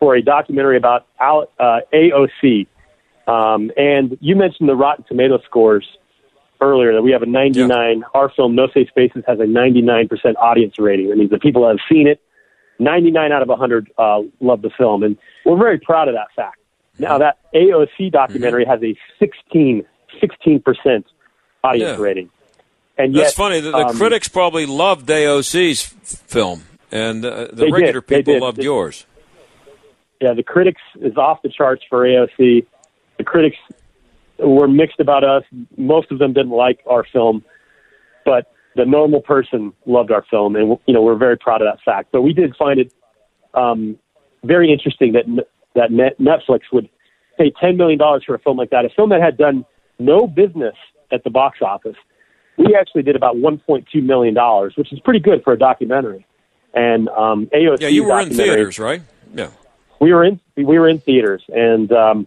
for 0.00 0.16
a 0.16 0.22
documentary 0.22 0.76
about 0.76 1.06
uh, 1.20 1.80
AOC. 1.94 2.66
Um, 3.28 3.70
and 3.76 4.18
you 4.20 4.34
mentioned 4.34 4.68
the 4.68 4.74
Rotten 4.74 5.04
Tomato 5.06 5.38
scores 5.44 5.86
earlier 6.60 6.94
that 6.94 7.02
we 7.02 7.12
have 7.12 7.22
a 7.22 7.26
99. 7.26 7.68
Yeah. 7.98 8.04
Our 8.14 8.32
film, 8.34 8.56
No 8.56 8.66
Safe 8.74 8.88
Spaces, 8.88 9.22
has 9.26 9.38
a 9.38 9.44
99% 9.44 10.08
audience 10.38 10.74
rating. 10.78 11.10
That 11.10 11.16
means 11.16 11.30
the 11.30 11.38
people 11.38 11.62
that 11.62 11.78
have 11.78 11.86
seen 11.88 12.08
it, 12.08 12.20
99 12.80 13.32
out 13.32 13.42
of 13.42 13.48
100 13.48 13.92
uh, 13.98 14.22
love 14.40 14.62
the 14.62 14.70
film. 14.76 15.02
And 15.02 15.16
we're 15.44 15.58
very 15.58 15.78
proud 15.78 16.08
of 16.08 16.14
that 16.14 16.28
fact. 16.34 16.58
Now, 16.98 17.18
that 17.18 17.38
AOC 17.54 18.12
documentary 18.12 18.64
mm-hmm. 18.64 18.84
has 18.84 18.96
a 18.96 18.98
16, 19.18 19.84
16% 20.22 21.04
audience 21.64 21.98
yeah. 21.98 22.02
rating. 22.02 22.30
And 22.98 23.14
yet, 23.14 23.22
That's 23.22 23.34
funny. 23.34 23.60
The, 23.60 23.70
the 23.70 23.86
um, 23.86 23.96
critics 23.96 24.28
probably 24.28 24.66
loved 24.66 25.06
AOC's 25.06 25.82
film, 26.26 26.64
and 26.92 27.24
uh, 27.24 27.48
the 27.50 27.70
regular 27.70 28.02
did. 28.02 28.26
people 28.26 28.40
loved 28.40 28.58
yours 28.58 29.06
yeah, 30.20 30.34
the 30.34 30.42
critics 30.42 30.82
is 31.00 31.16
off 31.16 31.42
the 31.42 31.48
charts 31.48 31.82
for 31.88 32.04
AOC. 32.04 32.66
The 33.18 33.24
critics 33.24 33.56
were 34.38 34.68
mixed 34.68 35.00
about 35.00 35.24
us. 35.24 35.44
Most 35.76 36.12
of 36.12 36.18
them 36.18 36.32
didn't 36.32 36.52
like 36.52 36.80
our 36.86 37.04
film, 37.04 37.42
but 38.24 38.52
the 38.76 38.84
normal 38.84 39.20
person 39.20 39.72
loved 39.86 40.10
our 40.10 40.24
film, 40.30 40.56
and 40.56 40.78
you 40.86 40.94
know 40.94 41.02
we're 41.02 41.16
very 41.16 41.36
proud 41.36 41.62
of 41.62 41.66
that 41.66 41.82
fact. 41.84 42.10
But 42.12 42.22
we 42.22 42.32
did 42.32 42.54
find 42.56 42.80
it 42.80 42.92
um, 43.54 43.98
very 44.44 44.72
interesting 44.72 45.12
that 45.12 45.24
that 45.74 45.90
Netflix 45.90 46.60
would 46.72 46.88
pay 47.38 47.52
ten 47.60 47.76
million 47.76 47.98
dollars 47.98 48.24
for 48.24 48.34
a 48.34 48.38
film 48.38 48.56
like 48.56 48.70
that, 48.70 48.84
a 48.84 48.90
film 48.90 49.10
that 49.10 49.20
had 49.20 49.36
done 49.36 49.64
no 49.98 50.26
business 50.26 50.74
at 51.12 51.24
the 51.24 51.30
box 51.30 51.58
office. 51.62 51.96
We 52.56 52.76
actually 52.78 53.02
did 53.02 53.16
about 53.16 53.36
one 53.36 53.58
point 53.58 53.86
two 53.92 54.02
million 54.02 54.34
dollars, 54.34 54.74
which 54.76 54.92
is 54.92 55.00
pretty 55.00 55.20
good 55.20 55.42
for 55.42 55.52
a 55.52 55.58
documentary. 55.58 56.26
And 56.72 57.08
um, 57.08 57.46
AOC 57.54 57.80
yeah, 57.80 57.88
you 57.88 58.04
were 58.04 58.20
in 58.20 58.30
theaters, 58.30 58.78
right? 58.78 59.02
Yeah 59.34 59.50
we 60.00 60.12
were 60.12 60.24
in 60.24 60.40
we 60.56 60.64
were 60.64 60.88
in 60.88 60.98
theaters, 60.98 61.42
and 61.48 61.92
um, 61.92 62.26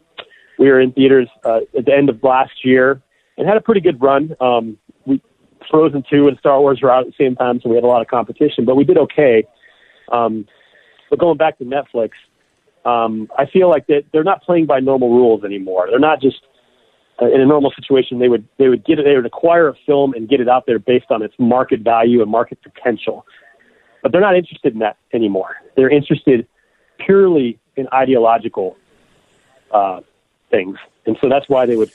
we 0.57 0.69
were 0.69 0.79
in 0.79 0.93
theaters 0.93 1.27
uh, 1.43 1.61
at 1.77 1.85
the 1.85 1.93
end 1.93 2.09
of 2.09 2.23
last 2.23 2.63
year, 2.63 3.01
and 3.37 3.47
had 3.47 3.57
a 3.57 3.61
pretty 3.61 3.81
good 3.81 4.01
run. 4.01 4.35
Um, 4.39 4.77
Frozen 5.69 6.05
Two 6.09 6.27
and 6.27 6.37
Star 6.39 6.59
Wars 6.59 6.81
were 6.81 6.91
out 6.91 7.05
at 7.05 7.07
the 7.07 7.23
same 7.23 7.35
time, 7.35 7.59
so 7.61 7.69
we 7.69 7.75
had 7.75 7.83
a 7.83 7.87
lot 7.87 8.01
of 8.01 8.07
competition, 8.07 8.65
but 8.65 8.75
we 8.75 8.83
did 8.83 8.97
okay. 8.97 9.45
Um, 10.11 10.47
but 11.09 11.19
going 11.19 11.37
back 11.37 11.57
to 11.59 11.65
Netflix, 11.65 12.11
um, 12.85 13.29
I 13.37 13.45
feel 13.45 13.69
like 13.69 13.87
that 13.87 14.05
they're 14.11 14.23
not 14.23 14.43
playing 14.43 14.65
by 14.65 14.79
normal 14.79 15.09
rules 15.09 15.43
anymore. 15.43 15.87
They're 15.89 15.99
not 15.99 16.21
just 16.21 16.41
uh, 17.21 17.27
in 17.27 17.39
a 17.39 17.45
normal 17.45 17.71
situation. 17.71 18.19
They 18.19 18.29
would 18.29 18.47
they 18.57 18.67
would 18.67 18.83
get 18.85 18.99
it, 18.99 19.05
they 19.05 19.15
would 19.15 19.25
acquire 19.25 19.69
a 19.69 19.75
film 19.85 20.13
and 20.13 20.27
get 20.27 20.41
it 20.41 20.49
out 20.49 20.65
there 20.65 20.79
based 20.79 21.11
on 21.11 21.21
its 21.21 21.35
market 21.39 21.81
value 21.81 22.21
and 22.21 22.29
market 22.29 22.59
potential. 22.61 23.25
But 24.01 24.11
they're 24.11 24.21
not 24.21 24.35
interested 24.35 24.73
in 24.73 24.79
that 24.79 24.97
anymore. 25.13 25.55
They're 25.75 25.89
interested 25.89 26.47
purely 26.97 27.59
in 27.75 27.87
ideological 27.93 28.77
uh, 29.71 30.01
things. 30.51 30.77
And 31.05 31.17
so 31.21 31.29
that's 31.29 31.47
why 31.49 31.65
they 31.65 31.75
would 31.75 31.91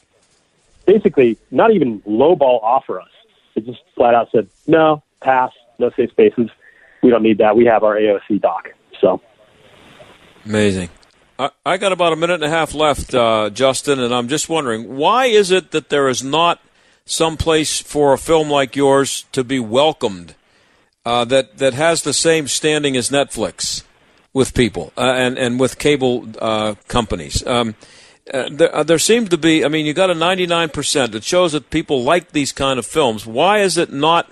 basically 0.87 1.39
not 1.51 1.73
even 1.73 2.01
lowball 2.03 2.63
offer 2.63 3.01
us. 3.01 3.11
They 3.59 3.73
just 3.73 3.83
flat 3.97 4.15
out 4.15 4.29
said, 4.33 4.49
no, 4.67 5.03
pass, 5.21 5.51
no 5.79 5.91
safe 5.97 6.11
spaces. 6.11 6.51
We 7.03 7.11
don't 7.11 7.23
need 7.23 7.39
that. 7.39 7.57
We 7.57 7.65
have 7.67 7.83
our 7.83 7.97
AOC 7.97 8.41
doc. 8.41 8.69
So 9.01 9.21
amazing. 10.45 10.91
I, 11.39 11.51
I 11.65 11.77
got 11.77 11.93
about 11.93 12.13
a 12.13 12.17
minute 12.17 12.35
and 12.35 12.45
a 12.45 12.51
half 12.51 12.75
left, 12.75 13.15
uh, 13.15 13.51
Justin, 13.51 14.01
and 14.01 14.15
I'm 14.15 14.29
just 14.29 14.49
wondering 14.49 14.97
why 14.97 15.27
is 15.27 15.51
it 15.51 15.71
that 15.71 15.89
there 15.89 16.09
is 16.09 16.23
not 16.23 16.61
some 17.05 17.37
place 17.37 17.81
for 17.81 18.13
a 18.13 18.19
film 18.19 18.51
like 18.51 18.77
yours 18.77 19.25
to 19.33 19.45
be 19.45 19.59
welcomed 19.61 20.35
uh, 21.05 21.25
that 21.27 21.59
that 21.59 21.75
has 21.75 22.03
the 22.03 22.13
same 22.13 22.49
standing 22.49 22.97
as 22.97 23.11
Netflix? 23.11 23.83
with 24.33 24.55
people 24.55 24.93
uh, 24.97 25.15
and 25.17 25.39
and 25.39 25.59
with 25.59 25.79
cable 25.79 26.27
uh, 26.39 26.75
companies. 26.87 27.45
Um, 27.47 27.75
uh, 28.33 28.49
there, 28.51 28.75
uh, 28.75 28.83
there 28.83 28.99
seems 28.99 29.29
to 29.31 29.39
be. 29.39 29.65
I 29.65 29.69
mean, 29.69 29.87
you 29.87 29.95
got 29.95 30.11
a 30.11 30.15
ninety 30.15 30.47
nine 30.47 30.69
percent. 30.69 31.15
It 31.15 31.25
shows 31.25 31.53
that 31.53 31.71
people 31.71 32.03
like 32.03 32.33
these 32.33 32.53
kind 32.53 32.79
of 32.79 32.87
films. 32.87 33.27
Why 33.27 33.61
is 33.61 33.77
it 33.77 33.93
not 33.93 34.31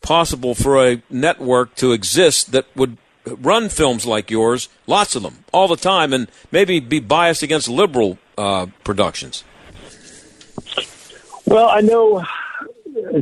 possible 0.00 0.54
for 0.54 0.84
a 0.84 1.02
network 1.10 1.74
to 1.76 1.92
exist 1.92 2.52
that 2.52 2.66
would 2.76 2.96
run 3.26 3.68
films 3.68 4.06
like 4.06 4.30
yours, 4.30 4.68
lots 4.86 5.14
of 5.16 5.22
them, 5.22 5.44
all 5.52 5.68
the 5.68 5.76
time, 5.76 6.12
and 6.12 6.30
maybe 6.50 6.80
be 6.80 7.00
biased 7.00 7.42
against 7.42 7.68
liberal 7.68 8.18
uh, 8.36 8.66
productions? 8.84 9.44
Well, 11.46 11.68
I 11.68 11.80
know. 11.80 12.24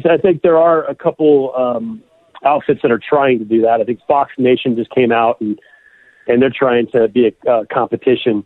I 0.05 0.17
think 0.17 0.43
there 0.43 0.59
are 0.59 0.85
a 0.85 0.95
couple 0.95 1.55
um, 1.55 2.03
outfits 2.45 2.81
that 2.83 2.91
are 2.91 3.01
trying 3.01 3.39
to 3.39 3.45
do 3.45 3.63
that. 3.63 3.81
I 3.81 3.85
think 3.85 4.01
Fox 4.07 4.33
Nation 4.39 4.77
just 4.77 4.91
came 4.91 5.13
out 5.13 5.41
and 5.41 5.59
and 6.29 6.43
they're 6.43 6.51
trying 6.51 6.89
to 6.89 7.09
be 7.09 7.29
a, 7.29 7.51
a 7.51 7.67
competition 7.67 8.45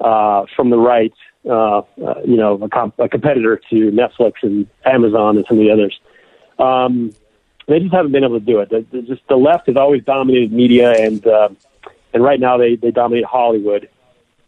uh, 0.00 0.44
from 0.54 0.70
the 0.70 0.78
right, 0.78 1.12
uh, 1.48 1.78
uh, 1.78 1.82
you 2.24 2.36
know, 2.36 2.54
a, 2.62 2.68
comp- 2.68 2.98
a 2.98 3.08
competitor 3.08 3.60
to 3.70 3.90
Netflix 3.90 4.34
and 4.42 4.66
Amazon 4.84 5.36
and 5.36 5.46
some 5.48 5.58
of 5.58 5.64
the 5.64 5.70
others. 5.70 5.98
Um, 6.58 7.12
they 7.66 7.80
just 7.80 7.92
haven't 7.92 8.12
been 8.12 8.24
able 8.24 8.40
to 8.40 8.44
do 8.44 8.60
it. 8.60 8.70
The, 8.70 8.84
the, 8.90 9.02
just 9.02 9.22
the 9.28 9.36
left 9.36 9.66
has 9.66 9.76
always 9.76 10.02
dominated 10.04 10.52
media, 10.52 10.92
and 10.92 11.24
uh, 11.26 11.50
and 12.12 12.22
right 12.22 12.40
now 12.40 12.56
they 12.56 12.76
they 12.76 12.90
dominate 12.90 13.24
Hollywood, 13.24 13.88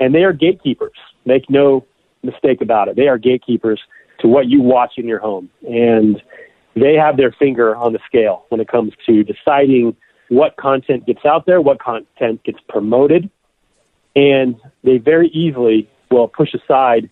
and 0.00 0.14
they 0.14 0.24
are 0.24 0.32
gatekeepers. 0.32 0.96
Make 1.26 1.50
no 1.50 1.86
mistake 2.22 2.62
about 2.62 2.88
it. 2.88 2.96
They 2.96 3.08
are 3.08 3.18
gatekeepers 3.18 3.80
to 4.20 4.28
what 4.28 4.46
you 4.46 4.62
watch 4.62 4.94
in 4.96 5.06
your 5.06 5.18
home, 5.18 5.50
and 5.68 6.22
they 6.74 6.94
have 6.94 7.16
their 7.16 7.32
finger 7.32 7.76
on 7.76 7.92
the 7.92 7.98
scale 8.06 8.46
when 8.48 8.60
it 8.60 8.68
comes 8.68 8.92
to 9.06 9.22
deciding 9.22 9.96
what 10.28 10.56
content 10.56 11.06
gets 11.06 11.24
out 11.24 11.44
there, 11.44 11.60
what 11.60 11.78
content 11.80 12.42
gets 12.44 12.58
promoted, 12.68 13.28
and 14.16 14.56
they 14.82 14.98
very 14.98 15.28
easily 15.28 15.88
will 16.10 16.28
push 16.28 16.54
aside 16.54 17.08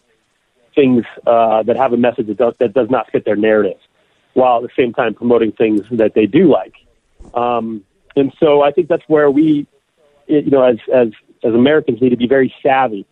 things 0.74 1.04
uh, 1.26 1.62
that 1.64 1.76
have 1.76 1.92
a 1.92 1.96
message 1.96 2.26
that 2.26 2.36
does, 2.36 2.54
that 2.58 2.72
does 2.72 2.88
not 2.90 3.10
fit 3.10 3.24
their 3.24 3.36
narrative, 3.36 3.78
while 4.34 4.58
at 4.58 4.62
the 4.62 4.82
same 4.82 4.92
time 4.92 5.14
promoting 5.14 5.52
things 5.52 5.82
that 5.90 6.14
they 6.14 6.26
do 6.26 6.50
like. 6.50 6.74
Um, 7.34 7.84
and 8.16 8.32
so 8.40 8.62
I 8.62 8.72
think 8.72 8.88
that's 8.88 9.02
where 9.06 9.30
we, 9.30 9.66
you 10.26 10.50
know, 10.50 10.62
as 10.62 10.78
as 10.92 11.08
as 11.44 11.54
Americans, 11.54 12.00
need 12.00 12.10
to 12.10 12.16
be 12.16 12.26
very 12.26 12.52
savvy 12.62 13.06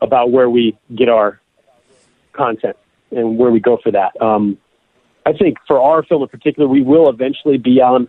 about 0.00 0.30
where 0.30 0.48
we 0.48 0.78
get 0.94 1.08
our 1.08 1.40
content 2.32 2.76
and 3.10 3.36
where 3.38 3.50
we 3.50 3.60
go 3.60 3.78
for 3.82 3.90
that. 3.90 4.20
Um, 4.20 4.58
I 5.26 5.32
think 5.32 5.58
for 5.66 5.80
our 5.80 6.02
film 6.02 6.22
in 6.22 6.28
particular, 6.28 6.68
we 6.68 6.82
will 6.82 7.08
eventually 7.08 7.58
be 7.58 7.80
on 7.80 8.08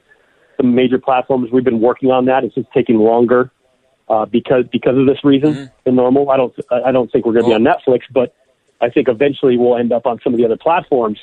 some 0.58 0.76
major 0.76 1.00
platforms. 1.00 1.52
We've 1.52 1.64
been 1.64 1.80
working 1.80 2.12
on 2.12 2.26
that. 2.26 2.44
It's 2.44 2.56
just 2.56 2.72
taking 2.74 2.98
longer 2.98 3.52
uh, 4.08 4.26
because 4.26 4.66
because 4.72 4.98
of 4.98 5.06
this 5.06 5.24
reason 5.24 5.54
mm-hmm. 5.54 5.66
than 5.84 5.96
normal. 5.96 6.30
I 6.30 6.38
don't 6.38 6.54
I 6.72 6.92
don't 6.92 7.12
think 7.12 7.26
we're 7.26 7.34
going 7.34 7.46
to 7.46 7.50
be 7.50 7.56
on 7.56 7.64
Netflix, 7.64 8.02
but 8.12 8.36
I 8.82 8.90
think 8.90 9.08
eventually 9.08 9.58
we'll 9.58 9.78
end 9.78 9.92
up 9.92 10.06
on 10.06 10.20
some 10.24 10.34
of 10.34 10.38
the 10.38 10.46
other 10.46 10.58
platforms. 10.58 11.20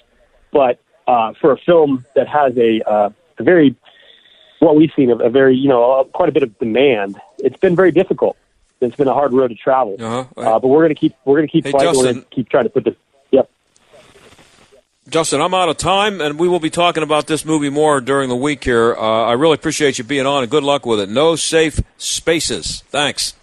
But 0.53 0.81
uh, 1.07 1.33
for 1.41 1.53
a 1.53 1.59
film 1.59 2.05
that 2.15 2.29
has 2.29 2.57
a, 2.57 2.83
uh, 2.83 3.11
a 3.39 3.43
very 3.43 3.77
what 4.59 4.77
we've 4.77 4.93
seen 4.95 5.11
a, 5.11 5.17
a 5.17 5.31
very 5.31 5.57
you 5.57 5.69
know 5.69 6.01
a, 6.01 6.05
quite 6.05 6.29
a 6.29 6.33
bit 6.33 6.43
of 6.43 6.59
demand, 6.59 7.21
it's 7.39 7.57
been 7.59 7.77
very 7.77 7.93
difficult. 7.93 8.37
It's 8.81 8.97
been 8.97 9.09
a 9.09 9.15
hard 9.15 9.33
road 9.33 9.49
to 9.49 9.55
travel. 9.55 9.97
Uh-huh. 10.01 10.25
Uh, 10.37 10.59
but 10.59 10.67
we're 10.69 10.83
going 10.83 10.95
to 10.95 11.01
keep 11.01 11.15
we're 11.25 11.37
going 11.37 11.47
to 11.47 11.53
keep 11.53 11.67
hey, 11.67 11.73
fighting. 11.73 11.89
Justin, 11.89 12.05
we're 12.05 12.13
going 12.13 12.25
to 12.25 12.31
keep 12.31 12.49
trying 12.49 12.65
to 12.65 12.71
put 12.71 12.85
this. 12.85 12.95
Yep. 15.05 15.13
Justin, 15.13 15.41
I'm 15.41 15.55
out 15.55 15.69
of 15.69 15.77
time, 15.77 16.21
and 16.21 16.39
we 16.39 16.49
will 16.49 16.61
be 16.61 16.71
talking 16.71 17.03
about 17.03 17.27
this 17.27 17.45
movie 17.45 17.71
more 17.71 18.01
during 18.01 18.29
the 18.29 18.37
week 18.37 18.65
here. 18.65 18.95
Uh, 18.95 19.25
I 19.27 19.33
really 19.33 19.55
appreciate 19.55 19.99
you 19.99 20.05
being 20.05 20.27
on, 20.27 20.43
and 20.43 20.51
good 20.51 20.63
luck 20.63 20.87
with 20.87 21.01
it. 21.01 21.09
No 21.09 21.37
safe 21.37 21.81
spaces. 21.99 22.83
Thanks. 22.89 23.35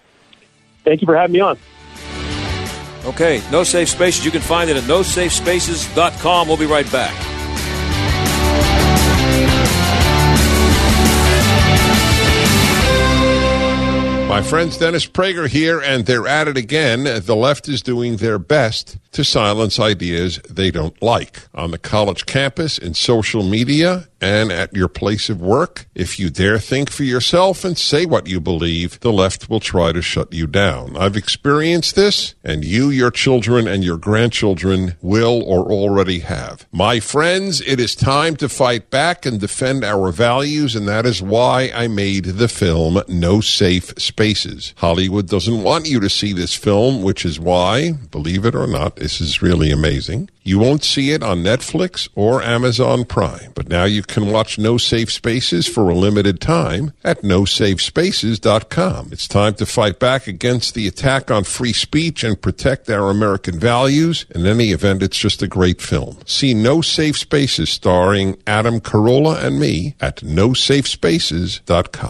Thank 0.83 1.01
you 1.01 1.05
for 1.05 1.15
having 1.15 1.33
me 1.33 1.39
on. 1.41 1.57
Okay, 3.05 3.41
No 3.49 3.63
Safe 3.63 3.87
Spaces. 3.87 4.25
You 4.25 4.31
can 4.31 4.41
find 4.41 4.69
it 4.69 4.75
at 4.75 4.83
nosafespaces.com. 4.83 6.47
We'll 6.47 6.57
be 6.57 6.65
right 6.65 6.89
back. 6.91 7.15
My 14.27 14.43
friends 14.43 14.77
Dennis 14.77 15.07
Prager 15.07 15.47
here, 15.47 15.79
and 15.79 16.05
they're 16.05 16.27
at 16.27 16.47
it 16.47 16.55
again. 16.55 17.03
The 17.03 17.35
left 17.35 17.67
is 17.67 17.81
doing 17.81 18.17
their 18.17 18.37
best 18.37 18.97
to 19.11 19.23
silence 19.23 19.79
ideas 19.79 20.39
they 20.49 20.71
don't 20.71 21.01
like 21.01 21.47
on 21.53 21.71
the 21.71 21.77
college 21.77 22.25
campus, 22.25 22.77
in 22.77 22.93
social 22.93 23.43
media, 23.43 24.07
and 24.21 24.51
at 24.51 24.75
your 24.75 24.87
place 24.87 25.29
of 25.29 25.41
work. 25.41 25.85
If 25.95 26.19
you 26.19 26.29
dare 26.29 26.59
think 26.59 26.89
for 26.89 27.03
yourself 27.03 27.63
and 27.63 27.77
say 27.77 28.05
what 28.05 28.27
you 28.27 28.39
believe, 28.39 28.99
the 28.99 29.13
left 29.13 29.49
will 29.49 29.59
try 29.59 29.91
to 29.91 30.01
shut 30.01 30.33
you 30.33 30.45
down. 30.45 30.97
I've 30.97 31.15
experienced 31.15 31.95
this, 31.95 32.35
and 32.43 32.65
you, 32.65 32.89
your 32.89 33.11
children, 33.11 33.67
and 33.67 33.83
your 33.83 33.97
grandchildren 33.97 34.95
will 35.01 35.41
or 35.43 35.71
already 35.71 36.19
have. 36.19 36.67
My 36.71 36.99
friends, 36.99 37.61
it 37.61 37.79
is 37.79 37.95
time 37.95 38.35
to 38.37 38.49
fight 38.49 38.89
back 38.89 39.25
and 39.25 39.39
defend 39.39 39.83
our 39.83 40.11
values, 40.11 40.75
and 40.75 40.87
that 40.87 41.05
is 41.05 41.21
why 41.21 41.71
I 41.73 41.87
made 41.87 42.25
the 42.25 42.47
film 42.47 43.01
No 43.07 43.41
Safe 43.41 43.93
Spaces. 43.97 44.73
Hollywood 44.77 45.27
doesn't 45.27 45.63
want 45.63 45.87
you 45.87 45.99
to 46.01 46.09
see 46.09 46.33
this 46.33 46.55
film, 46.55 47.01
which 47.03 47.25
is 47.25 47.39
why, 47.39 47.93
believe 48.11 48.45
it 48.45 48.55
or 48.55 48.67
not, 48.67 48.98
this 48.99 49.21
is 49.21 49.41
really 49.41 49.71
amazing. 49.71 50.29
You 50.43 50.59
won't 50.59 50.83
see 50.83 51.11
it 51.11 51.23
on 51.23 51.41
Netflix 51.43 52.09
or 52.15 52.43
Amazon 52.43 53.05
Prime, 53.05 53.51
but 53.55 53.69
now 53.69 53.85
you 53.85 54.03
can 54.03 54.27
watch 54.27 54.59
No 54.59 54.77
Safe 54.77 55.11
Spaces 55.11 55.67
for 55.67 55.89
a 55.89 55.95
limited 55.95 56.41
time 56.41 56.91
at 57.03 57.21
nosafespaces.com. 57.21 59.09
It's 59.11 59.27
time 59.27 59.53
to 59.55 59.65
fight 59.65 59.99
back 59.99 60.27
against 60.27 60.73
the 60.73 60.87
attack 60.87 61.31
on 61.31 61.45
free 61.45 61.73
speech 61.73 62.23
and 62.23 62.41
protect 62.41 62.89
our 62.89 63.09
American 63.09 63.57
values. 63.59 64.25
In 64.35 64.45
any 64.45 64.71
event, 64.71 65.01
it's 65.01 65.17
just 65.17 65.41
a 65.41 65.47
great 65.47 65.81
film. 65.81 66.19
See 66.25 66.53
No 66.53 66.81
Safe 66.81 67.17
Spaces 67.17 67.69
starring 67.69 68.37
Adam 68.45 68.81
Carolla 68.81 69.41
and 69.43 69.59
me 69.59 69.95
at 70.01 70.17
nosafespaces.com. 70.17 72.09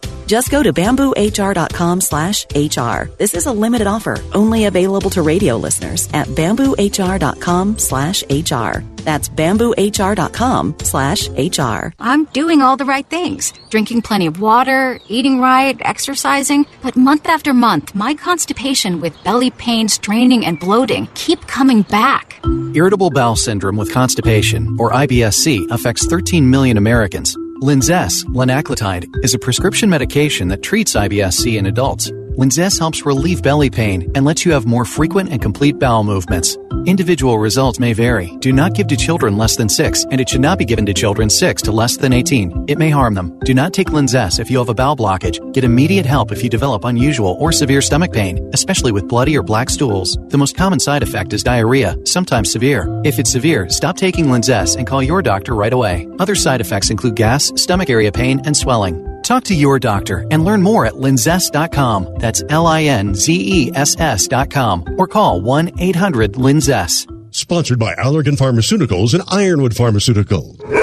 Just 0.31 0.49
go 0.49 0.63
to 0.63 0.71
bamboohr.com 0.71 1.99
slash 1.99 2.45
HR. 2.55 3.11
This 3.17 3.33
is 3.33 3.47
a 3.47 3.51
limited 3.51 3.85
offer, 3.85 4.17
only 4.31 4.63
available 4.63 5.09
to 5.09 5.21
radio 5.21 5.57
listeners 5.57 6.07
at 6.13 6.25
bamboohr.com 6.29 7.77
slash 7.77 8.23
HR. 8.23 8.79
That's 9.03 9.27
bamboohr.com 9.27 10.75
slash 10.83 11.27
HR. 11.27 11.93
I'm 11.99 12.23
doing 12.31 12.61
all 12.61 12.77
the 12.77 12.85
right 12.85 13.05
things. 13.09 13.51
Drinking 13.69 14.03
plenty 14.03 14.27
of 14.27 14.39
water, 14.39 15.01
eating 15.09 15.41
right, 15.41 15.75
exercising. 15.81 16.65
But 16.81 16.95
month 16.95 17.27
after 17.27 17.53
month, 17.53 17.93
my 17.93 18.13
constipation 18.13 19.01
with 19.01 19.21
belly 19.25 19.51
pain, 19.51 19.89
straining, 19.89 20.45
and 20.45 20.57
bloating 20.57 21.09
keep 21.13 21.45
coming 21.47 21.81
back. 21.81 22.39
Irritable 22.73 23.09
bowel 23.09 23.35
syndrome 23.35 23.75
with 23.75 23.91
constipation, 23.91 24.77
or 24.79 24.93
IBSC, 24.93 25.69
affects 25.71 26.05
13 26.05 26.49
million 26.49 26.77
Americans. 26.77 27.35
Linzess, 27.61 28.25
linaclotide, 28.25 29.23
is 29.23 29.35
a 29.35 29.39
prescription 29.39 29.87
medication 29.87 30.47
that 30.47 30.63
treats 30.63 30.95
IBS-C 30.95 31.57
in 31.57 31.67
adults. 31.67 32.11
Linzess 32.41 32.79
helps 32.79 33.05
relieve 33.05 33.43
belly 33.43 33.69
pain 33.69 34.11
and 34.15 34.25
lets 34.25 34.47
you 34.47 34.51
have 34.53 34.65
more 34.65 34.83
frequent 34.83 35.29
and 35.29 35.39
complete 35.39 35.77
bowel 35.77 36.03
movements. 36.03 36.57
Individual 36.87 37.37
results 37.37 37.77
may 37.79 37.93
vary. 37.93 38.35
Do 38.39 38.51
not 38.51 38.73
give 38.73 38.87
to 38.87 38.97
children 38.97 39.37
less 39.37 39.57
than 39.57 39.69
6, 39.69 40.05
and 40.05 40.19
it 40.19 40.27
should 40.27 40.41
not 40.41 40.57
be 40.57 40.65
given 40.65 40.87
to 40.87 40.93
children 40.95 41.29
6 41.29 41.61
to 41.61 41.71
less 41.71 41.97
than 41.97 42.13
18. 42.13 42.65
It 42.67 42.79
may 42.79 42.89
harm 42.89 43.13
them. 43.13 43.37
Do 43.45 43.53
not 43.53 43.73
take 43.73 43.89
Linzess 43.89 44.39
if 44.39 44.49
you 44.49 44.57
have 44.57 44.69
a 44.69 44.73
bowel 44.73 44.97
blockage. 44.97 45.37
Get 45.53 45.63
immediate 45.63 46.07
help 46.07 46.31
if 46.31 46.41
you 46.41 46.49
develop 46.49 46.83
unusual 46.83 47.37
or 47.39 47.51
severe 47.51 47.79
stomach 47.79 48.11
pain, 48.11 48.49
especially 48.53 48.91
with 48.91 49.07
bloody 49.07 49.37
or 49.37 49.43
black 49.43 49.69
stools. 49.69 50.17
The 50.29 50.39
most 50.39 50.57
common 50.57 50.79
side 50.79 51.03
effect 51.03 51.33
is 51.33 51.43
diarrhea, 51.43 51.95
sometimes 52.05 52.51
severe. 52.51 52.87
If 53.03 53.19
it's 53.19 53.31
severe, 53.31 53.69
stop 53.69 53.97
taking 53.97 54.25
Linzess 54.25 54.77
and 54.77 54.87
call 54.87 55.03
your 55.03 55.21
doctor 55.21 55.53
right 55.53 55.73
away. 55.73 56.07
Other 56.17 56.33
side 56.33 56.59
effects 56.61 56.89
include 56.89 57.17
gas, 57.17 57.51
stomach 57.55 57.91
area 57.91 58.11
pain, 58.11 58.41
and 58.45 58.57
swelling. 58.57 59.10
Talk 59.31 59.45
to 59.45 59.55
your 59.55 59.79
doctor 59.79 60.27
and 60.29 60.43
learn 60.43 60.61
more 60.61 60.85
at 60.85 60.95
linzess.com. 60.95 62.15
That's 62.15 62.43
L 62.49 62.67
I 62.67 62.83
N 62.83 63.15
Z 63.15 63.33
E 63.33 63.71
S 63.73 63.97
S.com 63.97 64.83
or 64.97 65.07
call 65.07 65.39
1 65.39 65.79
800 65.79 66.33
Linzess. 66.33 67.07
Sponsored 67.33 67.79
by 67.79 67.95
Allergan 67.95 68.35
Pharmaceuticals 68.35 69.13
and 69.13 69.23
Ironwood 69.29 69.71
Pharmaceuticals. 69.71 70.80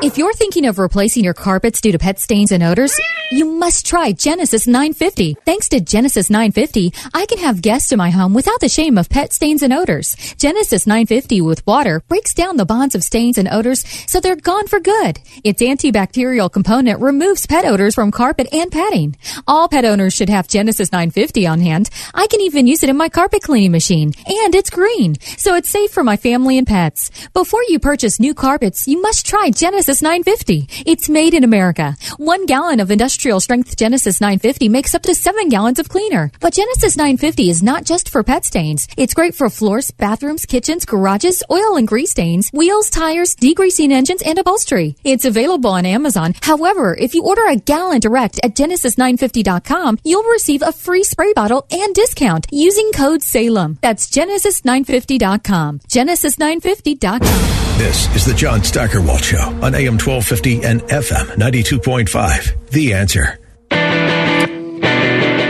If 0.00 0.16
you're 0.16 0.32
thinking 0.32 0.66
of 0.66 0.78
replacing 0.78 1.24
your 1.24 1.34
carpets 1.34 1.80
due 1.80 1.90
to 1.90 1.98
pet 1.98 2.20
stains 2.20 2.52
and 2.52 2.62
odors, 2.62 2.94
you 3.32 3.44
must 3.44 3.84
try 3.84 4.12
Genesis 4.12 4.68
950. 4.68 5.34
Thanks 5.44 5.68
to 5.70 5.80
Genesis 5.80 6.30
950, 6.30 6.94
I 7.12 7.26
can 7.26 7.38
have 7.38 7.60
guests 7.60 7.90
in 7.90 7.98
my 7.98 8.10
home 8.10 8.32
without 8.32 8.60
the 8.60 8.68
shame 8.68 8.96
of 8.96 9.10
pet 9.10 9.32
stains 9.32 9.60
and 9.60 9.72
odors. 9.72 10.14
Genesis 10.38 10.86
950 10.86 11.40
with 11.40 11.66
water 11.66 12.00
breaks 12.06 12.32
down 12.32 12.56
the 12.56 12.64
bonds 12.64 12.94
of 12.94 13.02
stains 13.02 13.38
and 13.38 13.48
odors 13.48 13.84
so 14.06 14.20
they're 14.20 14.36
gone 14.36 14.68
for 14.68 14.78
good. 14.78 15.18
Its 15.42 15.60
antibacterial 15.60 16.50
component 16.50 17.00
removes 17.00 17.46
pet 17.46 17.64
odors 17.64 17.96
from 17.96 18.12
carpet 18.12 18.46
and 18.52 18.70
padding. 18.70 19.16
All 19.48 19.68
pet 19.68 19.84
owners 19.84 20.14
should 20.14 20.28
have 20.28 20.46
Genesis 20.46 20.92
950 20.92 21.44
on 21.48 21.58
hand. 21.58 21.90
I 22.14 22.28
can 22.28 22.40
even 22.42 22.68
use 22.68 22.84
it 22.84 22.88
in 22.88 22.96
my 22.96 23.08
carpet 23.08 23.42
cleaning 23.42 23.72
machine. 23.72 24.12
And 24.26 24.54
it's 24.54 24.70
green, 24.70 25.16
so 25.20 25.56
it's 25.56 25.68
safe 25.68 25.90
for 25.90 26.04
my 26.04 26.16
family 26.16 26.56
and 26.56 26.68
pets. 26.68 27.10
Before 27.34 27.64
you 27.64 27.80
purchase 27.80 28.20
new 28.20 28.32
carpets, 28.32 28.86
you 28.86 29.02
must 29.02 29.26
try 29.26 29.50
Genesis 29.50 29.87
Genesis 29.88 30.02
950. 30.02 30.82
It's 30.84 31.08
made 31.08 31.32
in 31.32 31.44
America. 31.44 31.96
One 32.18 32.44
gallon 32.44 32.78
of 32.80 32.90
industrial 32.90 33.40
strength 33.40 33.74
Genesis 33.74 34.20
950 34.20 34.68
makes 34.68 34.94
up 34.94 35.00
to 35.04 35.14
seven 35.14 35.48
gallons 35.48 35.78
of 35.78 35.88
cleaner. 35.88 36.30
But 36.40 36.52
Genesis 36.52 36.94
950 36.98 37.48
is 37.48 37.62
not 37.62 37.86
just 37.86 38.10
for 38.10 38.22
pet 38.22 38.44
stains. 38.44 38.86
It's 38.98 39.14
great 39.14 39.34
for 39.34 39.48
floors, 39.48 39.90
bathrooms, 39.90 40.44
kitchens, 40.44 40.84
garages, 40.84 41.42
oil 41.50 41.76
and 41.78 41.88
grease 41.88 42.10
stains, 42.10 42.50
wheels, 42.52 42.90
tires, 42.90 43.34
degreasing 43.34 43.90
engines, 43.90 44.20
and 44.20 44.38
upholstery. 44.38 44.94
It's 45.04 45.24
available 45.24 45.70
on 45.70 45.86
Amazon. 45.86 46.34
However, 46.42 46.94
if 46.94 47.14
you 47.14 47.24
order 47.24 47.46
a 47.46 47.56
gallon 47.56 48.00
direct 48.00 48.40
at 48.42 48.54
Genesis950.com, 48.56 50.00
you'll 50.04 50.30
receive 50.30 50.60
a 50.60 50.70
free 50.70 51.02
spray 51.02 51.32
bottle 51.32 51.66
and 51.70 51.94
discount 51.94 52.46
using 52.52 52.92
code 52.92 53.22
SALEM. 53.22 53.78
That's 53.80 54.10
Genesis950.com. 54.10 55.78
Genesis950.com. 55.78 57.67
This 57.78 58.12
is 58.16 58.24
the 58.24 58.34
John 58.34 58.64
Steigerwald 58.64 59.22
Show 59.22 59.38
on 59.38 59.72
AM 59.72 59.98
1250 59.98 60.64
and 60.64 60.80
FM 60.82 61.26
92.5. 61.36 62.70
The 62.70 62.92
answer. 62.92 63.38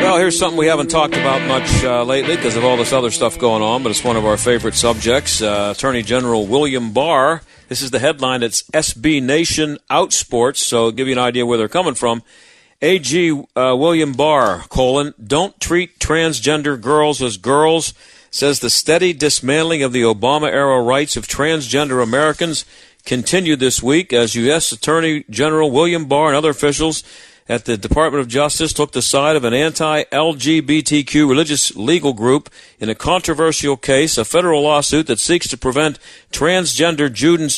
Well, 0.03 0.19
here's 0.19 0.39
something 0.39 0.59
we 0.59 0.67
haven't 0.67 0.91
talked 0.91 1.15
about 1.15 1.41
much 1.49 1.83
uh, 1.83 2.05
lately 2.05 2.37
because 2.37 2.55
of 2.57 2.67
all 2.67 2.77
this 2.77 2.93
other 2.93 3.11
stuff 3.11 3.39
going 3.39 3.63
on, 3.63 3.83
but 3.83 3.89
it's 3.89 4.05
one 4.05 4.17
of 4.17 4.27
our 4.27 4.37
favorite 4.37 4.75
subjects. 4.75 5.41
Uh, 5.41 5.73
Attorney 5.75 6.03
General 6.03 6.47
William 6.47 6.93
Barr. 6.93 7.41
This 7.71 7.81
is 7.81 7.93
the 7.93 7.99
headline. 7.99 8.43
It's 8.43 8.63
SB 8.73 9.23
Nation 9.23 9.79
Outsports, 9.91 10.59
so 10.59 10.91
give 10.91 11.07
you 11.07 11.15
an 11.15 11.19
idea 11.19 11.47
where 11.47 11.57
they're 11.57 11.67
coming 11.67 11.95
from. 11.95 12.23
AG 12.83 13.31
uh, 13.57 13.75
William 13.75 14.13
Barr, 14.13 14.65
colon, 14.69 15.15
don't 15.25 15.59
treat 15.59 15.99
transgender 15.99 16.79
girls 16.79 17.23
as 17.23 17.39
girls, 17.39 17.95
says 18.31 18.61
the 18.61 18.71
steady 18.71 19.13
dismantling 19.13 19.83
of 19.83 19.93
the 19.93 20.03
Obama 20.03 20.49
era 20.49 20.83
rights 20.83 21.17
of 21.17 21.27
transgender 21.27 22.03
Americans 22.03 22.65
continued 23.05 23.61
this 23.61 23.83
week 23.83 24.13
as 24.13 24.35
U.S. 24.35 24.71
Attorney 24.73 25.25
General 25.31 25.71
William 25.71 26.07
Barr 26.07 26.29
and 26.29 26.37
other 26.37 26.51
officials 26.51 27.03
at 27.49 27.65
the 27.65 27.79
Department 27.79 28.21
of 28.21 28.29
Justice 28.29 28.75
took 28.75 28.93
the 28.93 29.01
side 29.01 29.35
of 29.35 29.45
an 29.45 29.55
anti 29.55 30.05
LGBTQ 30.05 31.29
religious 31.29 31.75
legal 31.75 32.13
group 32.13 32.51
in 32.79 32.91
a 32.91 32.95
controversial 32.95 33.77
case, 33.77 34.19
a 34.19 34.25
federal 34.25 34.63
lawsuit 34.63 35.07
that 35.07 35.19
seeks 35.19 35.49
to 35.49 35.57
prevent 35.57 35.99
transgender 36.31 37.09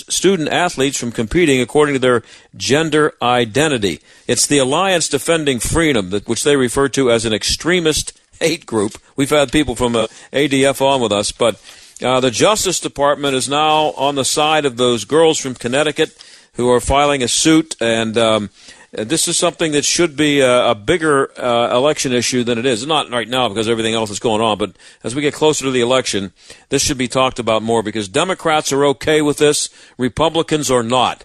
student 0.09 0.49
athletes 0.49 0.97
from 0.97 1.11
competing 1.11 1.61
according 1.61 1.95
to 1.95 1.99
their 1.99 2.23
gender 2.57 3.15
identity. 3.21 4.01
It's 4.29 4.47
the 4.47 4.59
Alliance 4.59 5.09
Defending 5.09 5.59
Freedom, 5.59 6.13
which 6.27 6.45
they 6.45 6.57
refer 6.57 6.89
to 6.91 7.11
as 7.11 7.25
an 7.25 7.33
extremist 7.33 8.20
hate 8.41 8.67
group. 8.67 8.99
We've 9.17 9.31
had 9.31 9.53
people 9.53 9.77
from 9.77 9.95
uh, 9.95 10.07
ADF 10.33 10.81
on 10.81 11.01
with 11.01 11.13
us, 11.13 11.33
but 11.33 11.61
uh, 12.03 12.21
the 12.21 12.31
Justice 12.31 12.81
Department 12.81 13.35
is 13.35 13.49
now 13.49 13.93
on 13.93 14.15
the 14.15 14.25
side 14.25 14.65
of 14.65 14.77
those 14.77 15.05
girls 15.05 15.39
from 15.39 15.55
Connecticut 15.55 16.17
who 16.55 16.71
are 16.71 16.81
filing 16.81 17.23
a 17.23 17.29
suit 17.29 17.77
and. 17.81 18.17
Um, 18.19 18.51
this 18.93 19.29
is 19.29 19.39
something 19.39 19.73
that 19.73 19.85
should 19.85 20.17
be 20.17 20.41
a, 20.41 20.71
a 20.71 20.75
bigger 20.75 21.31
uh, 21.41 21.77
election 21.77 22.13
issue 22.13 22.43
than 22.43 22.59
it 22.59 22.67
is. 22.67 22.87
Not 22.87 23.11
right 23.11 23.29
now 23.29 23.49
because 23.49 23.69
everything 23.69 23.95
else 23.95 24.11
is 24.11 24.19
going 24.19 24.43
on, 24.43 24.59
but 24.59 24.73
as 25.05 25.15
we 25.15 25.23
get 25.23 25.35
closer 25.35 25.65
to 25.65 25.71
the 25.71 25.81
election, 25.81 26.33
this 26.71 26.83
should 26.83 26.99
be 26.99 27.09
talked 27.09 27.39
about 27.39 27.63
more 27.63 27.83
because 27.83 28.09
Democrats 28.09 28.73
are 28.73 28.85
okay 28.87 29.23
with 29.23 29.39
this, 29.39 29.69
Republicans 29.97 30.71
are 30.71 30.83
not. 30.83 31.25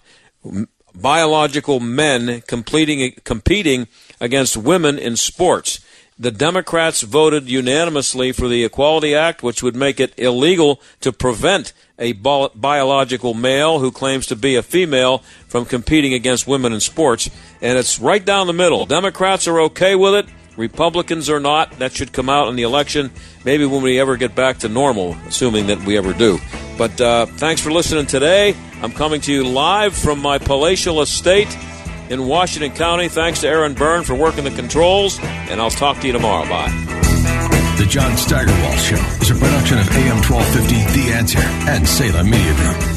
Biological 0.94 1.80
men 1.80 2.42
completing, 2.42 3.14
competing 3.24 3.88
against 4.20 4.56
women 4.56 4.96
in 4.98 5.16
sports. 5.16 5.80
The 6.18 6.30
Democrats 6.30 7.02
voted 7.02 7.46
unanimously 7.50 8.32
for 8.32 8.48
the 8.48 8.64
Equality 8.64 9.14
Act, 9.14 9.42
which 9.42 9.62
would 9.62 9.76
make 9.76 10.00
it 10.00 10.14
illegal 10.16 10.80
to 11.02 11.12
prevent 11.12 11.74
a 11.98 12.12
biological 12.14 13.34
male 13.34 13.80
who 13.80 13.90
claims 13.90 14.26
to 14.28 14.36
be 14.36 14.56
a 14.56 14.62
female 14.62 15.18
from 15.46 15.66
competing 15.66 16.14
against 16.14 16.46
women 16.46 16.72
in 16.72 16.80
sports. 16.80 17.28
And 17.60 17.76
it's 17.76 17.98
right 17.98 18.24
down 18.24 18.46
the 18.46 18.54
middle. 18.54 18.86
Democrats 18.86 19.46
are 19.46 19.60
okay 19.62 19.94
with 19.94 20.14
it. 20.14 20.26
Republicans 20.56 21.28
are 21.28 21.38
not. 21.38 21.78
That 21.80 21.92
should 21.92 22.14
come 22.14 22.30
out 22.30 22.48
in 22.48 22.56
the 22.56 22.62
election, 22.62 23.10
maybe 23.44 23.66
when 23.66 23.82
we 23.82 24.00
ever 24.00 24.16
get 24.16 24.34
back 24.34 24.60
to 24.60 24.70
normal, 24.70 25.18
assuming 25.26 25.66
that 25.66 25.84
we 25.84 25.98
ever 25.98 26.14
do. 26.14 26.38
But 26.78 26.98
uh, 26.98 27.26
thanks 27.26 27.60
for 27.60 27.70
listening 27.70 28.06
today. 28.06 28.56
I'm 28.80 28.92
coming 28.92 29.20
to 29.20 29.32
you 29.34 29.44
live 29.44 29.94
from 29.94 30.20
my 30.20 30.38
palatial 30.38 31.02
estate 31.02 31.54
in 32.10 32.26
Washington 32.26 32.72
County. 32.72 33.08
Thanks 33.08 33.40
to 33.40 33.48
Aaron 33.48 33.74
Byrne 33.74 34.04
for 34.04 34.14
working 34.14 34.44
the 34.44 34.50
controls, 34.50 35.18
and 35.20 35.60
I'll 35.60 35.70
talk 35.70 36.00
to 36.00 36.06
you 36.06 36.12
tomorrow. 36.12 36.48
Bye. 36.48 36.70
The 37.78 37.86
John 37.86 38.16
Steigerwald 38.16 38.78
Show 38.78 38.96
is 39.20 39.30
a 39.30 39.34
production 39.34 39.78
of 39.78 39.88
AM 39.90 40.22
1250 40.22 41.00
The 41.00 41.12
Answer 41.12 41.38
and 41.40 41.86
Salem 41.86 42.30
Media 42.30 42.54
Group. 42.54 42.95